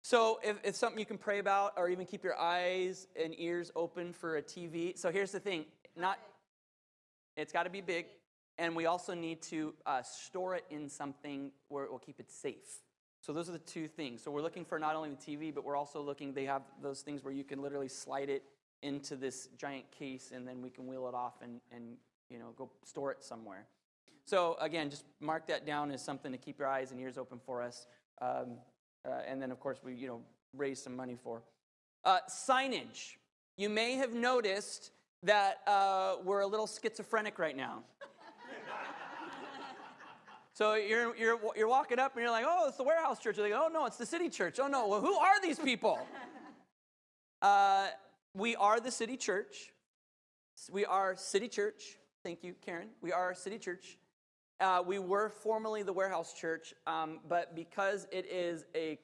So 0.03 0.39
if 0.43 0.57
it's 0.63 0.79
something 0.79 0.99
you 0.99 1.07
can 1.07 1.19
pray 1.19 1.39
about 1.39 1.75
or 1.77 1.89
even 1.89 2.07
keep 2.07 2.25
your 2.25 2.39
eyes 2.39 3.09
and 3.23 3.35
ears 3.39 3.71
open 3.75 4.13
for 4.13 4.37
a 4.37 4.43
TV. 4.43 4.97
So 4.97 5.11
here's 5.11 5.33
the 5.33 5.41
thing, 5.41 5.65
not, 5.97 6.19
it's 7.37 7.53
got 7.53 7.65
to 7.65 7.71
be 7.71 7.81
big. 7.81 8.07
And 8.59 8.75
we 8.75 8.87
also 8.87 9.15
need 9.15 9.41
to 9.43 9.75
uh, 9.87 10.03
store 10.03 10.57
it 10.57 10.65
in 10.71 10.89
something 10.89 11.53
where 11.69 11.85
it 11.85 11.91
will 11.91 11.99
keep 12.01 12.19
it 12.19 12.31
safe. 12.31 12.83
So 13.21 13.33
those 13.33 13.49
are 13.49 13.53
the 13.53 13.59
two 13.59 13.87
things. 13.87 14.23
So 14.23 14.31
we're 14.31 14.43
looking 14.43 14.65
for 14.65 14.79
not 14.79 14.97
only 14.97 15.11
the 15.11 15.17
TV, 15.17 15.55
but 15.55 15.65
we're 15.65 15.77
also 15.77 16.01
looking, 16.01 16.33
they 16.33 16.45
have 16.45 16.63
those 16.83 17.03
things 17.03 17.23
where 17.23 17.33
you 17.33 17.45
can 17.45 17.63
literally 17.63 17.89
slide 17.89 18.29
it 18.29 18.43
into 18.83 19.17
this 19.17 19.49
giant 19.57 19.91
case 19.91 20.31
and 20.35 20.47
then 20.47 20.63
we 20.63 20.71
can 20.71 20.87
wheel 20.87 21.09
it 21.09 21.15
off 21.15 21.35
and, 21.43 21.61
and 21.73 21.97
you 22.31 22.39
know, 22.39 22.53
go 22.57 22.71
store 22.85 23.13
it 23.13 23.23
somewhere. 23.23 23.67
So 24.25 24.57
again, 24.61 24.91
just 24.91 25.05
mark 25.21 25.47
that 25.47 25.67
down 25.67 25.91
as 25.91 26.05
something 26.05 26.33
to 26.33 26.39
keep 26.39 26.59
your 26.59 26.69
eyes 26.69 26.91
and 26.91 27.01
ears 27.01 27.17
open 27.17 27.41
for 27.45 27.63
us. 27.63 27.87
Um, 28.21 28.59
uh, 29.07 29.21
and 29.27 29.41
then, 29.41 29.51
of 29.51 29.61
course, 29.61 29.79
we, 29.83 29.95
you 29.95 30.07
know, 30.07 30.21
raise 30.55 30.83
some 30.83 30.95
money 30.95 31.17
for. 31.23 31.43
Uh, 32.05 32.19
signage. 32.29 33.17
You 33.57 33.69
may 33.69 33.95
have 33.95 34.13
noticed 34.13 34.91
that 35.23 35.61
uh, 35.67 36.17
we're 36.25 36.41
a 36.41 36.47
little 36.47 36.67
schizophrenic 36.67 37.39
right 37.39 37.57
now. 37.57 37.83
So 40.59 40.75
you're, 40.75 41.15
you're, 41.15 41.39
you're 41.55 41.69
walking 41.69 42.01
up 42.01 42.17
and 42.17 42.23
you're 42.23 42.33
like, 42.33 42.45
oh, 42.45 42.67
it's 42.67 42.77
the 42.77 42.83
warehouse 42.83 43.21
church. 43.21 43.37
You're 43.37 43.49
like, 43.49 43.57
oh, 43.57 43.69
no, 43.73 43.87
it's 43.87 43.97
the 43.97 44.05
city 44.05 44.29
church. 44.29 44.59
Oh, 44.59 44.67
no, 44.67 44.89
well, 44.89 45.01
who 45.01 45.15
are 45.15 45.41
these 45.41 45.57
people? 45.57 46.01
uh, 47.43 47.87
we 48.35 48.57
are 48.57 48.81
the 48.81 48.91
city 48.91 49.17
church. 49.17 49.73
We 50.69 50.85
are 50.85 51.15
city 51.15 51.47
church. 51.47 51.98
Thank 52.25 52.43
you, 52.43 52.55
Karen. 52.65 52.89
We 53.01 53.13
are 53.13 53.31
a 53.31 53.37
city 53.37 53.59
church. 53.59 53.99
Uh, 54.61 54.83
we 54.85 54.99
were 54.99 55.29
formerly 55.29 55.83
the 55.83 55.93
warehouse 55.93 56.35
church, 56.35 56.75
um, 56.87 57.21
but 57.29 57.55
because 57.55 58.09
it 58.11 58.27
is 58.27 58.65
a 58.75 58.99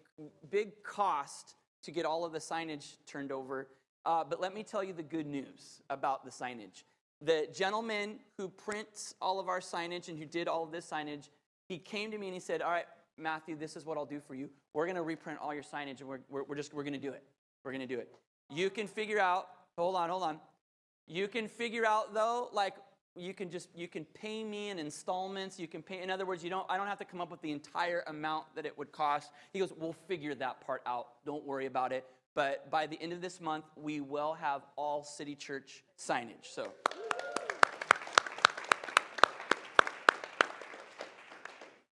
big 0.50 0.83
cost 0.83 1.55
to 1.85 1.90
get 1.90 2.05
all 2.05 2.24
of 2.24 2.33
the 2.33 2.38
signage 2.38 2.96
turned 3.07 3.31
over, 3.31 3.68
uh, 4.05 4.24
but 4.24 4.40
let 4.40 4.53
me 4.53 4.62
tell 4.62 4.83
you 4.83 4.92
the 4.92 5.03
good 5.03 5.27
news 5.27 5.81
about 5.90 6.24
the 6.24 6.31
signage. 6.31 6.83
The 7.22 7.46
gentleman 7.55 8.18
who 8.37 8.48
prints 8.48 9.14
all 9.22 9.38
of 9.38 9.48
our 9.48 9.61
signage 9.61 10.09
and 10.09 10.18
who 10.18 10.27
did 10.27 10.48
all 10.48 10.64
of 10.64 10.72
this 10.72 10.90
signage 10.90 11.29
he 11.68 11.79
came 11.79 12.11
to 12.11 12.18
me 12.18 12.27
and 12.27 12.35
he 12.35 12.40
said, 12.40 12.62
All 12.62 12.70
right, 12.70 12.87
Matthew, 13.16 13.57
this 13.57 13.77
is 13.77 13.85
what 13.85 13.96
I'll 13.96 14.05
do 14.05 14.20
for 14.20 14.35
you. 14.35 14.50
We're 14.72 14.87
going 14.87 14.96
to 14.96 15.03
reprint 15.03 15.38
all 15.40 15.55
your 15.55 15.62
signage 15.62 16.00
and 16.00 16.09
we're, 16.09 16.20
we're, 16.29 16.44
we're 16.44 16.57
just, 16.57 16.74
we're 16.74 16.83
going 16.83 16.94
to 16.94 16.98
do 16.98 17.11
it. 17.11 17.22
We're 17.64 17.72
going 17.72 17.87
to 17.87 17.94
do 17.94 17.98
it. 17.98 18.09
You 18.50 18.70
can 18.70 18.87
figure 18.87 19.18
out, 19.18 19.48
hold 19.79 19.96
on, 19.96 20.11
hold 20.11 20.22
on. 20.22 20.40
You 21.07 21.29
can 21.29 21.48
figure 21.48 21.87
out 21.87 22.12
though, 22.14 22.48
like, 22.53 22.74
you 23.16 23.35
can 23.35 23.50
just 23.50 23.68
you 23.74 23.88
can 23.88 24.05
pay 24.07 24.42
me 24.42 24.70
in 24.70 24.79
installments 24.79 25.59
you 25.59 25.68
can 25.68 25.83
pay 25.83 26.03
in 26.03 26.11
other 26.11 26.27
words 26.27 26.42
you 26.42 26.50
don't 26.50 26.66
i 26.68 26.77
don't 26.77 26.87
have 26.87 26.98
to 26.98 27.05
come 27.05 27.20
up 27.20 27.31
with 27.31 27.40
the 27.42 27.53
entire 27.53 28.03
amount 28.09 28.44
that 28.55 28.66
it 28.66 28.77
would 28.77 28.92
cost. 28.92 29.31
He 29.53 29.59
goes 29.59 29.72
we'll 29.77 29.96
figure 30.09 30.35
that 30.35 30.61
part 30.61 30.83
out. 30.87 31.09
Don't 31.24 31.44
worry 31.44 31.66
about 31.66 31.92
it. 31.92 32.07
But 32.35 32.70
by 32.70 32.87
the 32.87 33.00
end 33.00 33.12
of 33.12 33.20
this 33.20 33.40
month 33.40 33.64
we 33.77 34.00
will 34.00 34.35
have 34.35 34.62
all 34.77 35.05
city 35.05 35.35
church 35.35 35.85
signage. 35.98 36.46
So 36.53 36.72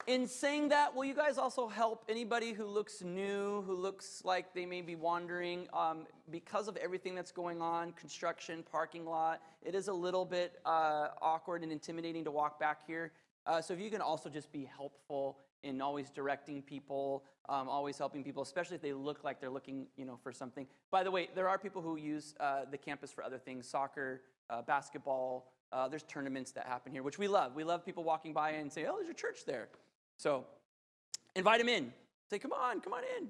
in 0.09 0.25
saying 0.25 0.69
that, 0.69 0.95
will 0.95 1.05
you 1.05 1.13
guys 1.13 1.37
also 1.37 1.67
help 1.67 2.03
anybody 2.09 2.51
who 2.51 2.65
looks 2.65 3.03
new, 3.03 3.61
who 3.67 3.75
looks 3.75 4.23
like 4.25 4.55
they 4.55 4.65
may 4.65 4.81
be 4.81 4.95
wandering? 4.95 5.67
Um, 5.71 6.07
because 6.31 6.67
of 6.67 6.75
everything 6.77 7.13
that's 7.13 7.31
going 7.31 7.61
on, 7.61 7.91
construction, 7.91 8.63
parking 8.71 9.05
lot, 9.05 9.39
it 9.61 9.75
is 9.75 9.87
a 9.87 9.93
little 9.93 10.25
bit 10.25 10.61
uh, 10.65 11.09
awkward 11.21 11.61
and 11.61 11.71
intimidating 11.71 12.23
to 12.23 12.31
walk 12.31 12.59
back 12.59 12.79
here. 12.87 13.11
Uh, 13.45 13.61
so 13.61 13.71
if 13.75 13.79
you 13.79 13.91
can 13.91 14.01
also 14.01 14.29
just 14.29 14.51
be 14.51 14.67
helpful 14.75 15.37
in 15.61 15.79
always 15.79 16.09
directing 16.09 16.63
people, 16.63 17.23
um, 17.47 17.69
always 17.69 17.95
helping 17.99 18.23
people, 18.23 18.41
especially 18.41 18.77
if 18.77 18.81
they 18.81 18.93
look 18.93 19.23
like 19.23 19.39
they're 19.39 19.51
looking, 19.51 19.85
you 19.95 20.05
know, 20.05 20.17
for 20.23 20.31
something. 20.31 20.65
By 20.89 21.03
the 21.03 21.11
way, 21.11 21.29
there 21.35 21.47
are 21.47 21.59
people 21.59 21.83
who 21.83 21.97
use 21.97 22.33
uh, 22.39 22.61
the 22.71 22.79
campus 22.79 23.11
for 23.11 23.23
other 23.23 23.37
things: 23.37 23.69
soccer, 23.69 24.21
uh, 24.49 24.63
basketball. 24.63 25.51
Uh, 25.71 25.87
there's 25.87 26.01
tournaments 26.03 26.51
that 26.53 26.65
happen 26.65 26.91
here, 26.91 27.03
which 27.03 27.19
we 27.19 27.27
love. 27.27 27.53
We 27.53 27.63
love 27.63 27.85
people 27.85 28.03
walking 28.03 28.33
by 28.33 28.51
and 28.51 28.73
say, 28.73 28.87
"Oh, 28.87 28.95
there's 28.97 29.09
a 29.09 29.13
church 29.13 29.45
there." 29.45 29.69
So 30.19 30.45
invite 31.33 31.61
him 31.61 31.69
in. 31.69 31.93
Say, 32.29 32.39
come 32.39 32.51
on, 32.51 32.81
come 32.81 32.91
on 32.91 33.03
in. 33.17 33.29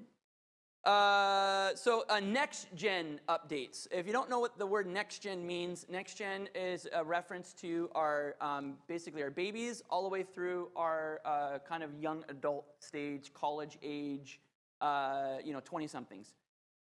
Uh, 0.82 1.72
so 1.76 2.04
uh, 2.08 2.18
next 2.18 2.66
gen 2.74 3.20
updates. 3.28 3.86
If 3.92 4.08
you 4.08 4.12
don't 4.12 4.28
know 4.28 4.40
what 4.40 4.58
the 4.58 4.66
word 4.66 4.88
next 4.88 5.20
gen 5.20 5.46
means, 5.46 5.86
next 5.88 6.16
gen 6.16 6.48
is 6.52 6.88
a 6.92 7.04
reference 7.04 7.52
to 7.60 7.90
our 7.94 8.34
um, 8.40 8.74
basically 8.88 9.22
our 9.22 9.30
babies 9.30 9.84
all 9.88 10.02
the 10.02 10.08
way 10.08 10.24
through 10.24 10.70
our 10.74 11.20
uh, 11.24 11.58
kind 11.68 11.84
of 11.84 11.94
young 12.00 12.24
adult 12.28 12.64
stage, 12.80 13.32
college 13.34 13.78
age, 13.84 14.40
uh, 14.80 15.36
you 15.44 15.52
know, 15.52 15.60
20 15.64 15.86
somethings. 15.86 16.34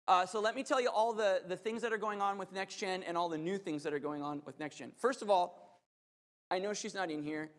Uh, 0.07 0.25
so 0.25 0.41
let 0.41 0.55
me 0.55 0.63
tell 0.63 0.81
you 0.81 0.89
all 0.89 1.13
the, 1.13 1.43
the 1.47 1.57
things 1.57 1.83
that 1.83 1.93
are 1.93 1.97
going 1.97 2.19
on 2.19 2.39
with 2.39 2.51
next 2.51 2.77
gen 2.77 3.03
and 3.03 3.15
all 3.15 3.29
the 3.29 3.37
new 3.37 3.59
things 3.59 3.83
that 3.83 3.93
are 3.93 3.99
going 3.99 4.23
on 4.23 4.41
with 4.43 4.59
next 4.59 4.77
gen. 4.77 4.91
First 4.97 5.21
of 5.21 5.29
all, 5.29 5.83
I 6.49 6.57
know 6.57 6.73
she's 6.73 6.95
not 6.95 7.11
in 7.11 7.21
here, 7.21 7.51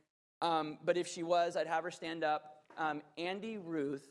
um, 0.43 0.79
but 0.85 0.97
if 0.97 1.07
she 1.07 1.23
was, 1.23 1.57
I'd 1.57 1.67
have 1.67 1.85
her 1.85 1.91
stand 1.91 2.25
up. 2.25 2.63
Um, 2.79 3.03
Andy 3.19 3.59
Ruth 3.59 4.11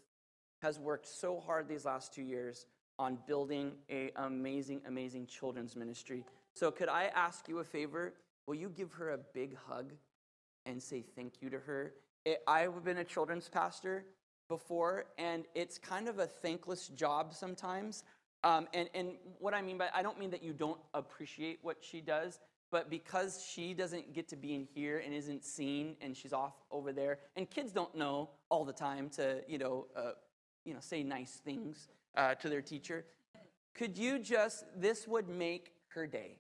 has 0.62 0.80
worked 0.80 1.08
so 1.08 1.40
hard 1.40 1.68
these 1.68 1.86
last 1.86 2.14
two 2.14 2.22
years 2.22 2.66
on 2.98 3.18
building 3.28 3.72
a 3.90 4.12
amazing, 4.18 4.82
amazing 4.88 5.26
children's 5.26 5.76
ministry. 5.76 6.26
So 6.54 6.70
could 6.70 6.90
I 6.90 7.06
ask 7.16 7.48
you 7.48 7.60
a 7.60 7.64
favor? 7.64 8.14
Will 8.46 8.56
you 8.56 8.70
give 8.70 8.92
her 8.94 9.12
a 9.12 9.18
big 9.18 9.56
hug 9.56 9.94
and 10.66 10.82
say 10.82 11.04
thank 11.16 11.42
you 11.42 11.50
to 11.50 11.60
her? 11.60 11.94
It, 12.26 12.42
I've 12.48 12.84
been 12.84 12.98
a 12.98 13.04
children's 13.04 13.48
pastor 13.48 14.06
before, 14.50 15.06
and 15.18 15.46
it's 15.56 15.78
kind 15.78 16.10
of 16.10 16.20
a 16.20 16.28
thankless 16.28 16.90
job 16.90 17.34
sometimes. 17.34 18.04
Um, 18.44 18.68
and, 18.74 18.90
and 18.94 19.12
what 19.38 19.54
I 19.54 19.62
mean 19.62 19.78
by 19.78 19.90
I 19.94 20.02
don't 20.02 20.20
mean 20.20 20.32
that 20.32 20.44
you 20.44 20.54
don't 20.54 20.80
appreciate 20.94 21.60
what 21.62 21.78
she 21.82 22.02
does, 22.02 22.40
but 22.72 22.90
because 22.90 23.46
she 23.52 23.74
doesn't 23.74 24.14
get 24.14 24.28
to 24.30 24.36
be 24.36 24.54
in 24.54 24.64
here 24.64 25.02
and 25.04 25.14
isn't 25.14 25.44
seen 25.44 25.96
and 26.02 26.16
she's 26.16 26.34
off 26.34 26.54
over 26.72 26.92
there, 26.92 27.20
and 27.36 27.50
kids 27.50 27.72
don't 27.72 27.96
know 27.96 28.30
all 28.50 28.66
the 28.66 28.74
time 28.74 29.10
to, 29.10 29.42
you 29.48 29.58
know, 29.58 29.88
uh, 29.96 30.12
you 30.66 30.74
know 30.74 30.80
say 30.80 31.04
nice 31.04 31.42
things 31.44 31.90
uh, 32.16 32.36
to 32.36 32.50
their 32.50 32.62
teacher, 32.62 33.06
could 33.74 33.98
you 33.98 34.20
just, 34.20 34.66
this 34.76 35.08
would 35.08 35.30
make 35.30 35.74
her 35.90 36.06
day 36.06 36.38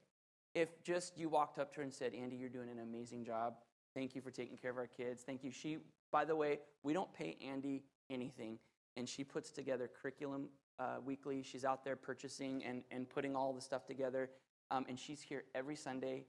if 0.55 0.83
just 0.83 1.17
you 1.17 1.29
walked 1.29 1.59
up 1.59 1.71
to 1.73 1.77
her 1.77 1.83
and 1.83 1.93
said, 1.93 2.13
Andy, 2.13 2.35
you're 2.35 2.49
doing 2.49 2.69
an 2.69 2.79
amazing 2.79 3.23
job. 3.23 3.55
Thank 3.93 4.15
you 4.15 4.21
for 4.21 4.31
taking 4.31 4.57
care 4.57 4.71
of 4.71 4.77
our 4.77 4.87
kids. 4.87 5.23
Thank 5.23 5.43
you. 5.43 5.51
She, 5.51 5.77
by 6.11 6.25
the 6.25 6.35
way, 6.35 6.59
we 6.83 6.93
don't 6.93 7.11
pay 7.13 7.37
Andy 7.45 7.83
anything, 8.09 8.57
and 8.97 9.07
she 9.07 9.23
puts 9.23 9.51
together 9.51 9.89
curriculum 10.01 10.49
uh, 10.79 10.97
weekly. 11.03 11.43
She's 11.43 11.65
out 11.65 11.83
there 11.83 11.95
purchasing 11.95 12.63
and, 12.63 12.83
and 12.91 13.09
putting 13.09 13.35
all 13.35 13.53
the 13.53 13.61
stuff 13.61 13.85
together, 13.85 14.29
um, 14.71 14.85
and 14.87 14.99
she's 14.99 15.21
here 15.21 15.43
every 15.55 15.75
Sunday, 15.75 16.25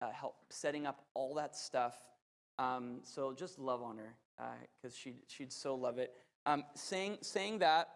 uh, 0.00 0.10
help 0.10 0.36
setting 0.48 0.86
up 0.86 1.04
all 1.14 1.34
that 1.34 1.56
stuff. 1.56 1.94
Um, 2.58 3.00
so 3.02 3.32
just 3.32 3.58
love 3.58 3.82
on 3.82 3.98
her 3.98 4.14
because 4.82 4.94
uh, 4.94 5.00
she 5.02 5.14
she'd 5.28 5.52
so 5.52 5.74
love 5.74 5.98
it. 5.98 6.12
Um, 6.46 6.64
saying 6.74 7.18
saying 7.22 7.58
that, 7.58 7.88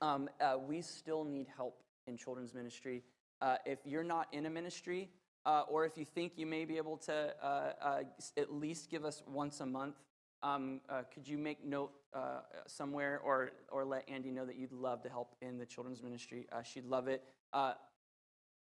um, 0.00 0.28
uh, 0.40 0.56
we 0.58 0.82
still 0.82 1.24
need 1.24 1.46
help 1.56 1.82
in 2.06 2.16
children's 2.16 2.54
ministry. 2.54 3.02
Uh, 3.40 3.56
if 3.64 3.78
you're 3.84 4.04
not 4.04 4.28
in 4.32 4.46
a 4.46 4.50
ministry, 4.50 5.08
uh, 5.46 5.62
or 5.68 5.84
if 5.84 5.96
you 5.96 6.04
think 6.04 6.32
you 6.36 6.46
may 6.46 6.64
be 6.64 6.76
able 6.76 6.96
to 6.96 7.34
uh, 7.42 8.02
at 8.36 8.52
least 8.52 8.90
give 8.90 9.04
us 9.04 9.22
once 9.26 9.60
a 9.60 9.66
month, 9.66 9.96
um, 10.42 10.80
could 11.12 11.26
you 11.26 11.38
make 11.38 11.64
note 11.64 11.92
uh, 12.12 12.40
somewhere 12.66 13.20
or, 13.24 13.52
or 13.70 13.84
let 13.84 14.08
Andy 14.08 14.30
know 14.30 14.44
that 14.44 14.56
you'd 14.56 14.72
love 14.72 15.02
to 15.02 15.08
help 15.08 15.34
in 15.40 15.58
the 15.58 15.66
children's 15.66 16.02
ministry? 16.02 16.46
she'd 16.64 16.84
love 16.84 17.08
it. 17.08 17.24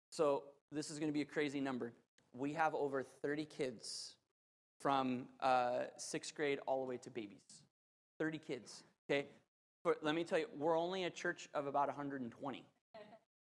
So, 0.10 0.44
this 0.72 0.92
is 0.92 1.00
going 1.00 1.10
to 1.10 1.14
be 1.14 1.22
a 1.22 1.26
crazy 1.26 1.60
number. 1.60 1.94
We 2.34 2.54
have 2.54 2.76
over 2.76 3.04
30 3.22 3.46
kids 3.46 4.16
from 4.80 5.26
uh, 5.40 5.86
sixth 5.98 6.36
grade 6.36 6.60
all 6.66 6.84
the 6.84 6.90
way 6.90 6.98
to 6.98 7.10
babies. 7.10 7.64
30 8.20 8.38
kids, 8.38 8.84
okay? 9.10 9.28
But 9.84 9.98
let 10.04 10.16
me 10.16 10.24
tell 10.24 10.40
you, 10.40 10.48
we're 10.58 10.78
only 10.78 11.06
a 11.06 11.10
church 11.10 11.50
of 11.54 11.68
about 11.68 11.88
120. 11.88 12.64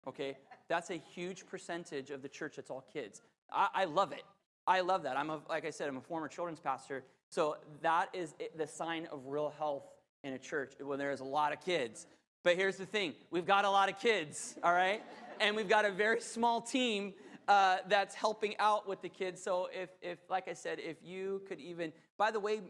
Okay? 0.07 0.38
That's 0.68 0.91
a 0.91 0.95
huge 0.95 1.45
percentage 1.45 2.12
of 2.12 2.22
the 2.22 2.30
church 2.30 2.55
that's 2.55 2.70
all 2.70 2.86
kids. 2.93 3.22
I, 3.51 3.68
I 3.74 3.86
love 3.86 4.12
it. 4.12 4.24
I 4.68 4.82
love 4.82 5.03
that. 5.03 5.18
I'm 5.18 5.30
a, 5.30 5.41
like 5.49 5.66
I 5.66 5.72
said, 5.72 5.89
I'm 5.89 5.97
a 5.97 6.01
former 6.01 6.28
children's 6.28 6.60
pastor. 6.60 7.03
So 7.30 7.57
that 7.82 8.10
is 8.14 8.36
the 8.55 8.68
sign 8.68 9.07
of 9.12 9.26
real 9.26 9.53
health 9.57 9.84
in 10.24 10.34
a 10.34 10.38
church 10.38 10.74
when 10.80 10.99
there's 10.99 11.22
a 11.22 11.26
lot 11.26 11.53
of 11.53 11.62
kids. 11.62 12.05
But 12.43 12.55
here's 12.55 12.78
the 12.78 12.86
thing 12.86 13.14
we've 13.32 13.45
got 13.45 13.66
a 13.66 13.70
lot 13.70 13.89
of 13.89 13.99
kids, 13.99 14.55
all 14.64 14.74
right? 14.74 15.01
And 15.40 15.56
we've 15.56 15.70
got 15.70 15.86
a 15.86 15.92
very 15.92 16.20
small 16.20 16.62
team 16.62 17.14
uh, 17.48 17.78
that's 17.88 18.14
helping 18.14 18.56
out 18.60 18.88
with 18.88 19.02
the 19.02 19.10
kids. 19.10 19.42
So 19.42 19.70
if, 19.74 19.90
if, 20.02 20.20
like 20.30 20.48
I 20.48 20.54
said, 20.54 20.80
if 20.80 20.98
you 21.04 21.42
could 21.48 21.60
even, 21.60 21.94
by 22.18 22.30
the 22.30 22.40
way, 22.40 22.62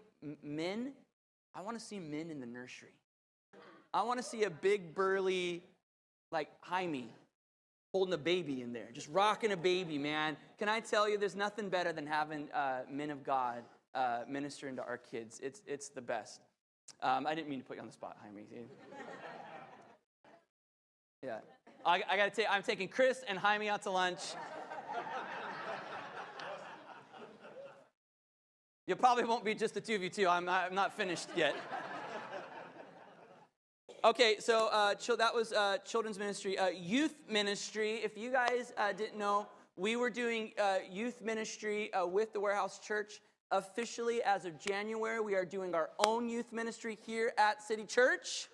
men, 0.44 0.94
I 1.56 1.62
want 1.62 1.80
to 1.80 1.84
see 1.84 2.00
men 2.00 2.30
in 2.30 2.40
the 2.40 2.46
nursery. 2.46 2.94
I 3.94 4.04
want 4.04 4.20
to 4.20 4.24
see 4.24 4.44
a 4.44 4.50
big 4.50 4.94
burly, 4.94 5.64
like 6.32 6.50
Jaime, 6.62 7.10
holding 7.92 8.14
a 8.14 8.20
baby 8.20 8.62
in 8.62 8.72
there, 8.72 8.90
just 8.94 9.10
rocking 9.10 9.52
a 9.52 9.58
baby, 9.58 9.98
man. 9.98 10.38
Can 10.60 10.70
I 10.70 10.80
tell 10.80 11.10
you, 11.10 11.18
there's 11.18 11.36
nothing 11.36 11.70
better 11.70 11.92
than 11.92 12.06
having 12.06 12.52
uh, 12.52 12.82
men 12.90 13.10
of 13.10 13.24
God 13.24 13.64
uh, 13.96 14.20
ministering 14.30 14.76
to 14.76 14.84
our 14.84 14.98
kids. 14.98 15.40
It's, 15.42 15.62
it's 15.66 15.90
the 15.90 16.02
best. 16.02 16.42
Um, 17.02 17.26
I 17.26 17.34
didn't 17.34 17.50
mean 17.50 17.60
to 17.60 17.66
put 17.66 17.78
you 17.78 17.82
on 17.82 17.88
the 17.88 17.94
spot, 17.94 18.18
Jaime. 18.22 18.44
Yeah. 21.22 21.40
I, 21.86 22.04
I 22.10 22.18
got 22.18 22.26
to 22.26 22.30
tell 22.32 22.46
you, 22.46 22.52
I'm 22.52 22.64
taking 22.64 22.88
Chris 22.88 23.24
and 23.28 23.38
Jaime 23.38 23.70
out 23.70 23.84
to 23.84 23.92
lunch. 23.92 24.20
You 28.86 28.96
probably 28.96 29.24
won't 29.24 29.46
be 29.46 29.54
just 29.54 29.76
the 29.76 29.82
two 29.82 29.96
of 29.96 30.04
you, 30.04 30.10
too. 30.10 30.28
I'm 30.28 30.46
not, 30.46 30.66
I'm 30.66 30.76
not 30.76 30.94
finished 30.94 31.30
yet. 31.36 31.56
Okay, 34.04 34.38
so 34.40 34.68
uh, 34.72 34.96
that 35.18 35.36
was 35.36 35.54
uh, 35.54 35.78
children's 35.86 36.18
ministry. 36.18 36.58
Uh, 36.58 36.70
youth 36.70 37.16
ministry, 37.30 37.96
if 38.04 38.18
you 38.18 38.32
guys 38.32 38.74
uh, 38.78 38.94
didn't 38.94 39.18
know, 39.18 39.48
we 39.76 39.96
were 39.96 40.10
doing 40.10 40.52
uh, 40.60 40.78
youth 40.90 41.22
ministry 41.22 41.94
uh, 41.94 42.06
with 42.06 42.34
the 42.34 42.40
Warehouse 42.40 42.80
Church. 42.80 43.20
Officially, 43.52 44.22
as 44.24 44.46
of 44.46 44.60
January, 44.60 45.20
we 45.20 45.36
are 45.36 45.46
doing 45.46 45.76
our 45.76 45.90
own 46.06 46.30
youth 46.30 46.52
ministry 46.52 46.98
here 47.06 47.34
at 47.38 47.62
City 47.62 47.86
Church. 47.86 48.48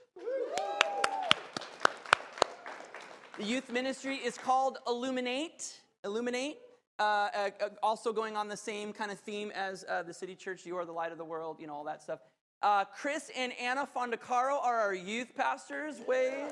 The 3.37 3.43
youth 3.43 3.69
ministry 3.69 4.15
is 4.15 4.37
called 4.37 4.77
Illuminate. 4.87 5.81
Illuminate. 6.05 6.57
also 7.83 8.13
going 8.13 8.37
on 8.37 8.47
the 8.47 8.55
same 8.55 8.93
kind 8.93 9.11
of 9.11 9.19
theme 9.19 9.51
as 9.51 9.83
the 10.05 10.13
City 10.13 10.35
Church, 10.35 10.65
You 10.65 10.77
Are 10.77 10.85
the 10.85 10.93
Light 10.93 11.11
of 11.11 11.17
the 11.17 11.25
World, 11.25 11.57
you 11.59 11.67
know, 11.67 11.73
all 11.73 11.83
that 11.83 12.01
stuff. 12.01 12.19
Uh, 12.63 12.85
Chris 12.85 13.29
and 13.35 13.51
Anna 13.59 13.85
Fondacaro 13.93 14.57
are 14.63 14.79
our 14.79 14.93
youth 14.93 15.35
pastors. 15.35 15.99
Way. 16.07 16.47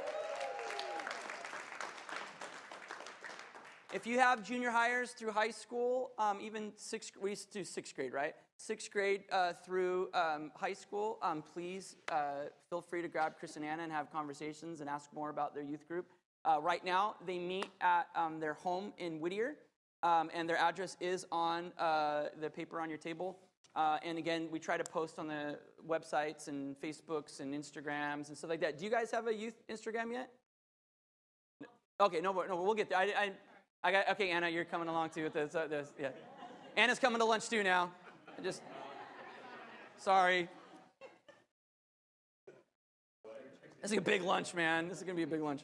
If 3.94 4.06
you 4.06 4.20
have 4.20 4.44
junior 4.44 4.70
hires 4.70 5.12
through 5.12 5.32
high 5.32 5.52
school, 5.52 6.12
um, 6.20 6.40
even 6.42 6.74
sixth, 6.76 7.14
we 7.22 7.30
used 7.30 7.54
to 7.54 7.60
do 7.60 7.64
sixth 7.64 7.96
grade, 7.96 8.12
right? 8.12 8.36
Sixth 8.58 8.92
grade 8.92 9.24
uh, 9.32 9.54
through 9.66 10.10
um, 10.14 10.52
high 10.56 10.74
school, 10.74 11.18
um, 11.22 11.44
please 11.54 11.96
uh, 12.12 12.50
feel 12.70 12.82
free 12.82 13.02
to 13.02 13.08
grab 13.08 13.36
Chris 13.40 13.56
and 13.56 13.64
Anna 13.64 13.84
and 13.84 13.92
have 13.92 14.12
conversations 14.12 14.82
and 14.82 14.90
ask 14.90 15.14
more 15.14 15.30
about 15.30 15.54
their 15.56 15.64
youth 15.64 15.88
group. 15.88 16.08
Uh, 16.46 16.60
right 16.62 16.84
now, 16.84 17.16
they 17.26 17.40
meet 17.40 17.70
at 17.80 18.08
um, 18.16 18.40
their 18.40 18.54
home 18.54 18.92
in 18.98 19.20
Whittier, 19.20 19.56
um, 20.04 20.30
and 20.34 20.48
their 20.48 20.58
address 20.58 20.98
is 21.00 21.26
on 21.32 21.72
uh, 21.80 22.26
the 22.42 22.50
paper 22.50 22.82
on 22.82 22.90
your 22.90 22.98
table. 22.98 23.38
Uh, 23.76 23.98
and 24.04 24.18
again, 24.18 24.50
we 24.52 24.60
try 24.60 24.78
to 24.78 24.84
post 24.84 25.18
on 25.18 25.28
the 25.28 25.58
websites 25.88 26.48
and 26.48 26.76
Facebooks 26.80 27.40
and 27.40 27.54
Instagrams 27.54 28.28
and 28.28 28.38
stuff 28.38 28.50
like 28.50 28.62
that. 28.62 28.78
Do 28.78 28.84
you 28.86 28.92
guys 28.92 29.10
have 29.12 29.28
a 29.28 29.34
youth 29.34 29.56
Instagram 29.70 30.12
yet? 30.12 30.30
Okay, 32.00 32.22
no, 32.22 32.34
no, 32.34 32.62
we'll 32.62 32.74
get 32.76 32.90
there. 32.90 32.98
I, 32.98 33.04
I, 33.04 33.32
I 33.84 33.92
got 33.92 34.10
okay, 34.12 34.30
Anna, 34.30 34.50
you're 34.50 34.66
coming 34.66 34.90
along 34.90 35.12
too 35.12 35.24
with 35.24 35.34
this. 35.34 35.56
Uh, 35.56 35.68
this 35.68 35.94
yeah, 36.00 36.10
Anna's 36.76 37.00
coming 37.00 37.20
to 37.20 37.26
lunch 37.26 37.50
too 37.50 37.64
now. 37.64 37.92
I 38.38 38.42
just 38.42 38.62
sorry. 39.98 40.50
This 43.82 43.92
is 43.92 43.98
a 43.98 44.02
big 44.02 44.22
lunch, 44.22 44.54
man. 44.54 44.88
This 44.88 44.98
is 44.98 45.04
gonna 45.04 45.16
be 45.16 45.24
a 45.24 45.28
big 45.28 45.42
lunch. 45.42 45.62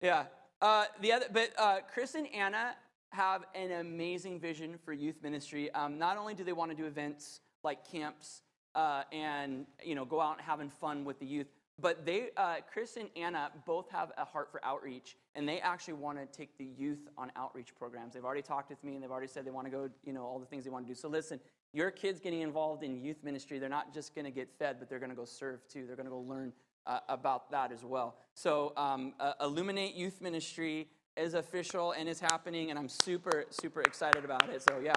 Yeah. 0.00 0.24
Uh, 0.62 0.84
the 1.00 1.12
other, 1.12 1.26
but 1.32 1.50
uh, 1.58 1.78
Chris 1.92 2.14
and 2.14 2.26
Anna 2.34 2.74
have 3.10 3.44
an 3.54 3.72
amazing 3.72 4.38
vision 4.38 4.78
for 4.84 4.92
youth 4.92 5.22
ministry. 5.22 5.70
Um, 5.72 5.98
not 5.98 6.16
only 6.16 6.34
do 6.34 6.44
they 6.44 6.52
want 6.52 6.70
to 6.70 6.76
do 6.76 6.86
events 6.86 7.40
like 7.62 7.90
camps 7.90 8.42
uh, 8.74 9.02
and 9.12 9.66
you 9.82 9.94
know 9.94 10.04
go 10.04 10.20
out 10.20 10.36
and 10.36 10.46
having 10.46 10.68
fun 10.68 11.04
with 11.04 11.18
the 11.18 11.26
youth, 11.26 11.48
but 11.80 12.04
they, 12.04 12.28
uh, 12.36 12.56
Chris 12.70 12.96
and 12.96 13.08
Anna, 13.16 13.50
both 13.64 13.88
have 13.90 14.12
a 14.18 14.24
heart 14.24 14.50
for 14.50 14.64
outreach, 14.64 15.16
and 15.34 15.48
they 15.48 15.60
actually 15.60 15.94
want 15.94 16.18
to 16.18 16.26
take 16.26 16.56
the 16.58 16.64
youth 16.64 17.08
on 17.16 17.32
outreach 17.36 17.74
programs. 17.74 18.14
They've 18.14 18.24
already 18.24 18.42
talked 18.42 18.70
with 18.70 18.82
me, 18.84 18.94
and 18.94 19.02
they've 19.02 19.10
already 19.10 19.28
said 19.28 19.44
they 19.44 19.50
want 19.50 19.66
to 19.66 19.70
go, 19.70 19.88
you 20.04 20.12
know, 20.12 20.22
all 20.22 20.38
the 20.38 20.46
things 20.46 20.64
they 20.64 20.70
want 20.70 20.86
to 20.86 20.92
do. 20.92 20.98
So 20.98 21.08
listen, 21.08 21.40
your 21.72 21.90
kids 21.90 22.20
getting 22.20 22.42
involved 22.42 22.82
in 22.82 23.02
youth 23.02 23.22
ministry, 23.24 23.58
they're 23.58 23.68
not 23.68 23.94
just 23.94 24.14
going 24.14 24.24
to 24.26 24.30
get 24.30 24.50
fed, 24.58 24.76
but 24.78 24.88
they're 24.88 24.98
going 24.98 25.10
to 25.10 25.16
go 25.16 25.24
serve 25.24 25.66
too. 25.68 25.86
They're 25.86 25.96
going 25.96 26.06
to 26.06 26.10
go 26.10 26.20
learn 26.20 26.52
uh, 26.86 27.00
about 27.08 27.50
that 27.50 27.72
as 27.72 27.84
well. 27.84 28.16
So 28.34 28.72
um, 28.76 29.14
uh, 29.20 29.32
Illuminate 29.40 29.94
Youth 29.94 30.20
Ministry 30.20 30.88
is 31.16 31.34
official 31.34 31.92
and 31.92 32.08
is 32.08 32.20
happening, 32.20 32.70
and 32.70 32.78
I'm 32.78 32.88
super, 32.88 33.44
super 33.50 33.82
excited 33.82 34.24
about 34.24 34.48
it. 34.48 34.62
So, 34.62 34.80
yeah. 34.82 34.94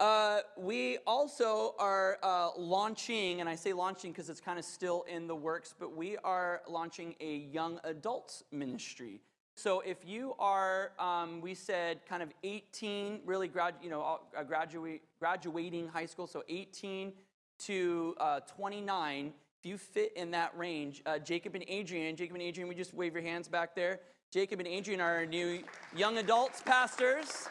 Uh, 0.00 0.40
we 0.56 0.98
also 1.06 1.76
are 1.78 2.18
uh, 2.24 2.48
launching, 2.56 3.40
and 3.40 3.48
I 3.48 3.54
say 3.54 3.72
launching 3.72 4.10
because 4.10 4.28
it's 4.28 4.40
kind 4.40 4.58
of 4.58 4.64
still 4.64 5.04
in 5.08 5.28
the 5.28 5.36
works, 5.36 5.72
but 5.78 5.94
we 5.96 6.16
are 6.24 6.62
launching 6.68 7.14
a 7.20 7.36
young 7.36 7.78
adults 7.84 8.42
ministry. 8.50 9.20
So 9.54 9.80
if 9.80 9.98
you 10.06 10.34
are, 10.38 10.92
um, 10.98 11.40
we 11.40 11.54
said, 11.54 12.00
kind 12.08 12.22
of 12.22 12.30
18, 12.42 13.20
really, 13.24 13.48
grad, 13.48 13.74
you 13.82 13.90
know, 13.90 14.20
uh, 14.36 14.42
graduate, 14.42 15.02
graduating 15.18 15.88
high 15.88 16.06
school, 16.06 16.26
so 16.26 16.42
18 16.48 17.12
to 17.60 18.14
uh, 18.18 18.40
29, 18.40 19.32
if 19.60 19.66
you 19.66 19.78
fit 19.78 20.12
in 20.16 20.30
that 20.32 20.56
range, 20.56 21.02
uh, 21.06 21.18
Jacob 21.18 21.54
and 21.54 21.64
Adrian, 21.68 22.16
Jacob 22.16 22.34
and 22.34 22.42
Adrian, 22.42 22.68
we 22.68 22.74
just 22.74 22.94
wave 22.94 23.12
your 23.12 23.22
hands 23.22 23.46
back 23.46 23.76
there. 23.76 24.00
Jacob 24.32 24.58
and 24.58 24.66
Adrian 24.66 25.00
are 25.00 25.16
our 25.16 25.26
new 25.26 25.62
young 25.94 26.18
adults 26.18 26.62
pastors. 26.62 27.48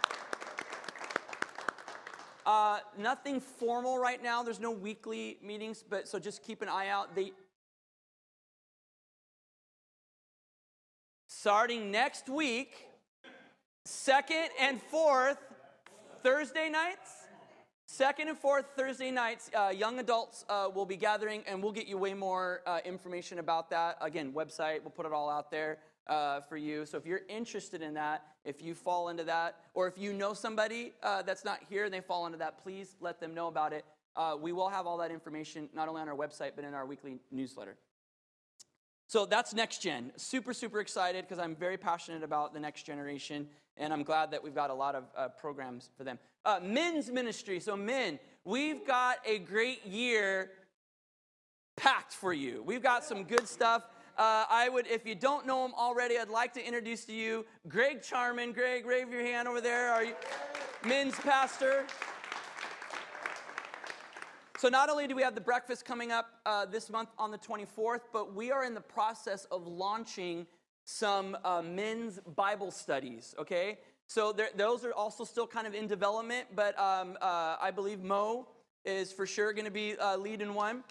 Uh, 2.46 2.80
nothing 2.98 3.40
formal 3.40 4.00
right 4.00 4.22
now. 4.22 4.42
There's 4.42 4.60
no 4.60 4.72
weekly 4.72 5.38
meetings, 5.44 5.84
but 5.88 6.08
so 6.08 6.18
just 6.18 6.44
keep 6.44 6.62
an 6.62 6.70
eye 6.70 6.88
out. 6.88 7.16
They 7.16 7.34
starting 11.42 11.90
next 11.90 12.30
week, 12.30 12.86
second 13.84 14.50
and 14.60 14.80
fourth 14.80 15.40
Thursday 16.22 16.70
nights. 16.70 17.10
Second 17.88 18.28
and 18.28 18.38
fourth 18.38 18.68
Thursday 18.78 19.10
nights, 19.10 19.50
uh, 19.58 19.74
young 19.76 19.98
adults 19.98 20.46
uh, 20.50 20.70
will 20.72 20.86
be 20.86 20.96
gathering, 20.96 21.42
and 21.48 21.64
we'll 21.64 21.72
get 21.72 21.88
you 21.88 21.98
way 21.98 22.14
more 22.14 22.62
uh, 22.68 22.78
information 22.86 23.40
about 23.40 23.72
that. 23.72 23.98
Again, 24.02 24.32
website, 24.34 24.82
we'll 24.84 24.92
put 24.92 25.08
it 25.08 25.14
all 25.14 25.32
out 25.32 25.50
there 25.50 25.80
uh, 26.06 26.42
for 26.42 26.58
you. 26.58 26.86
So 26.86 27.00
if 27.00 27.08
you're 27.08 27.22
interested 27.28 27.82
in 27.82 27.96
that, 27.96 28.22
if 28.46 28.62
you 28.62 28.76
fall 28.76 29.10
into 29.10 29.24
that, 29.24 29.56
or 29.74 29.88
if 29.88 29.98
you 29.98 30.14
know 30.14 30.36
somebody 30.36 30.94
uh, 31.02 31.24
that's 31.24 31.44
not 31.44 31.58
here 31.68 31.86
and 31.86 31.94
they 31.94 32.02
fall 32.02 32.28
into 32.28 32.38
that, 32.38 32.62
please 32.62 32.98
let 33.00 33.20
them 33.20 33.34
know 33.34 33.48
about 33.48 33.74
it. 33.74 33.84
Uh, 34.16 34.38
we 34.40 34.52
will 34.52 34.70
have 34.70 34.86
all 34.86 35.00
that 35.00 35.10
information 35.10 35.70
not 35.74 35.90
only 35.90 36.04
on 36.04 36.08
our 36.08 36.16
website, 36.16 36.52
but 36.56 36.66
in 36.66 36.76
our 36.76 36.86
weekly 36.86 37.18
newsletter. 37.32 37.78
So 39.12 39.26
that's 39.26 39.54
next 39.54 39.80
gen. 39.80 40.14
Super, 40.16 40.54
super 40.54 40.80
excited 40.80 41.26
because 41.26 41.38
I'm 41.38 41.54
very 41.54 41.76
passionate 41.76 42.24
about 42.24 42.54
the 42.54 42.62
next 42.62 42.84
generation, 42.84 43.46
and 43.76 43.92
I'm 43.92 44.04
glad 44.04 44.32
that 44.32 44.42
we've 44.42 44.56
got 44.56 44.70
a 44.70 44.74
lot 44.74 44.96
of 44.96 45.04
uh, 45.18 45.28
programs 45.28 45.90
for 45.98 46.06
them. 46.06 46.18
Uh, 46.46 46.62
men's 46.64 47.12
ministry. 47.12 47.60
So, 47.60 47.76
men, 47.76 48.20
we've 48.46 48.88
got 48.88 49.18
a 49.26 49.40
great 49.40 49.86
year 49.86 50.52
packed 51.76 52.14
for 52.14 52.32
you. 52.32 52.64
We've 52.66 52.82
got 52.82 53.04
some 53.04 53.26
good 53.26 53.50
stuff. 53.50 53.84
Uh, 54.18 54.46
I 54.50 54.70
would, 54.70 54.88
if 54.88 55.06
you 55.06 55.16
don't 55.16 55.46
know 55.46 55.66
him 55.66 55.74
already, 55.78 56.18
I'd 56.18 56.30
like 56.30 56.54
to 56.54 56.66
introduce 56.66 57.04
to 57.08 57.14
you 57.14 57.46
Greg 57.68 58.02
Charman. 58.02 58.54
Greg, 58.54 58.86
wave 58.86 59.12
your 59.12 59.24
hand 59.24 59.46
over 59.46 59.60
there. 59.60 59.92
Are 59.92 60.06
you 60.06 60.14
men's 60.86 61.16
pastor? 61.16 61.86
So, 64.62 64.70
not 64.70 64.92
only 64.92 65.08
do 65.08 65.16
we 65.16 65.24
have 65.24 65.34
the 65.34 65.42
breakfast 65.42 65.86
coming 65.86 66.12
up 66.12 66.40
uh, 66.46 66.68
this 66.68 66.92
month 66.92 67.10
on 67.18 67.32
the 67.32 67.38
24th, 67.40 68.02
but 68.14 68.36
we 68.36 68.52
are 68.52 68.64
in 68.64 68.76
the 68.76 68.80
process 68.80 69.46
of 69.46 69.66
launching 69.66 70.46
some 70.86 71.36
uh, 71.44 71.64
men's 71.64 72.20
Bible 72.36 72.70
studies, 72.70 73.34
okay? 73.40 73.80
So, 74.06 74.32
those 74.56 74.86
are 74.86 74.94
also 74.94 75.24
still 75.24 75.48
kind 75.48 75.66
of 75.66 75.74
in 75.74 75.88
development, 75.88 76.46
but 76.56 76.78
um, 76.80 77.18
uh, 77.24 77.56
I 77.60 77.72
believe 77.72 78.04
Mo 78.04 78.50
is 78.86 79.12
for 79.12 79.26
sure 79.26 79.52
going 79.52 79.66
to 79.66 79.72
be 79.72 79.98
uh, 79.98 80.16
leading 80.18 80.54
one. 80.54 80.84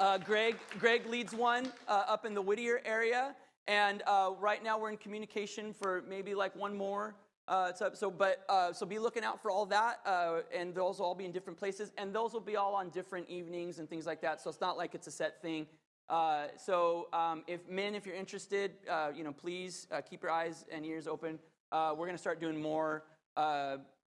Uh, 0.00 0.16
Greg, 0.16 0.56
Greg 0.78 1.04
leads 1.06 1.34
one 1.34 1.70
uh, 1.86 2.04
up 2.08 2.24
in 2.24 2.32
the 2.32 2.40
Whittier 2.40 2.80
area, 2.86 3.36
and 3.68 4.02
right 4.40 4.64
now 4.64 4.78
we're 4.78 4.88
in 4.88 4.96
communication 4.96 5.74
for 5.74 6.02
maybe 6.08 6.34
like 6.34 6.56
one 6.56 6.74
more 6.74 7.14
uh, 7.48 7.72
so, 7.72 7.90
so, 7.94 8.10
but 8.10 8.44
uh, 8.48 8.72
so 8.72 8.84
be 8.84 8.98
looking 8.98 9.22
out 9.22 9.40
for 9.40 9.50
all 9.50 9.66
that, 9.66 10.00
uh, 10.04 10.40
and 10.54 10.74
those 10.74 10.98
will 10.98 11.06
all 11.06 11.14
be 11.14 11.24
in 11.24 11.32
different 11.32 11.58
places, 11.58 11.92
and 11.96 12.12
those 12.12 12.32
will 12.32 12.40
be 12.40 12.56
all 12.56 12.74
on 12.74 12.88
different 12.90 13.28
evenings 13.28 13.78
and 13.78 13.88
things 13.88 14.04
like 14.04 14.20
that. 14.20 14.40
So 14.40 14.50
it's 14.50 14.60
not 14.60 14.76
like 14.76 14.94
it's 14.94 15.06
a 15.06 15.12
set 15.12 15.40
thing. 15.40 15.66
Uh, 16.08 16.46
so 16.56 17.08
um, 17.12 17.44
if 17.46 17.68
men, 17.68 17.94
if 17.94 18.04
you're 18.04 18.16
interested, 18.16 18.72
uh, 18.90 19.10
you 19.14 19.22
know, 19.22 19.32
please 19.32 19.86
uh, 19.92 20.00
keep 20.00 20.22
your 20.22 20.32
eyes 20.32 20.64
and 20.72 20.84
ears 20.84 21.06
open. 21.06 21.38
we're 21.72 21.94
going 21.94 22.12
to 22.12 22.18
start 22.18 22.40
doing 22.40 22.60
more 22.60 23.04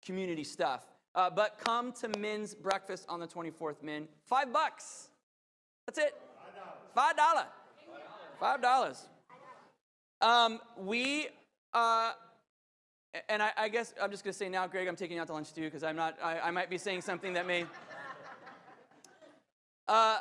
community 0.03 0.43
stuff. 0.43 0.87
but 1.13 1.59
come 1.63 1.91
to 1.91 2.07
men's 2.17 2.55
breakfast 2.55 3.05
on 3.07 3.19
the 3.19 3.27
24th, 3.27 3.83
men. 3.83 4.07
Five 4.25 4.51
bucks. 4.51 5.09
That's 5.85 5.99
it. 5.99 6.15
Five 6.95 7.15
dollar. 7.15 7.45
Five 8.39 8.61
dollars. 8.61 9.07
Um, 10.21 10.59
we 10.79 11.27
and 13.29 13.41
I, 13.41 13.51
I, 13.57 13.69
guess 13.69 13.93
I'm 14.01 14.11
just 14.11 14.23
going 14.23 14.33
to 14.33 14.37
say 14.37 14.49
now, 14.49 14.67
Greg, 14.67 14.87
I'm 14.87 14.95
taking 14.95 15.15
you 15.15 15.21
out 15.21 15.27
to 15.27 15.33
lunch 15.33 15.53
too 15.53 15.63
because 15.63 15.83
I'm 15.83 15.95
not. 15.95 16.17
I, 16.23 16.39
I, 16.39 16.51
might 16.51 16.69
be 16.69 16.77
saying 16.77 17.01
something 17.01 17.33
that 17.33 17.47
may. 17.47 17.65
Uh, 19.87 20.17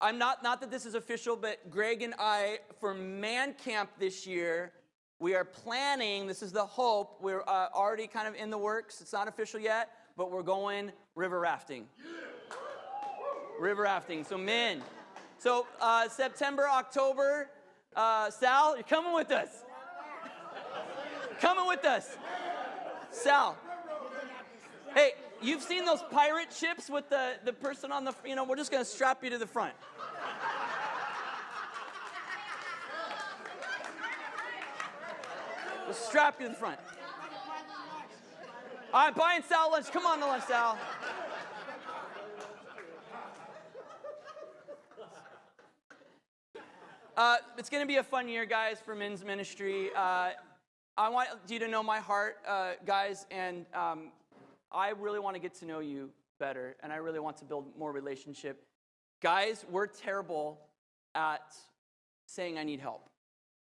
I'm 0.00 0.16
not. 0.16 0.42
Not 0.42 0.62
that 0.62 0.70
this 0.70 0.86
is 0.86 0.94
official, 0.94 1.36
but 1.36 1.70
Greg 1.70 2.00
and 2.00 2.14
I, 2.18 2.60
for 2.80 2.94
Man 2.94 3.52
Camp 3.52 3.90
this 3.98 4.26
year, 4.26 4.72
we 5.18 5.34
are 5.34 5.44
planning. 5.44 6.26
This 6.26 6.42
is 6.42 6.52
the 6.52 6.64
hope. 6.64 7.18
We're 7.20 7.42
uh, 7.42 7.68
already 7.74 8.06
kind 8.06 8.26
of 8.26 8.34
in 8.34 8.48
the 8.48 8.56
works. 8.56 9.02
It's 9.02 9.12
not 9.12 9.28
official 9.28 9.60
yet, 9.60 9.90
but 10.16 10.30
we're 10.30 10.42
going 10.42 10.90
river 11.14 11.38
rafting. 11.38 11.84
River 13.60 13.82
rafting. 13.82 14.24
So 14.24 14.38
men. 14.38 14.80
So 15.38 15.66
uh, 15.82 16.08
September, 16.08 16.66
October. 16.66 17.50
Uh, 17.94 18.30
Sal, 18.30 18.76
you're 18.76 18.84
coming 18.84 19.12
with 19.12 19.30
us 19.30 19.63
coming 21.40 21.66
with 21.66 21.84
us. 21.84 22.16
Sal. 23.10 23.56
Hey, 24.94 25.12
you've 25.42 25.62
seen 25.62 25.84
those 25.84 26.02
pirate 26.10 26.52
ships 26.52 26.88
with 26.88 27.08
the, 27.08 27.34
the 27.44 27.52
person 27.52 27.92
on 27.92 28.04
the, 28.04 28.14
you 28.24 28.34
know, 28.34 28.44
we're 28.44 28.56
just 28.56 28.70
going 28.70 28.82
to 28.82 28.88
strap 28.88 29.22
you 29.24 29.30
to 29.30 29.38
the 29.38 29.46
front. 29.46 29.74
We'll 35.84 35.94
strap 35.94 36.40
you 36.40 36.48
the 36.48 36.54
front. 36.54 36.78
All 38.92 39.06
right, 39.06 39.14
buying 39.14 39.42
Sal 39.48 39.72
lunch. 39.72 39.90
Come 39.90 40.06
on 40.06 40.20
to 40.20 40.26
lunch, 40.26 40.44
Sal. 40.44 40.78
Uh, 47.16 47.36
it's 47.58 47.70
going 47.70 47.82
to 47.82 47.86
be 47.86 47.96
a 47.96 48.02
fun 48.02 48.28
year, 48.28 48.44
guys, 48.44 48.78
for 48.84 48.94
men's 48.94 49.24
ministry. 49.24 49.90
Uh, 49.96 50.30
I 50.96 51.08
want 51.08 51.28
you 51.48 51.58
to 51.58 51.66
know 51.66 51.82
my 51.82 51.98
heart, 51.98 52.36
uh, 52.46 52.72
guys, 52.86 53.26
and 53.32 53.66
um, 53.74 54.12
I 54.70 54.90
really 54.90 55.18
want 55.18 55.34
to 55.34 55.40
get 55.40 55.52
to 55.56 55.66
know 55.66 55.80
you 55.80 56.10
better, 56.38 56.76
and 56.84 56.92
I 56.92 56.96
really 56.96 57.18
want 57.18 57.36
to 57.38 57.44
build 57.44 57.76
more 57.76 57.90
relationship. 57.90 58.64
Guys, 59.20 59.64
we're 59.68 59.88
terrible 59.88 60.60
at 61.16 61.52
saying 62.26 62.58
I 62.58 62.62
need 62.62 62.78
help. 62.78 63.10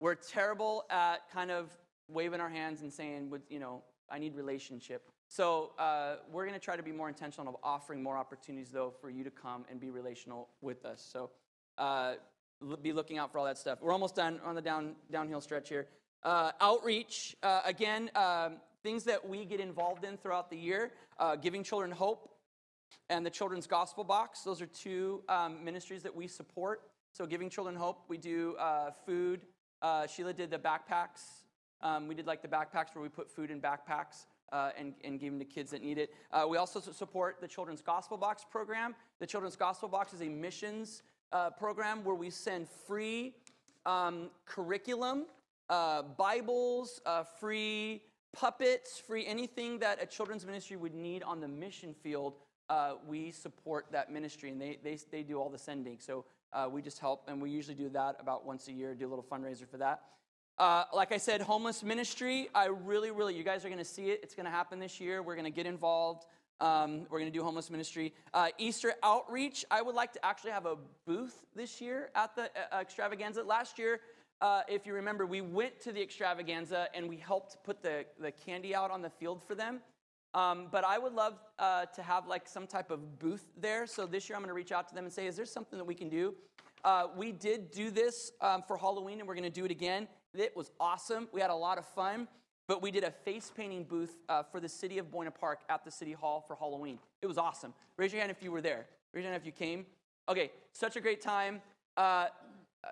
We're 0.01 0.17
terrible 0.17 0.87
at 0.91 1.31
kind 1.33 1.53
of 1.53 1.71
waving 2.09 2.41
our 2.41 2.49
hands 2.49 2.83
and 2.83 2.93
saying, 2.93 3.33
you 3.49 3.61
know, 3.61 3.83
I 4.11 4.19
need 4.19 4.35
relationship. 4.35 5.09
So 5.29 5.71
uh, 5.79 6.17
we're 6.33 6.45
going 6.45 6.59
to 6.59 6.65
try 6.65 6.75
to 6.75 6.83
be 6.83 6.91
more 6.91 7.09
intentional 7.09 7.55
of 7.55 7.61
offering 7.63 8.03
more 8.03 8.17
opportunities, 8.17 8.71
though, 8.71 8.93
for 9.01 9.09
you 9.09 9.23
to 9.23 9.31
come 9.31 9.65
and 9.71 9.79
be 9.79 9.91
relational 9.91 10.49
with 10.61 10.85
us. 10.85 11.07
So 11.13 11.31
uh, 11.79 12.15
be 12.83 12.93
looking 12.93 13.19
out 13.19 13.31
for 13.31 13.39
all 13.39 13.45
that 13.45 13.59
stuff. 13.59 13.79
We're 13.81 13.93
almost 13.93 14.17
done 14.17 14.41
on 14.45 14.57
the 14.57 14.63
down, 14.63 14.97
downhill 15.13 15.41
stretch 15.41 15.69
here. 15.69 15.87
Uh, 16.25 16.53
outreach, 16.61 17.37
uh, 17.43 17.61
again, 17.67 18.11
um, 18.15 18.57
things 18.83 19.05
that 19.05 19.29
we 19.29 19.45
get 19.45 19.61
involved 19.61 20.05
in 20.05 20.17
throughout 20.17 20.49
the 20.49 20.57
year 20.57 20.93
uh, 21.19 21.37
Giving 21.37 21.63
Children 21.63 21.91
Hope 21.91 22.31
and 23.11 23.27
the 23.27 23.31
Children's 23.31 23.67
Gospel 23.67 24.05
Box. 24.05 24.43
Those 24.43 24.63
are 24.63 24.67
two 24.67 25.23
um, 25.29 25.63
ministries 25.63 26.03
that 26.03 26.15
we 26.15 26.27
support. 26.27 26.83
So, 27.13 27.27
Giving 27.27 27.51
Children 27.51 27.77
Hope, 27.77 28.05
we 28.09 28.17
do 28.17 28.57
uh, 28.57 28.91
food. 29.05 29.43
Uh, 29.83 30.07
Sheila 30.07 30.33
did 30.33 30.51
the 30.51 30.59
backpacks. 30.59 31.45
Um, 31.83 32.09
we 32.09 32.15
did 32.15 32.27
like 32.27 32.41
the 32.41 32.49
backpacks 32.49 32.95
where 32.95 33.03
we 33.03 33.09
put 33.09 33.31
food 33.31 33.51
in 33.51 33.61
backpacks. 33.61 34.27
Uh, 34.53 34.71
and, 34.79 34.95
and 35.03 35.19
give 35.19 35.33
them 35.33 35.39
to 35.41 35.45
kids 35.45 35.73
that 35.73 35.83
need 35.83 35.99
it. 35.99 36.15
Uh, 36.31 36.45
we 36.49 36.59
also 36.59 36.79
support 36.79 37.39
the 37.41 37.49
Children's 37.49 37.83
Gospel 37.83 38.17
Box 38.17 38.45
program. 38.49 38.95
The 39.19 39.27
Children's 39.27 39.57
Gospel 39.57 39.89
Box 39.89 40.13
is 40.13 40.23
a 40.23 40.29
missions 40.29 41.03
uh, 41.33 41.51
program 41.51 42.05
where 42.05 42.15
we 42.15 42.31
send 42.31 42.69
free 42.69 43.35
um, 43.85 44.31
curriculum 44.47 45.25
uh, 45.69 46.03
Bibles, 46.03 47.01
uh, 47.07 47.25
free 47.41 48.03
puppets, 48.33 48.99
free 48.99 49.27
anything 49.27 49.79
that 49.79 50.03
a 50.03 50.07
children's 50.07 50.45
ministry 50.45 50.77
would 50.77 50.95
need 50.95 51.23
on 51.23 51.41
the 51.41 51.49
mission 51.49 51.95
field. 51.95 52.35
Uh, 52.69 52.95
we 53.07 53.31
support 53.31 53.87
that 53.93 54.11
ministry, 54.11 54.51
and 54.51 54.61
they, 54.61 54.79
they, 54.83 54.99
they 55.11 55.23
do 55.23 55.39
all 55.39 55.51
the 55.51 55.59
sending. 55.59 55.99
So 56.01 56.25
uh, 56.53 56.69
we 56.71 56.83
just 56.83 56.99
help, 56.99 57.25
and 57.29 57.41
we 57.41 57.51
usually 57.51 57.75
do 57.75 57.89
that 57.91 58.17
about 58.21 58.47
once 58.47 58.69
a 58.69 58.73
year, 58.73 58.95
do 58.95 59.07
a 59.07 59.11
little 59.11 59.25
fundraiser 59.25 59.69
for 59.69 59.77
that. 59.79 60.03
Uh, 60.57 60.85
like 60.95 61.11
I 61.11 61.19
said, 61.19 61.41
homeless 61.41 61.83
ministry, 61.83 62.49
I 62.55 62.67
really, 62.67 63.11
really, 63.11 63.37
you 63.37 63.43
guys 63.43 63.65
are 63.65 63.69
going 63.69 63.79
to 63.79 63.85
see 63.85 64.11
it. 64.11 64.21
It's 64.23 64.35
going 64.35 64.47
to 64.47 64.53
happen 64.53 64.79
this 64.79 65.01
year. 65.01 65.23
We're 65.23 65.35
going 65.35 65.47
to 65.47 65.51
get 65.51 65.67
involved. 65.67 66.27
Um, 66.61 67.07
we're 67.11 67.19
going 67.19 67.31
to 67.31 67.37
do 67.37 67.43
homeless 67.43 67.71
ministry. 67.71 68.15
Uh, 68.33 68.49
Easter 68.59 68.95
outreach, 69.03 69.65
I 69.71 69.83
would 69.83 69.97
like 69.97 70.13
to 70.13 70.25
actually 70.25 70.53
have 70.53 70.67
a 70.67 70.77
booth 71.07 71.45
this 71.57 71.81
year 71.81 72.11
at 72.15 72.37
the 72.37 72.51
uh, 72.73 72.79
extravaganza. 72.79 73.43
Last 73.43 73.79
year, 73.79 74.01
uh, 74.41 74.63
if 74.69 74.87
you 74.87 74.95
remember, 74.95 75.27
we 75.27 75.41
went 75.41 75.81
to 75.81 75.93
the 75.93 76.03
extravaganza 76.03 76.89
and 76.95 77.09
we 77.09 77.17
helped 77.17 77.63
put 77.65 77.83
the, 77.83 78.05
the 78.21 78.31
candy 78.31 78.75
out 78.75 78.91
on 78.91 79.03
the 79.03 79.11
field 79.11 79.43
for 79.43 79.55
them. 79.55 79.81
Um, 80.35 80.67
but 80.71 80.85
I 80.85 80.99
would 80.99 81.13
love 81.13 81.39
uh, 81.59 81.87
to 81.87 82.03
have 82.03 82.27
like 82.27 82.49
some 82.49 82.67
type 82.67 82.91
of 82.91 83.19
booth 83.19 83.47
there. 83.57 83.87
So 83.87 84.05
this 84.07 84.29
year 84.29 84.37
I'm 84.37 84.43
going 84.43 84.49
to 84.49 84.55
reach 84.55 84.73
out 84.73 84.89
to 84.89 84.95
them 84.95 85.05
and 85.05 85.13
say, 85.13 85.27
is 85.27 85.37
there 85.37 85.47
something 85.47 85.79
that 85.79 85.85
we 85.85 85.95
can 85.95 86.09
do? 86.09 86.35
Uh, 86.85 87.07
we 87.17 87.33
did 87.33 87.71
do 87.71 87.91
this 87.91 88.33
um, 88.41 88.63
for 88.67 88.77
Halloween 88.77 89.21
and 89.21 89.29
we're 89.29 89.35
going 89.35 89.45
to 89.45 89.51
do 89.51 89.65
it 89.65 89.71
again. 89.71 90.09
It 90.35 90.57
was 90.57 90.73
awesome. 90.81 91.29
We 91.33 91.41
had 91.41 91.51
a 91.51 91.55
lot 91.55 91.79
of 91.79 91.87
fun. 91.87 92.29
But 92.67 92.81
we 92.81 92.91
did 92.91 93.05
a 93.05 93.11
face 93.11 93.53
painting 93.55 93.85
booth 93.85 94.17
uh, 94.29 94.43
for 94.43 94.59
the 94.59 94.69
city 94.69 94.99
of 94.99 95.11
Buena 95.11 95.31
Park 95.31 95.61
at 95.69 95.85
the 95.85 95.91
city 95.91 96.13
hall 96.13 96.43
for 96.47 96.57
Halloween. 96.57 96.99
It 97.21 97.27
was 97.27 97.37
awesome. 97.37 97.75
Raise 97.99 98.13
your 98.13 98.21
hand 98.21 98.31
if 98.31 98.43
you 98.43 98.51
were 98.51 98.63
there. 98.63 98.87
Raise 99.13 99.23
your 99.23 99.33
hand 99.33 99.41
if 99.41 99.47
you 99.47 99.53
came. 99.53 99.85
Okay, 100.31 100.51
such 100.73 100.97
a 100.97 101.01
great 101.01 101.21
time. 101.21 101.61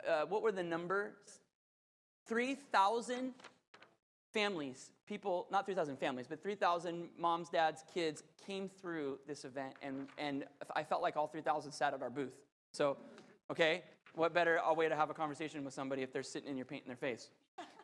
Uh, 0.08 0.26
what 0.26 0.42
were 0.42 0.52
the 0.52 0.62
numbers? 0.62 1.40
3,000 2.26 3.34
families, 4.32 4.90
people, 5.06 5.46
not 5.50 5.66
3,000 5.66 5.98
families, 5.98 6.26
but 6.28 6.42
3,000 6.42 7.08
moms, 7.18 7.48
dads, 7.48 7.84
kids 7.92 8.22
came 8.46 8.68
through 8.68 9.18
this 9.26 9.44
event, 9.44 9.74
and, 9.82 10.06
and 10.18 10.44
I 10.74 10.82
felt 10.82 11.02
like 11.02 11.16
all 11.16 11.26
3,000 11.26 11.72
sat 11.72 11.94
at 11.94 12.02
our 12.02 12.10
booth. 12.10 12.32
So, 12.72 12.96
okay, 13.50 13.82
what 14.14 14.32
better 14.32 14.60
way 14.74 14.88
to 14.88 14.96
have 14.96 15.10
a 15.10 15.14
conversation 15.14 15.64
with 15.64 15.74
somebody 15.74 16.02
if 16.02 16.12
they're 16.12 16.22
sitting 16.22 16.48
in 16.48 16.56
your 16.56 16.66
paint 16.66 16.84
in 16.84 16.88
their 16.88 16.96
face? 16.96 17.28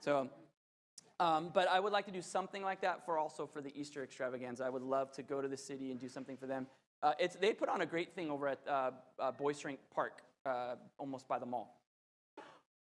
So, 0.00 0.30
Um, 1.20 1.50
but 1.52 1.68
I 1.68 1.80
would 1.80 1.92
like 1.92 2.06
to 2.06 2.12
do 2.12 2.22
something 2.22 2.62
like 2.62 2.80
that 2.82 3.04
for 3.04 3.18
also 3.18 3.44
for 3.44 3.60
the 3.60 3.76
Easter 3.78 4.04
extravaganza. 4.04 4.64
I 4.64 4.70
would 4.70 4.82
love 4.82 5.10
to 5.12 5.22
go 5.22 5.42
to 5.42 5.48
the 5.48 5.56
city 5.56 5.90
and 5.90 5.98
do 5.98 6.08
something 6.08 6.36
for 6.36 6.46
them. 6.46 6.68
Uh, 7.02 7.12
it's, 7.18 7.34
they 7.34 7.52
put 7.52 7.68
on 7.68 7.80
a 7.80 7.86
great 7.86 8.14
thing 8.14 8.30
over 8.30 8.48
at 8.48 8.60
uh, 8.68 8.90
uh, 9.18 9.32
Boisseranc 9.32 9.78
Park, 9.92 10.22
uh, 10.46 10.76
almost 10.96 11.26
by 11.26 11.38
the 11.40 11.46
mall. 11.46 11.77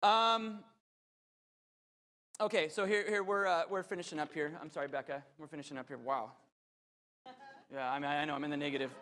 Um, 0.06 0.60
okay, 2.40 2.68
so 2.68 2.86
here, 2.86 3.04
here 3.08 3.24
we're, 3.24 3.44
uh, 3.44 3.64
we're 3.68 3.82
finishing 3.82 4.20
up 4.20 4.32
here. 4.32 4.56
I'm 4.62 4.70
sorry, 4.70 4.86
Becca. 4.86 5.24
We're 5.36 5.48
finishing 5.48 5.78
up 5.78 5.88
here. 5.88 5.98
Wow. 5.98 6.30
Yeah, 7.74 7.90
I 7.90 7.98
mean, 7.98 8.08
I 8.08 8.24
know 8.24 8.36
I'm 8.36 8.44
in 8.44 8.52
the 8.52 8.56
negative. 8.56 8.92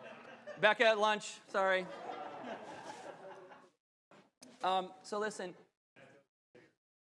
Becca 0.62 0.86
at 0.86 0.98
lunch, 0.98 1.32
sorry. 1.52 1.84
Um, 4.62 4.88
so 5.02 5.18
listen, 5.18 5.52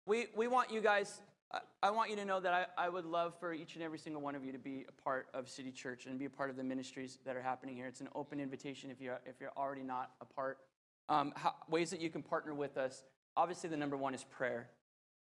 we, 0.05 0.25
we 0.35 0.49
want 0.49 0.69
you 0.69 0.81
guys, 0.81 1.21
I, 1.53 1.59
I 1.81 1.91
want 1.91 2.09
you 2.09 2.17
to 2.17 2.25
know 2.25 2.41
that 2.41 2.53
I, 2.53 2.87
I 2.87 2.89
would 2.89 3.05
love 3.05 3.35
for 3.39 3.53
each 3.53 3.75
and 3.75 3.83
every 3.85 3.99
single 3.99 4.21
one 4.21 4.35
of 4.35 4.43
you 4.43 4.51
to 4.51 4.59
be 4.59 4.85
a 4.89 5.01
part 5.01 5.27
of 5.33 5.47
City 5.47 5.71
Church 5.71 6.07
and 6.07 6.19
be 6.19 6.25
a 6.25 6.29
part 6.29 6.49
of 6.49 6.57
the 6.57 6.63
ministries 6.63 7.19
that 7.23 7.37
are 7.37 7.41
happening 7.41 7.77
here. 7.77 7.87
It's 7.87 8.01
an 8.01 8.09
open 8.13 8.41
invitation 8.41 8.91
if 8.91 8.99
you're, 8.99 9.21
if 9.25 9.35
you're 9.39 9.53
already 9.55 9.83
not 9.83 10.11
a 10.19 10.25
part. 10.25 10.57
Um, 11.07 11.31
how, 11.37 11.55
ways 11.69 11.89
that 11.91 12.01
you 12.01 12.09
can 12.09 12.21
partner 12.21 12.53
with 12.53 12.75
us. 12.75 13.05
Obviously, 13.37 13.69
the 13.69 13.77
number 13.77 13.95
one 13.95 14.15
is 14.15 14.23
prayer. 14.23 14.67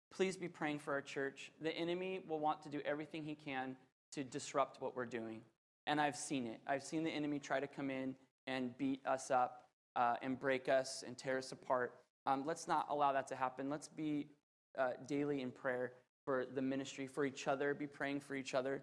Please 0.10 0.38
be 0.38 0.48
praying 0.48 0.80
for 0.80 0.94
our 0.94 1.02
church. 1.02 1.52
The 1.62 1.76
enemy 1.76 2.22
will 2.26 2.40
want 2.40 2.62
to 2.64 2.70
do 2.70 2.80
everything 2.86 3.26
he 3.26 3.36
can 3.36 3.76
to 4.14 4.24
disrupt 4.24 4.82
what 4.82 4.96
we're 4.96 5.06
doing. 5.06 5.42
And 5.86 6.00
I've 6.00 6.16
seen 6.16 6.48
it. 6.48 6.62
I've 6.66 6.84
seen 6.84 7.04
the 7.04 7.10
enemy 7.10 7.40
try 7.40 7.60
to 7.60 7.68
come 7.68 7.90
in 7.90 8.16
and 8.48 8.76
beat 8.78 9.06
us 9.06 9.32
up 9.32 9.66
uh, 9.98 10.16
and 10.22 10.40
break 10.40 10.70
us 10.70 11.04
and 11.06 11.18
tear 11.18 11.38
us 11.38 11.52
apart. 11.52 11.96
Um, 12.26 12.44
let's 12.46 12.70
not 12.70 12.88
allow 12.90 13.12
that 13.12 13.28
to 13.28 13.36
happen. 13.36 13.70
Let's 13.70 13.90
be 13.90 14.28
uh, 14.78 14.92
daily 15.06 15.42
in 15.42 15.52
prayer 15.52 15.92
for 16.24 16.46
the 16.56 16.62
ministry, 16.62 17.08
for 17.08 17.26
each 17.26 17.50
other, 17.50 17.74
be 17.74 17.86
praying 17.86 18.22
for 18.22 18.36
each 18.36 18.54
other. 18.54 18.82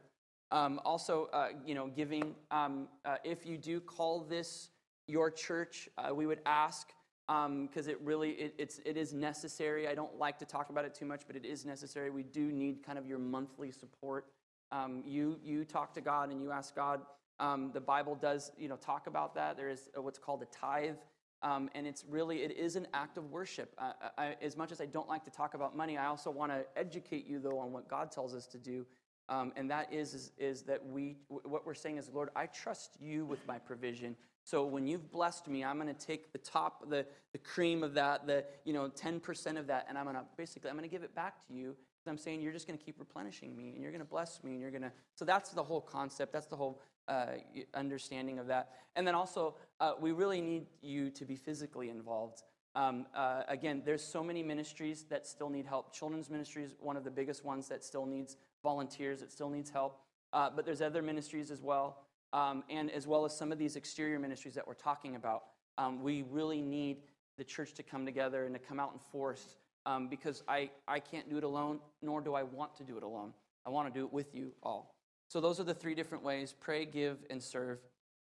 Um, 0.50 0.78
also, 0.84 1.30
uh, 1.32 1.48
you 1.64 1.74
know, 1.74 1.86
giving. 1.86 2.34
Um, 2.50 2.86
uh, 3.06 3.16
if 3.24 3.46
you 3.46 3.56
do 3.56 3.80
call 3.80 4.20
this 4.20 4.68
your 5.06 5.30
church, 5.30 5.88
uh, 5.96 6.14
we 6.14 6.26
would 6.26 6.40
ask 6.44 6.92
because 7.26 7.86
um, 7.86 7.90
it 7.90 8.00
really 8.02 8.30
it, 8.30 8.54
it's 8.58 8.80
it 8.84 8.96
is 8.96 9.12
necessary. 9.12 9.88
I 9.88 9.94
don't 9.94 10.18
like 10.18 10.38
to 10.38 10.44
talk 10.44 10.70
about 10.70 10.84
it 10.84 10.94
too 10.94 11.06
much, 11.06 11.22
but 11.26 11.36
it 11.36 11.44
is 11.44 11.64
necessary. 11.64 12.10
We 12.10 12.24
do 12.24 12.52
need 12.52 12.84
kind 12.84 12.98
of 12.98 13.06
your 13.06 13.18
monthly 13.18 13.70
support. 13.70 14.26
Um, 14.70 15.02
you 15.06 15.38
you 15.42 15.64
talk 15.64 15.94
to 15.94 16.00
God 16.00 16.30
and 16.30 16.42
you 16.42 16.50
ask 16.50 16.74
God. 16.74 17.00
Um, 17.40 17.70
the 17.72 17.80
Bible 17.80 18.14
does 18.14 18.52
you 18.58 18.68
know 18.68 18.76
talk 18.76 19.06
about 19.06 19.34
that. 19.34 19.56
There 19.56 19.70
is 19.70 19.88
what's 19.96 20.18
called 20.18 20.42
a 20.42 20.46
tithe. 20.46 20.96
Um, 21.42 21.70
and 21.74 21.88
it's 21.88 22.04
really 22.08 22.42
it 22.42 22.56
is 22.56 22.76
an 22.76 22.86
act 22.94 23.18
of 23.18 23.30
worship 23.32 23.74
uh, 23.76 23.92
I, 24.16 24.36
as 24.40 24.56
much 24.56 24.70
as 24.70 24.80
i 24.80 24.86
don't 24.86 25.08
like 25.08 25.24
to 25.24 25.30
talk 25.30 25.54
about 25.54 25.76
money 25.76 25.98
i 25.98 26.06
also 26.06 26.30
want 26.30 26.52
to 26.52 26.64
educate 26.76 27.26
you 27.26 27.40
though 27.40 27.58
on 27.58 27.72
what 27.72 27.88
god 27.88 28.12
tells 28.12 28.32
us 28.32 28.46
to 28.46 28.58
do 28.58 28.86
um, 29.28 29.52
and 29.56 29.70
that 29.70 29.92
is, 29.92 30.14
is, 30.14 30.32
is 30.38 30.62
that 30.62 30.84
we 30.84 31.16
what 31.28 31.66
we're 31.66 31.74
saying 31.74 31.96
is 31.96 32.10
lord 32.12 32.30
i 32.36 32.46
trust 32.46 32.96
you 33.00 33.24
with 33.24 33.46
my 33.46 33.58
provision 33.58 34.16
so 34.44 34.64
when 34.64 34.86
you've 34.86 35.10
blessed 35.10 35.48
me 35.48 35.64
i'm 35.64 35.78
going 35.80 35.92
to 35.92 36.06
take 36.06 36.32
the 36.32 36.38
top 36.38 36.88
the, 36.88 37.06
the 37.32 37.38
cream 37.38 37.82
of 37.82 37.94
that 37.94 38.26
the 38.26 38.44
you 38.64 38.72
know 38.72 38.88
10% 38.88 39.58
of 39.58 39.66
that 39.66 39.86
and 39.88 39.96
i'm 39.96 40.04
going 40.04 40.16
to 40.16 40.24
basically 40.36 40.70
i'm 40.70 40.76
going 40.76 40.88
to 40.88 40.92
give 40.92 41.02
it 41.02 41.14
back 41.14 41.46
to 41.46 41.52
you 41.54 41.76
i'm 42.06 42.18
saying 42.18 42.40
you're 42.40 42.52
just 42.52 42.66
going 42.66 42.78
to 42.78 42.84
keep 42.84 42.98
replenishing 42.98 43.56
me 43.56 43.70
and 43.70 43.82
you're 43.82 43.92
going 43.92 44.00
to 44.00 44.08
bless 44.08 44.42
me 44.42 44.52
and 44.52 44.60
you're 44.60 44.70
going 44.70 44.82
to 44.82 44.92
so 45.14 45.24
that's 45.24 45.50
the 45.50 45.62
whole 45.62 45.80
concept 45.80 46.32
that's 46.32 46.46
the 46.46 46.56
whole 46.56 46.80
uh, 47.08 47.26
understanding 47.74 48.38
of 48.38 48.46
that. 48.46 48.70
And 48.96 49.06
then 49.06 49.14
also, 49.14 49.56
uh, 49.80 49.92
we 50.00 50.12
really 50.12 50.40
need 50.40 50.66
you 50.80 51.10
to 51.10 51.24
be 51.24 51.36
physically 51.36 51.90
involved. 51.90 52.42
Um, 52.74 53.06
uh, 53.14 53.42
again, 53.48 53.82
there's 53.84 54.02
so 54.04 54.24
many 54.24 54.42
ministries 54.42 55.04
that 55.10 55.26
still 55.26 55.50
need 55.50 55.66
help. 55.66 55.92
Children's 55.92 56.30
ministries, 56.30 56.74
one 56.80 56.96
of 56.96 57.04
the 57.04 57.10
biggest 57.10 57.44
ones 57.44 57.68
that 57.68 57.84
still 57.84 58.06
needs 58.06 58.36
volunteers, 58.62 59.20
that 59.20 59.32
still 59.32 59.50
needs 59.50 59.70
help. 59.70 60.00
Uh, 60.32 60.50
but 60.54 60.64
there's 60.64 60.80
other 60.80 61.02
ministries 61.02 61.50
as 61.50 61.60
well, 61.60 62.04
um, 62.32 62.64
and 62.70 62.90
as 62.90 63.06
well 63.06 63.24
as 63.24 63.36
some 63.36 63.52
of 63.52 63.58
these 63.58 63.76
exterior 63.76 64.18
ministries 64.18 64.54
that 64.54 64.66
we're 64.66 64.74
talking 64.74 65.16
about. 65.16 65.44
Um, 65.78 66.02
we 66.02 66.22
really 66.30 66.60
need 66.60 66.98
the 67.38 67.44
church 67.44 67.74
to 67.74 67.82
come 67.82 68.04
together 68.04 68.44
and 68.44 68.54
to 68.54 68.58
come 68.58 68.78
out 68.78 68.92
in 68.92 68.98
force 68.98 69.56
um, 69.86 70.08
because 70.08 70.42
I, 70.48 70.70
I 70.86 71.00
can't 71.00 71.28
do 71.28 71.38
it 71.38 71.44
alone, 71.44 71.80
nor 72.02 72.20
do 72.20 72.34
I 72.34 72.42
want 72.42 72.74
to 72.76 72.84
do 72.84 72.96
it 72.96 73.02
alone. 73.02 73.32
I 73.66 73.70
want 73.70 73.92
to 73.92 73.98
do 73.98 74.04
it 74.04 74.12
with 74.12 74.34
you 74.34 74.52
all. 74.62 74.94
So 75.28 75.40
those 75.40 75.60
are 75.60 75.64
the 75.64 75.74
three 75.74 75.94
different 75.94 76.22
ways 76.24 76.54
pray, 76.58 76.84
give, 76.84 77.18
and 77.30 77.42
serve. 77.42 77.78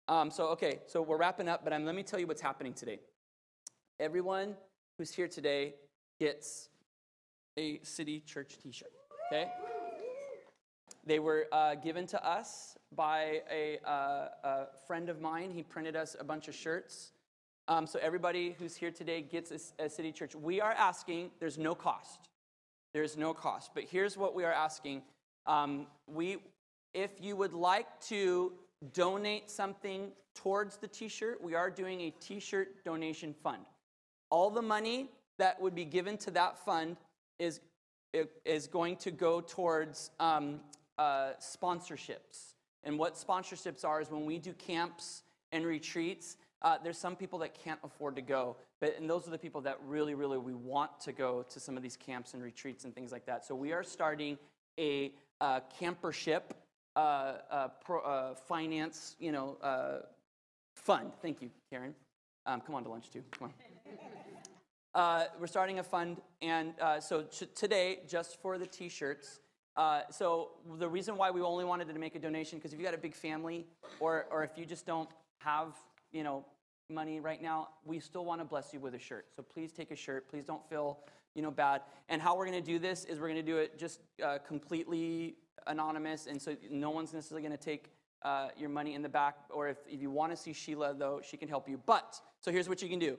Um, 0.09 0.31
so, 0.31 0.49
okay, 0.49 0.81
so 0.87 1.03
we're 1.03 1.19
wrapping 1.19 1.49
up, 1.49 1.65
but 1.65 1.73
um, 1.73 1.85
let 1.85 1.95
me 1.95 2.03
tell 2.03 2.19
you 2.19 2.27
what's 2.27 2.41
happening 2.41 2.73
today. 2.73 3.01
Everyone 4.01 4.55
who's 4.97 5.13
here 5.13 5.29
today 5.29 5.75
gets 6.19 6.69
a 7.59 7.81
city 7.83 8.21
church 8.21 8.57
t 8.63 8.73
shirt, 8.73 8.93
okay? 9.31 9.51
They 11.05 11.19
were 11.19 11.47
uh, 11.53 11.77
given 11.77 12.07
to 12.09 12.27
us 12.27 12.77
by 12.95 13.43
a, 13.51 13.79
uh, 13.85 14.29
a, 14.45 14.67
friend 14.87 15.09
of 15.09 15.21
mine. 15.21 15.51
He 15.51 15.63
printed 15.63 15.97
us 15.97 16.17
a 16.19 16.25
bunch 16.25 16.49
of 16.49 16.55
shirts. 16.55 17.13
Um, 17.67 17.87
so, 17.87 17.99
everybody 18.03 18.57
who's 18.59 18.77
here 18.77 18.91
today 18.91 19.23
gets 19.23 19.73
a, 19.79 19.85
a 19.85 19.89
city 19.89 20.13
church. 20.13 20.35
We 20.35 20.61
are 20.61 20.73
asking, 20.73 21.31
there's 21.41 21.59
no 21.59 21.75
cost. 21.75 22.29
There's 22.95 23.17
no 23.17 23.35
cost. 23.35 23.73
But 23.75 23.85
here's 23.85 24.17
what 24.17 24.35
we 24.35 24.45
are 24.45 24.53
asking. 24.53 25.03
Um, 25.47 25.87
we 26.07 26.39
if 26.95 27.11
you 27.21 27.37
would 27.37 27.53
like 27.53 27.87
to 28.01 28.53
donate 28.93 29.51
something 29.51 30.11
towards 30.35 30.77
the 30.77 30.89
t 30.89 31.09
shirt, 31.09 31.43
we 31.43 31.55
are 31.55 31.71
doing 31.71 32.01
a 32.03 32.11
t 32.21 32.41
shirt 32.41 32.85
donation 32.85 33.35
fund. 33.43 33.63
All 34.31 34.51
the 34.51 34.63
money 34.63 35.11
that 35.39 35.61
would 35.61 35.75
be 35.75 35.85
given 35.85 36.17
to 36.19 36.31
that 36.33 36.59
fund 36.65 36.97
is, 37.39 37.61
is 38.45 38.67
going 38.67 38.97
to 38.97 39.11
go 39.11 39.41
towards 39.41 40.11
um, 40.19 40.61
uh, 40.99 41.33
sponsorships. 41.41 42.55
And 42.85 42.99
what 42.99 43.15
sponsorships 43.15 43.85
are 43.85 44.01
is 44.01 44.11
when 44.11 44.25
we 44.25 44.39
do 44.39 44.53
camps 44.55 45.23
and 45.53 45.65
retreats, 45.65 46.37
uh, 46.63 46.79
there's 46.83 46.99
some 46.99 47.17
people 47.17 47.39
that 47.41 47.55
can't 47.55 47.81
afford 47.85 48.17
to 48.17 48.23
go. 48.23 48.57
But, 48.81 48.97
and 48.99 49.09
those 49.09 49.27
are 49.27 49.31
the 49.31 49.39
people 49.39 49.61
that 49.63 49.79
really, 49.87 50.15
really 50.15 50.39
we 50.39 50.55
want 50.55 51.01
to 51.01 51.13
go 51.13 51.45
to 51.51 51.61
some 51.61 51.77
of 51.77 51.83
these 51.83 51.97
camps 51.97 52.35
and 52.35 52.43
retreats 52.43 52.85
and 52.85 52.95
things 52.95 53.13
like 53.13 53.27
that. 53.27 53.45
So 53.45 53.55
we 53.55 53.73
are 53.73 53.83
starting 53.83 54.39
a 54.79 55.13
uh, 55.41 55.61
campership 55.81 56.43
uh, 56.97 57.35
uh, 57.51 57.69
pro, 57.85 58.01
uh, 58.01 58.35
finance, 58.35 59.17
you 59.19 59.33
know, 59.33 59.57
fund. 60.75 61.13
Thank 61.23 61.43
you, 61.43 61.51
Karen. 61.71 61.95
Um, 62.47 62.61
come 62.61 62.75
on 62.75 62.83
to 62.85 62.91
lunch 62.91 63.11
too. 63.11 63.23
Come 63.33 63.49
on. 63.49 63.55
Uh, 64.95 65.27
we're 65.39 65.47
starting 65.47 65.79
a 65.79 65.83
fund, 65.83 66.21
and 66.41 66.73
uh, 66.81 66.99
so 66.99 67.23
t- 67.23 67.47
today, 67.55 68.01
just 68.09 68.41
for 68.41 68.59
the 68.59 68.67
T-shirts. 69.79 70.17
so 70.17 70.51
the 70.79 70.89
reason 70.89 71.17
why 71.17 71.31
we 71.31 71.41
only 71.41 71.65
wanted 71.65 71.89
to 71.89 71.99
make 71.99 72.15
a 72.15 72.19
donation 72.19 72.59
because 72.59 72.73
if 72.73 72.79
you 72.79 72.85
got 72.85 72.95
a 72.95 72.99
big 72.99 73.15
family, 73.15 73.67
or 74.01 74.27
or 74.31 74.43
if 74.45 74.51
you 74.57 74.67
just 74.67 74.87
don't 74.87 75.09
have, 75.39 75.75
you 76.13 76.25
know, 76.25 76.45
money 76.91 77.21
right 77.21 77.41
now, 77.41 77.69
we 77.85 78.01
still 78.01 78.25
want 78.25 78.41
to 78.41 78.45
bless 78.45 78.73
you 78.73 78.81
with 78.81 78.95
a 78.95 78.99
shirt. 78.99 79.27
So 79.35 79.43
please 79.43 79.73
take 79.73 79.91
a 79.91 79.97
shirt. 79.97 80.29
Please 80.29 80.45
don't 80.45 80.67
feel 80.69 80.99
you 81.35 81.43
know 81.43 81.51
bad. 81.51 81.83
And 82.09 82.21
how 82.21 82.37
we're 82.37 82.47
going 82.47 82.63
to 82.63 82.73
do 82.73 82.79
this 82.79 83.05
is 83.05 83.21
we're 83.21 83.29
going 83.29 83.47
to 83.47 83.53
do 83.53 83.59
it 83.59 83.79
just 83.79 84.01
completely 84.47 85.37
anonymous, 85.67 86.27
and 86.27 86.41
so 86.41 86.57
no 86.71 86.91
one's 86.91 87.13
necessarily 87.13 87.47
going 87.47 87.57
to 87.57 87.65
take 87.65 87.93
uh, 88.23 88.49
your 88.57 88.69
money 88.69 88.95
in 88.95 89.03
the 89.03 89.09
back. 89.09 89.37
Or 89.51 89.69
if, 89.69 89.79
if 89.89 90.01
you 90.01 90.11
want 90.11 90.33
to 90.33 90.37
see 90.37 90.53
Sheila, 90.53 90.95
though, 90.95 91.21
she 91.23 91.37
can 91.37 91.49
help 91.49 91.69
you. 91.69 91.81
But, 91.87 92.21
so 92.41 92.51
here's 92.51 92.69
what 92.69 92.83
you 92.83 92.89
can 92.89 92.99
do 92.99 93.19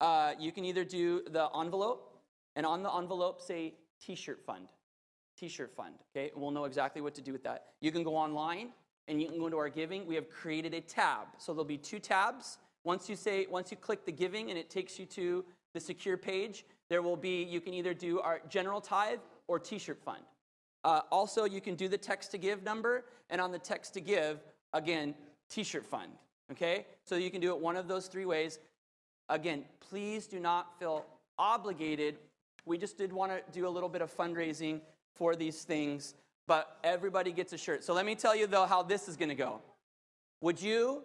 uh, 0.00 0.32
you 0.38 0.52
can 0.52 0.64
either 0.64 0.84
do 0.84 1.22
the 1.30 1.48
envelope, 1.58 2.18
and 2.56 2.64
on 2.64 2.82
the 2.82 2.92
envelope 2.92 3.40
say 3.40 3.74
t 4.00 4.14
shirt 4.14 4.44
fund. 4.44 4.68
T 5.38 5.48
shirt 5.48 5.72
fund, 5.74 5.94
okay? 6.10 6.32
We'll 6.34 6.50
know 6.50 6.64
exactly 6.64 7.00
what 7.00 7.14
to 7.14 7.22
do 7.22 7.32
with 7.32 7.44
that. 7.44 7.66
You 7.80 7.92
can 7.92 8.02
go 8.02 8.16
online 8.16 8.70
and 9.06 9.22
you 9.22 9.28
can 9.28 9.38
go 9.38 9.46
into 9.46 9.58
our 9.58 9.68
giving. 9.68 10.06
We 10.06 10.14
have 10.16 10.28
created 10.28 10.74
a 10.74 10.80
tab. 10.80 11.28
So 11.38 11.52
there'll 11.52 11.64
be 11.64 11.78
two 11.78 11.98
tabs. 11.98 12.58
Once 12.84 13.08
you 13.08 13.16
say, 13.16 13.46
once 13.48 13.70
you 13.70 13.76
click 13.76 14.04
the 14.04 14.12
giving 14.12 14.50
and 14.50 14.58
it 14.58 14.68
takes 14.68 14.98
you 14.98 15.06
to 15.06 15.44
the 15.74 15.80
secure 15.80 16.16
page, 16.16 16.64
there 16.88 17.02
will 17.02 17.16
be, 17.16 17.42
you 17.42 17.60
can 17.60 17.74
either 17.74 17.94
do 17.94 18.20
our 18.20 18.40
general 18.48 18.80
tithe 18.80 19.20
or 19.46 19.58
t 19.58 19.78
shirt 19.78 20.02
fund. 20.02 20.22
Uh, 20.84 21.00
also, 21.10 21.44
you 21.44 21.60
can 21.60 21.74
do 21.74 21.88
the 21.88 21.98
text 21.98 22.30
to 22.30 22.38
give 22.38 22.62
number, 22.62 23.04
and 23.30 23.40
on 23.40 23.50
the 23.52 23.58
text 23.58 23.94
to 23.94 24.00
give, 24.00 24.40
again, 24.72 25.14
t 25.50 25.62
shirt 25.62 25.84
fund. 25.84 26.12
Okay? 26.50 26.86
So 27.04 27.16
you 27.16 27.30
can 27.30 27.40
do 27.40 27.50
it 27.50 27.60
one 27.60 27.76
of 27.76 27.88
those 27.88 28.06
three 28.06 28.24
ways. 28.24 28.58
Again, 29.28 29.64
please 29.80 30.26
do 30.26 30.40
not 30.40 30.78
feel 30.78 31.04
obligated. 31.38 32.16
We 32.64 32.78
just 32.78 32.96
did 32.96 33.12
want 33.12 33.32
to 33.32 33.42
do 33.52 33.66
a 33.66 33.70
little 33.70 33.88
bit 33.88 34.02
of 34.02 34.14
fundraising 34.14 34.80
for 35.18 35.34
these 35.36 35.64
things, 35.64 36.14
but 36.46 36.78
everybody 36.84 37.32
gets 37.32 37.52
a 37.52 37.58
shirt. 37.58 37.84
So 37.84 37.92
let 37.92 38.06
me 38.06 38.14
tell 38.14 38.34
you, 38.34 38.46
though, 38.46 38.64
how 38.64 38.82
this 38.82 39.08
is 39.08 39.16
going 39.16 39.28
to 39.28 39.34
go. 39.34 39.60
Would 40.40 40.62
you 40.62 41.02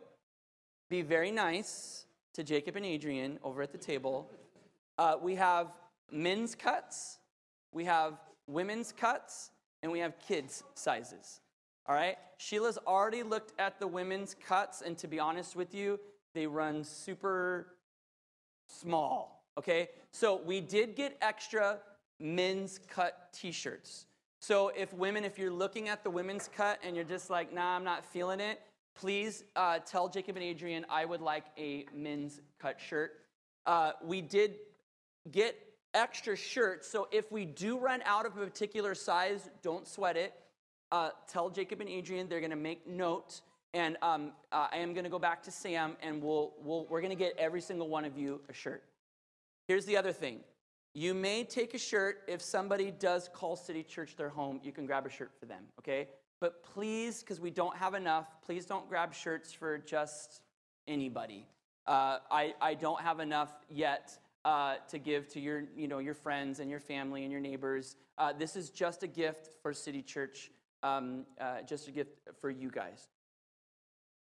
be 0.89 1.01
very 1.01 1.31
nice 1.31 2.05
to 2.35 2.43
Jacob 2.43 2.75
and 2.75 2.85
Adrian 2.85 3.39
over 3.43 3.63
at 3.63 3.71
the 3.71 3.77
table? 3.77 4.29
Uh, 4.97 5.15
we 5.19 5.35
have 5.35 5.67
men's 6.11 6.53
cuts, 6.53 7.17
we 7.71 7.83
have 7.85 8.13
women's 8.47 8.91
cuts, 8.91 9.49
and 9.81 9.91
we 9.91 9.99
have 9.99 10.13
kids' 10.19 10.63
sizes. 10.75 11.41
All 11.87 11.95
right? 11.95 12.17
Sheila's 12.37 12.77
already 12.85 13.23
looked 13.23 13.59
at 13.59 13.79
the 13.79 13.87
women's 13.87 14.35
cuts, 14.35 14.81
and 14.81 14.97
to 14.99 15.07
be 15.07 15.19
honest 15.19 15.55
with 15.55 15.73
you, 15.73 15.99
they 16.35 16.45
run 16.47 16.83
super 16.83 17.75
small. 18.67 19.43
Okay? 19.57 19.89
So 20.11 20.41
we 20.45 20.61
did 20.61 20.95
get 20.95 21.17
extra 21.21 21.79
men's 22.19 22.79
cut 22.87 23.29
t 23.33 23.51
shirts. 23.51 24.05
So 24.39 24.71
if 24.75 24.93
women, 24.93 25.23
if 25.23 25.39
you're 25.39 25.53
looking 25.53 25.87
at 25.87 26.03
the 26.03 26.09
women's 26.09 26.49
cut 26.53 26.79
and 26.83 26.95
you're 26.95 27.05
just 27.05 27.29
like, 27.29 27.53
nah, 27.53 27.75
I'm 27.75 27.83
not 27.83 28.05
feeling 28.05 28.41
it, 28.41 28.59
please 28.95 29.45
uh, 29.55 29.79
tell 29.79 30.09
Jacob 30.09 30.35
and 30.35 30.43
Adrian 30.43 30.85
I 30.89 31.05
would 31.05 31.21
like 31.21 31.45
a 31.57 31.85
men's 31.95 32.41
cut 32.59 32.79
shirt. 32.79 33.13
Uh, 33.65 33.93
we 34.03 34.21
did 34.21 34.55
get 35.31 35.55
extra 35.93 36.35
shirts, 36.35 36.89
so 36.89 37.07
if 37.11 37.31
we 37.31 37.45
do 37.45 37.77
run 37.77 38.01
out 38.05 38.25
of 38.25 38.37
a 38.37 38.43
particular 38.43 38.93
size, 38.95 39.49
don't 39.61 39.87
sweat 39.87 40.17
it. 40.17 40.33
Uh, 40.91 41.11
tell 41.27 41.49
Jacob 41.49 41.79
and 41.79 41.89
Adrian 41.89 42.27
they're 42.27 42.41
going 42.41 42.49
to 42.49 42.55
make 42.55 42.85
note, 42.85 43.41
and 43.73 43.97
um, 44.01 44.33
uh, 44.51 44.67
I 44.71 44.77
am 44.77 44.93
going 44.93 45.05
to 45.05 45.09
go 45.09 45.19
back 45.19 45.41
to 45.43 45.51
Sam, 45.51 45.95
and 46.03 46.21
we'll, 46.21 46.53
we'll, 46.61 46.85
we're 46.89 47.01
going 47.01 47.11
to 47.11 47.15
get 47.15 47.35
every 47.37 47.61
single 47.61 47.87
one 47.87 48.05
of 48.05 48.17
you 48.17 48.41
a 48.49 48.53
shirt. 48.53 48.83
Here's 49.67 49.85
the 49.85 49.95
other 49.95 50.11
thing. 50.11 50.41
You 50.95 51.15
may 51.15 51.43
take 51.43 51.73
a 51.73 51.77
shirt 51.79 52.21
if 52.27 52.41
somebody 52.41 52.91
does 52.91 53.27
call 53.33 53.55
City 53.55 53.81
Church 53.81 54.15
their 54.15 54.29
home, 54.29 54.59
you 54.63 54.71
can 54.71 54.85
grab 54.85 55.07
a 55.07 55.09
shirt 55.09 55.31
for 55.39 55.47
them, 55.47 55.63
okay? 55.79 56.09
But 56.39 56.63
please, 56.63 57.21
because 57.21 57.39
we 57.39 57.49
don't 57.49 57.75
have 57.75 57.95
enough, 57.95 58.27
please 58.45 58.65
don't 58.65 58.87
grab 58.87 59.13
shirts 59.13 59.51
for 59.51 59.79
just 59.79 60.41
anybody. 60.87 61.47
Uh, 61.87 62.19
I, 62.29 62.53
I 62.61 62.75
don't 62.75 63.01
have 63.01 63.19
enough 63.19 63.53
yet 63.69 64.17
uh, 64.45 64.75
to 64.89 64.99
give 64.99 65.27
to 65.29 65.39
your, 65.39 65.63
you 65.75 65.87
know, 65.87 65.99
your 65.99 66.13
friends 66.13 66.59
and 66.59 66.69
your 66.69 66.79
family 66.79 67.23
and 67.23 67.31
your 67.31 67.41
neighbors. 67.41 67.95
Uh, 68.17 68.31
this 68.31 68.55
is 68.55 68.69
just 68.69 69.01
a 69.01 69.07
gift 69.07 69.49
for 69.63 69.73
City 69.73 70.01
Church, 70.01 70.51
um, 70.83 71.25
uh, 71.41 71.61
just 71.61 71.87
a 71.87 71.91
gift 71.91 72.19
for 72.39 72.51
you 72.51 72.69
guys. 72.69 73.07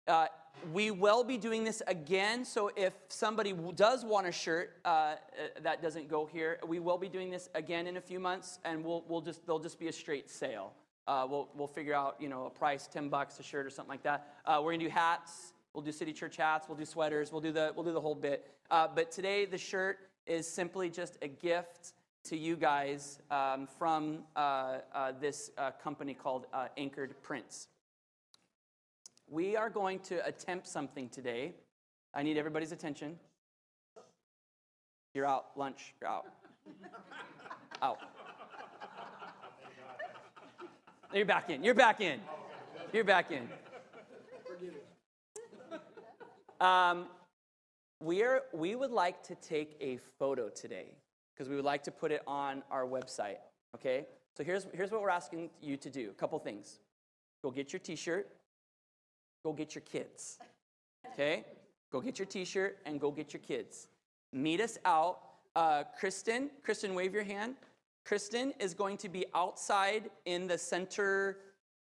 Uh, 0.08 0.26
we 0.72 0.90
will 0.90 1.22
be 1.22 1.36
doing 1.36 1.64
this 1.64 1.82
again, 1.86 2.44
so 2.44 2.70
if 2.74 2.94
somebody 3.08 3.54
does 3.76 4.04
want 4.04 4.26
a 4.26 4.32
shirt 4.32 4.78
uh, 4.84 4.88
uh, 4.88 5.14
that 5.62 5.82
doesn't 5.82 6.08
go 6.08 6.24
here, 6.24 6.58
we 6.66 6.80
will 6.80 6.96
be 6.96 7.08
doing 7.08 7.30
this 7.30 7.48
again 7.54 7.86
in 7.86 7.98
a 7.98 8.00
few 8.00 8.18
months, 8.18 8.58
and 8.64 8.82
we'll, 8.82 9.04
we'll 9.06 9.20
just 9.20 9.44
there'll 9.44 9.60
just 9.60 9.78
be 9.78 9.88
a 9.88 9.92
straight 9.92 10.30
sale. 10.30 10.72
Uh, 11.06 11.26
we'll, 11.28 11.48
we'll 11.54 11.68
figure 11.68 11.94
out 11.94 12.16
you 12.18 12.28
know 12.28 12.46
a 12.46 12.50
price, 12.50 12.88
ten 12.90 13.08
bucks 13.10 13.38
a 13.38 13.42
shirt 13.42 13.66
or 13.66 13.70
something 13.70 13.90
like 13.90 14.02
that. 14.02 14.34
Uh, 14.46 14.60
we're 14.64 14.72
gonna 14.72 14.84
do 14.84 14.90
hats. 14.90 15.52
We'll 15.74 15.84
do 15.84 15.92
city 15.92 16.14
church 16.14 16.38
hats. 16.38 16.68
We'll 16.68 16.78
do 16.78 16.86
sweaters. 16.86 17.30
We'll 17.30 17.42
do 17.42 17.52
the 17.52 17.72
we'll 17.76 17.84
do 17.84 17.92
the 17.92 18.00
whole 18.00 18.14
bit. 18.14 18.50
Uh, 18.70 18.88
but 18.92 19.12
today 19.12 19.44
the 19.44 19.58
shirt 19.58 19.98
is 20.26 20.48
simply 20.48 20.88
just 20.88 21.18
a 21.20 21.28
gift 21.28 21.92
to 22.24 22.36
you 22.36 22.56
guys 22.56 23.20
um, 23.30 23.68
from 23.78 24.24
this 25.20 25.50
company 25.82 26.14
called 26.14 26.46
Anchored 26.76 27.14
Prints. 27.22 27.68
We 29.30 29.56
are 29.56 29.68
going 29.68 29.98
to 30.00 30.24
attempt 30.26 30.66
something 30.66 31.10
today. 31.10 31.52
I 32.14 32.22
need 32.22 32.38
everybody's 32.38 32.72
attention. 32.72 33.16
You're 35.12 35.26
out. 35.26 35.46
Lunch. 35.54 35.94
You're 36.00 36.08
out. 36.08 36.26
out. 37.82 37.98
You're 41.12 41.26
back 41.26 41.50
in. 41.50 41.62
You're 41.62 41.74
back 41.74 42.00
in. 42.00 42.20
You're 42.90 43.04
back 43.04 43.30
in. 43.30 43.48
Um, 46.60 47.06
we, 48.00 48.22
are, 48.22 48.44
we 48.54 48.76
would 48.76 48.90
like 48.90 49.22
to 49.24 49.34
take 49.34 49.76
a 49.80 49.98
photo 50.18 50.48
today 50.48 50.94
because 51.34 51.50
we 51.50 51.56
would 51.56 51.66
like 51.66 51.82
to 51.84 51.90
put 51.90 52.12
it 52.12 52.22
on 52.26 52.62
our 52.70 52.86
website. 52.86 53.36
Okay? 53.74 54.06
So 54.36 54.42
here's, 54.42 54.66
here's 54.72 54.90
what 54.90 55.02
we're 55.02 55.10
asking 55.10 55.50
you 55.60 55.76
to 55.76 55.90
do 55.90 56.08
a 56.10 56.14
couple 56.14 56.38
things. 56.38 56.80
Go 57.42 57.50
get 57.50 57.72
your 57.72 57.80
t 57.80 57.94
shirt 57.94 58.30
go 59.48 59.54
get 59.54 59.74
your 59.74 59.82
kids. 59.82 60.38
Okay? 61.12 61.44
Go 61.90 62.00
get 62.00 62.18
your 62.18 62.26
t 62.26 62.44
shirt 62.44 62.78
and 62.84 63.00
go 63.00 63.10
get 63.10 63.32
your 63.32 63.40
kids. 63.40 63.88
Meet 64.32 64.60
us 64.60 64.76
out. 64.84 65.20
Uh, 65.56 65.84
Kristen, 65.98 66.50
Kristen, 66.62 66.94
wave 66.94 67.14
your 67.14 67.24
hand. 67.24 67.54
Kristen 68.04 68.52
is 68.58 68.74
going 68.74 68.98
to 68.98 69.08
be 69.08 69.24
outside 69.34 70.10
in 70.26 70.46
the 70.46 70.58
center 70.58 71.38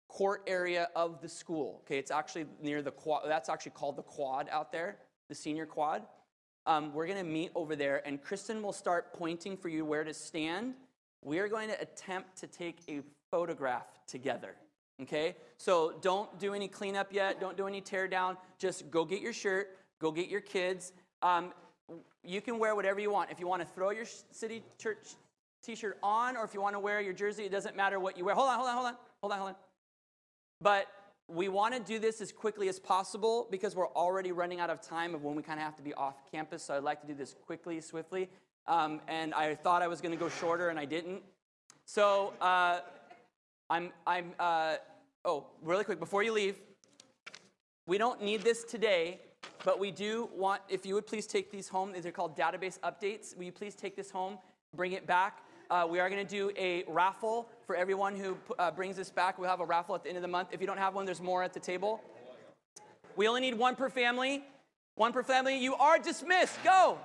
court 0.08 0.42
area 0.46 0.88
of 0.94 1.20
the 1.20 1.28
school. 1.28 1.80
Okay, 1.82 1.98
it's 1.98 2.12
actually 2.12 2.46
near 2.62 2.82
the 2.82 2.92
quad. 2.92 3.22
That's 3.26 3.48
actually 3.48 3.72
called 3.72 3.96
the 3.96 4.02
quad 4.02 4.48
out 4.52 4.70
there, 4.70 4.98
the 5.28 5.34
senior 5.34 5.66
quad. 5.66 6.02
Um, 6.66 6.92
we're 6.94 7.06
going 7.06 7.18
to 7.18 7.30
meet 7.38 7.50
over 7.54 7.74
there, 7.74 8.02
and 8.06 8.22
Kristen 8.22 8.62
will 8.62 8.72
start 8.72 9.12
pointing 9.12 9.56
for 9.56 9.68
you 9.68 9.84
where 9.84 10.04
to 10.04 10.14
stand. 10.14 10.74
We 11.22 11.38
are 11.40 11.48
going 11.48 11.68
to 11.68 11.80
attempt 11.80 12.36
to 12.38 12.46
take 12.46 12.78
a 12.88 13.02
photograph 13.30 13.86
together. 14.06 14.54
Okay? 15.02 15.36
So 15.56 15.94
don't 16.00 16.38
do 16.38 16.54
any 16.54 16.68
cleanup 16.68 17.12
yet. 17.12 17.40
Don't 17.40 17.56
do 17.56 17.66
any 17.66 17.80
tear 17.80 18.08
down. 18.08 18.36
Just 18.58 18.90
go 18.90 19.04
get 19.04 19.20
your 19.20 19.32
shirt, 19.32 19.76
go 20.00 20.10
get 20.10 20.28
your 20.28 20.40
kids. 20.40 20.92
Um, 21.22 21.52
you 22.24 22.40
can 22.40 22.58
wear 22.58 22.74
whatever 22.74 23.00
you 23.00 23.10
want. 23.10 23.30
If 23.30 23.38
you 23.40 23.46
want 23.46 23.62
to 23.62 23.68
throw 23.68 23.90
your 23.90 24.06
city 24.30 24.62
church 24.78 24.98
t 25.62 25.74
shirt 25.74 25.98
on 26.02 26.36
or 26.36 26.44
if 26.44 26.54
you 26.54 26.60
want 26.60 26.74
to 26.74 26.80
wear 26.80 27.00
your 27.00 27.12
jersey, 27.12 27.44
it 27.44 27.52
doesn't 27.52 27.76
matter 27.76 28.00
what 28.00 28.16
you 28.16 28.24
wear. 28.24 28.34
Hold 28.34 28.48
on, 28.48 28.56
hold 28.56 28.68
on, 28.68 28.74
hold 28.74 28.86
on, 28.86 28.96
hold 29.20 29.32
on, 29.32 29.38
hold 29.38 29.50
on. 29.50 29.56
But 30.60 30.86
we 31.28 31.48
want 31.48 31.74
to 31.74 31.80
do 31.80 31.98
this 31.98 32.20
as 32.20 32.32
quickly 32.32 32.68
as 32.68 32.78
possible 32.78 33.48
because 33.50 33.74
we're 33.74 33.88
already 33.88 34.32
running 34.32 34.60
out 34.60 34.70
of 34.70 34.80
time 34.80 35.14
of 35.14 35.24
when 35.24 35.34
we 35.34 35.42
kind 35.42 35.58
of 35.58 35.64
have 35.64 35.76
to 35.76 35.82
be 35.82 35.92
off 35.94 36.14
campus. 36.30 36.62
So 36.62 36.76
I'd 36.76 36.84
like 36.84 37.00
to 37.00 37.06
do 37.06 37.14
this 37.14 37.34
quickly, 37.46 37.80
swiftly. 37.80 38.28
Um, 38.68 39.00
and 39.08 39.34
I 39.34 39.54
thought 39.54 39.82
I 39.82 39.88
was 39.88 40.00
going 40.00 40.12
to 40.12 40.18
go 40.18 40.28
shorter, 40.28 40.68
and 40.68 40.78
I 40.78 40.84
didn't. 40.84 41.22
So, 41.84 42.32
uh, 42.40 42.80
I'm, 43.68 43.90
I'm, 44.06 44.32
uh, 44.38 44.76
oh, 45.24 45.46
really 45.62 45.84
quick, 45.84 45.98
before 45.98 46.22
you 46.22 46.32
leave, 46.32 46.56
we 47.86 47.98
don't 47.98 48.22
need 48.22 48.42
this 48.42 48.62
today, 48.62 49.20
but 49.64 49.80
we 49.80 49.90
do 49.90 50.28
want, 50.34 50.62
if 50.68 50.86
you 50.86 50.94
would 50.94 51.06
please 51.06 51.26
take 51.26 51.50
these 51.50 51.68
home, 51.68 51.92
these 51.92 52.06
are 52.06 52.12
called 52.12 52.36
database 52.36 52.78
updates. 52.80 53.36
Will 53.36 53.44
you 53.44 53.52
please 53.52 53.74
take 53.74 53.96
this 53.96 54.10
home, 54.10 54.38
bring 54.74 54.92
it 54.92 55.06
back? 55.06 55.42
Uh, 55.68 55.84
we 55.88 55.98
are 55.98 56.08
going 56.08 56.24
to 56.24 56.30
do 56.30 56.52
a 56.56 56.84
raffle 56.86 57.48
for 57.66 57.74
everyone 57.74 58.14
who 58.14 58.36
uh, 58.58 58.70
brings 58.70 58.96
this 58.96 59.10
back. 59.10 59.36
We'll 59.36 59.50
have 59.50 59.58
a 59.58 59.64
raffle 59.64 59.96
at 59.96 60.04
the 60.04 60.10
end 60.10 60.16
of 60.16 60.22
the 60.22 60.28
month. 60.28 60.50
If 60.52 60.60
you 60.60 60.66
don't 60.66 60.78
have 60.78 60.94
one, 60.94 61.04
there's 61.04 61.20
more 61.20 61.42
at 61.42 61.52
the 61.52 61.58
table. 61.58 62.00
We 63.16 63.26
only 63.26 63.40
need 63.40 63.54
one 63.54 63.74
per 63.74 63.88
family. 63.88 64.44
One 64.94 65.12
per 65.12 65.24
family. 65.24 65.58
You 65.58 65.74
are 65.74 65.98
dismissed. 65.98 66.62
Go. 66.62 66.98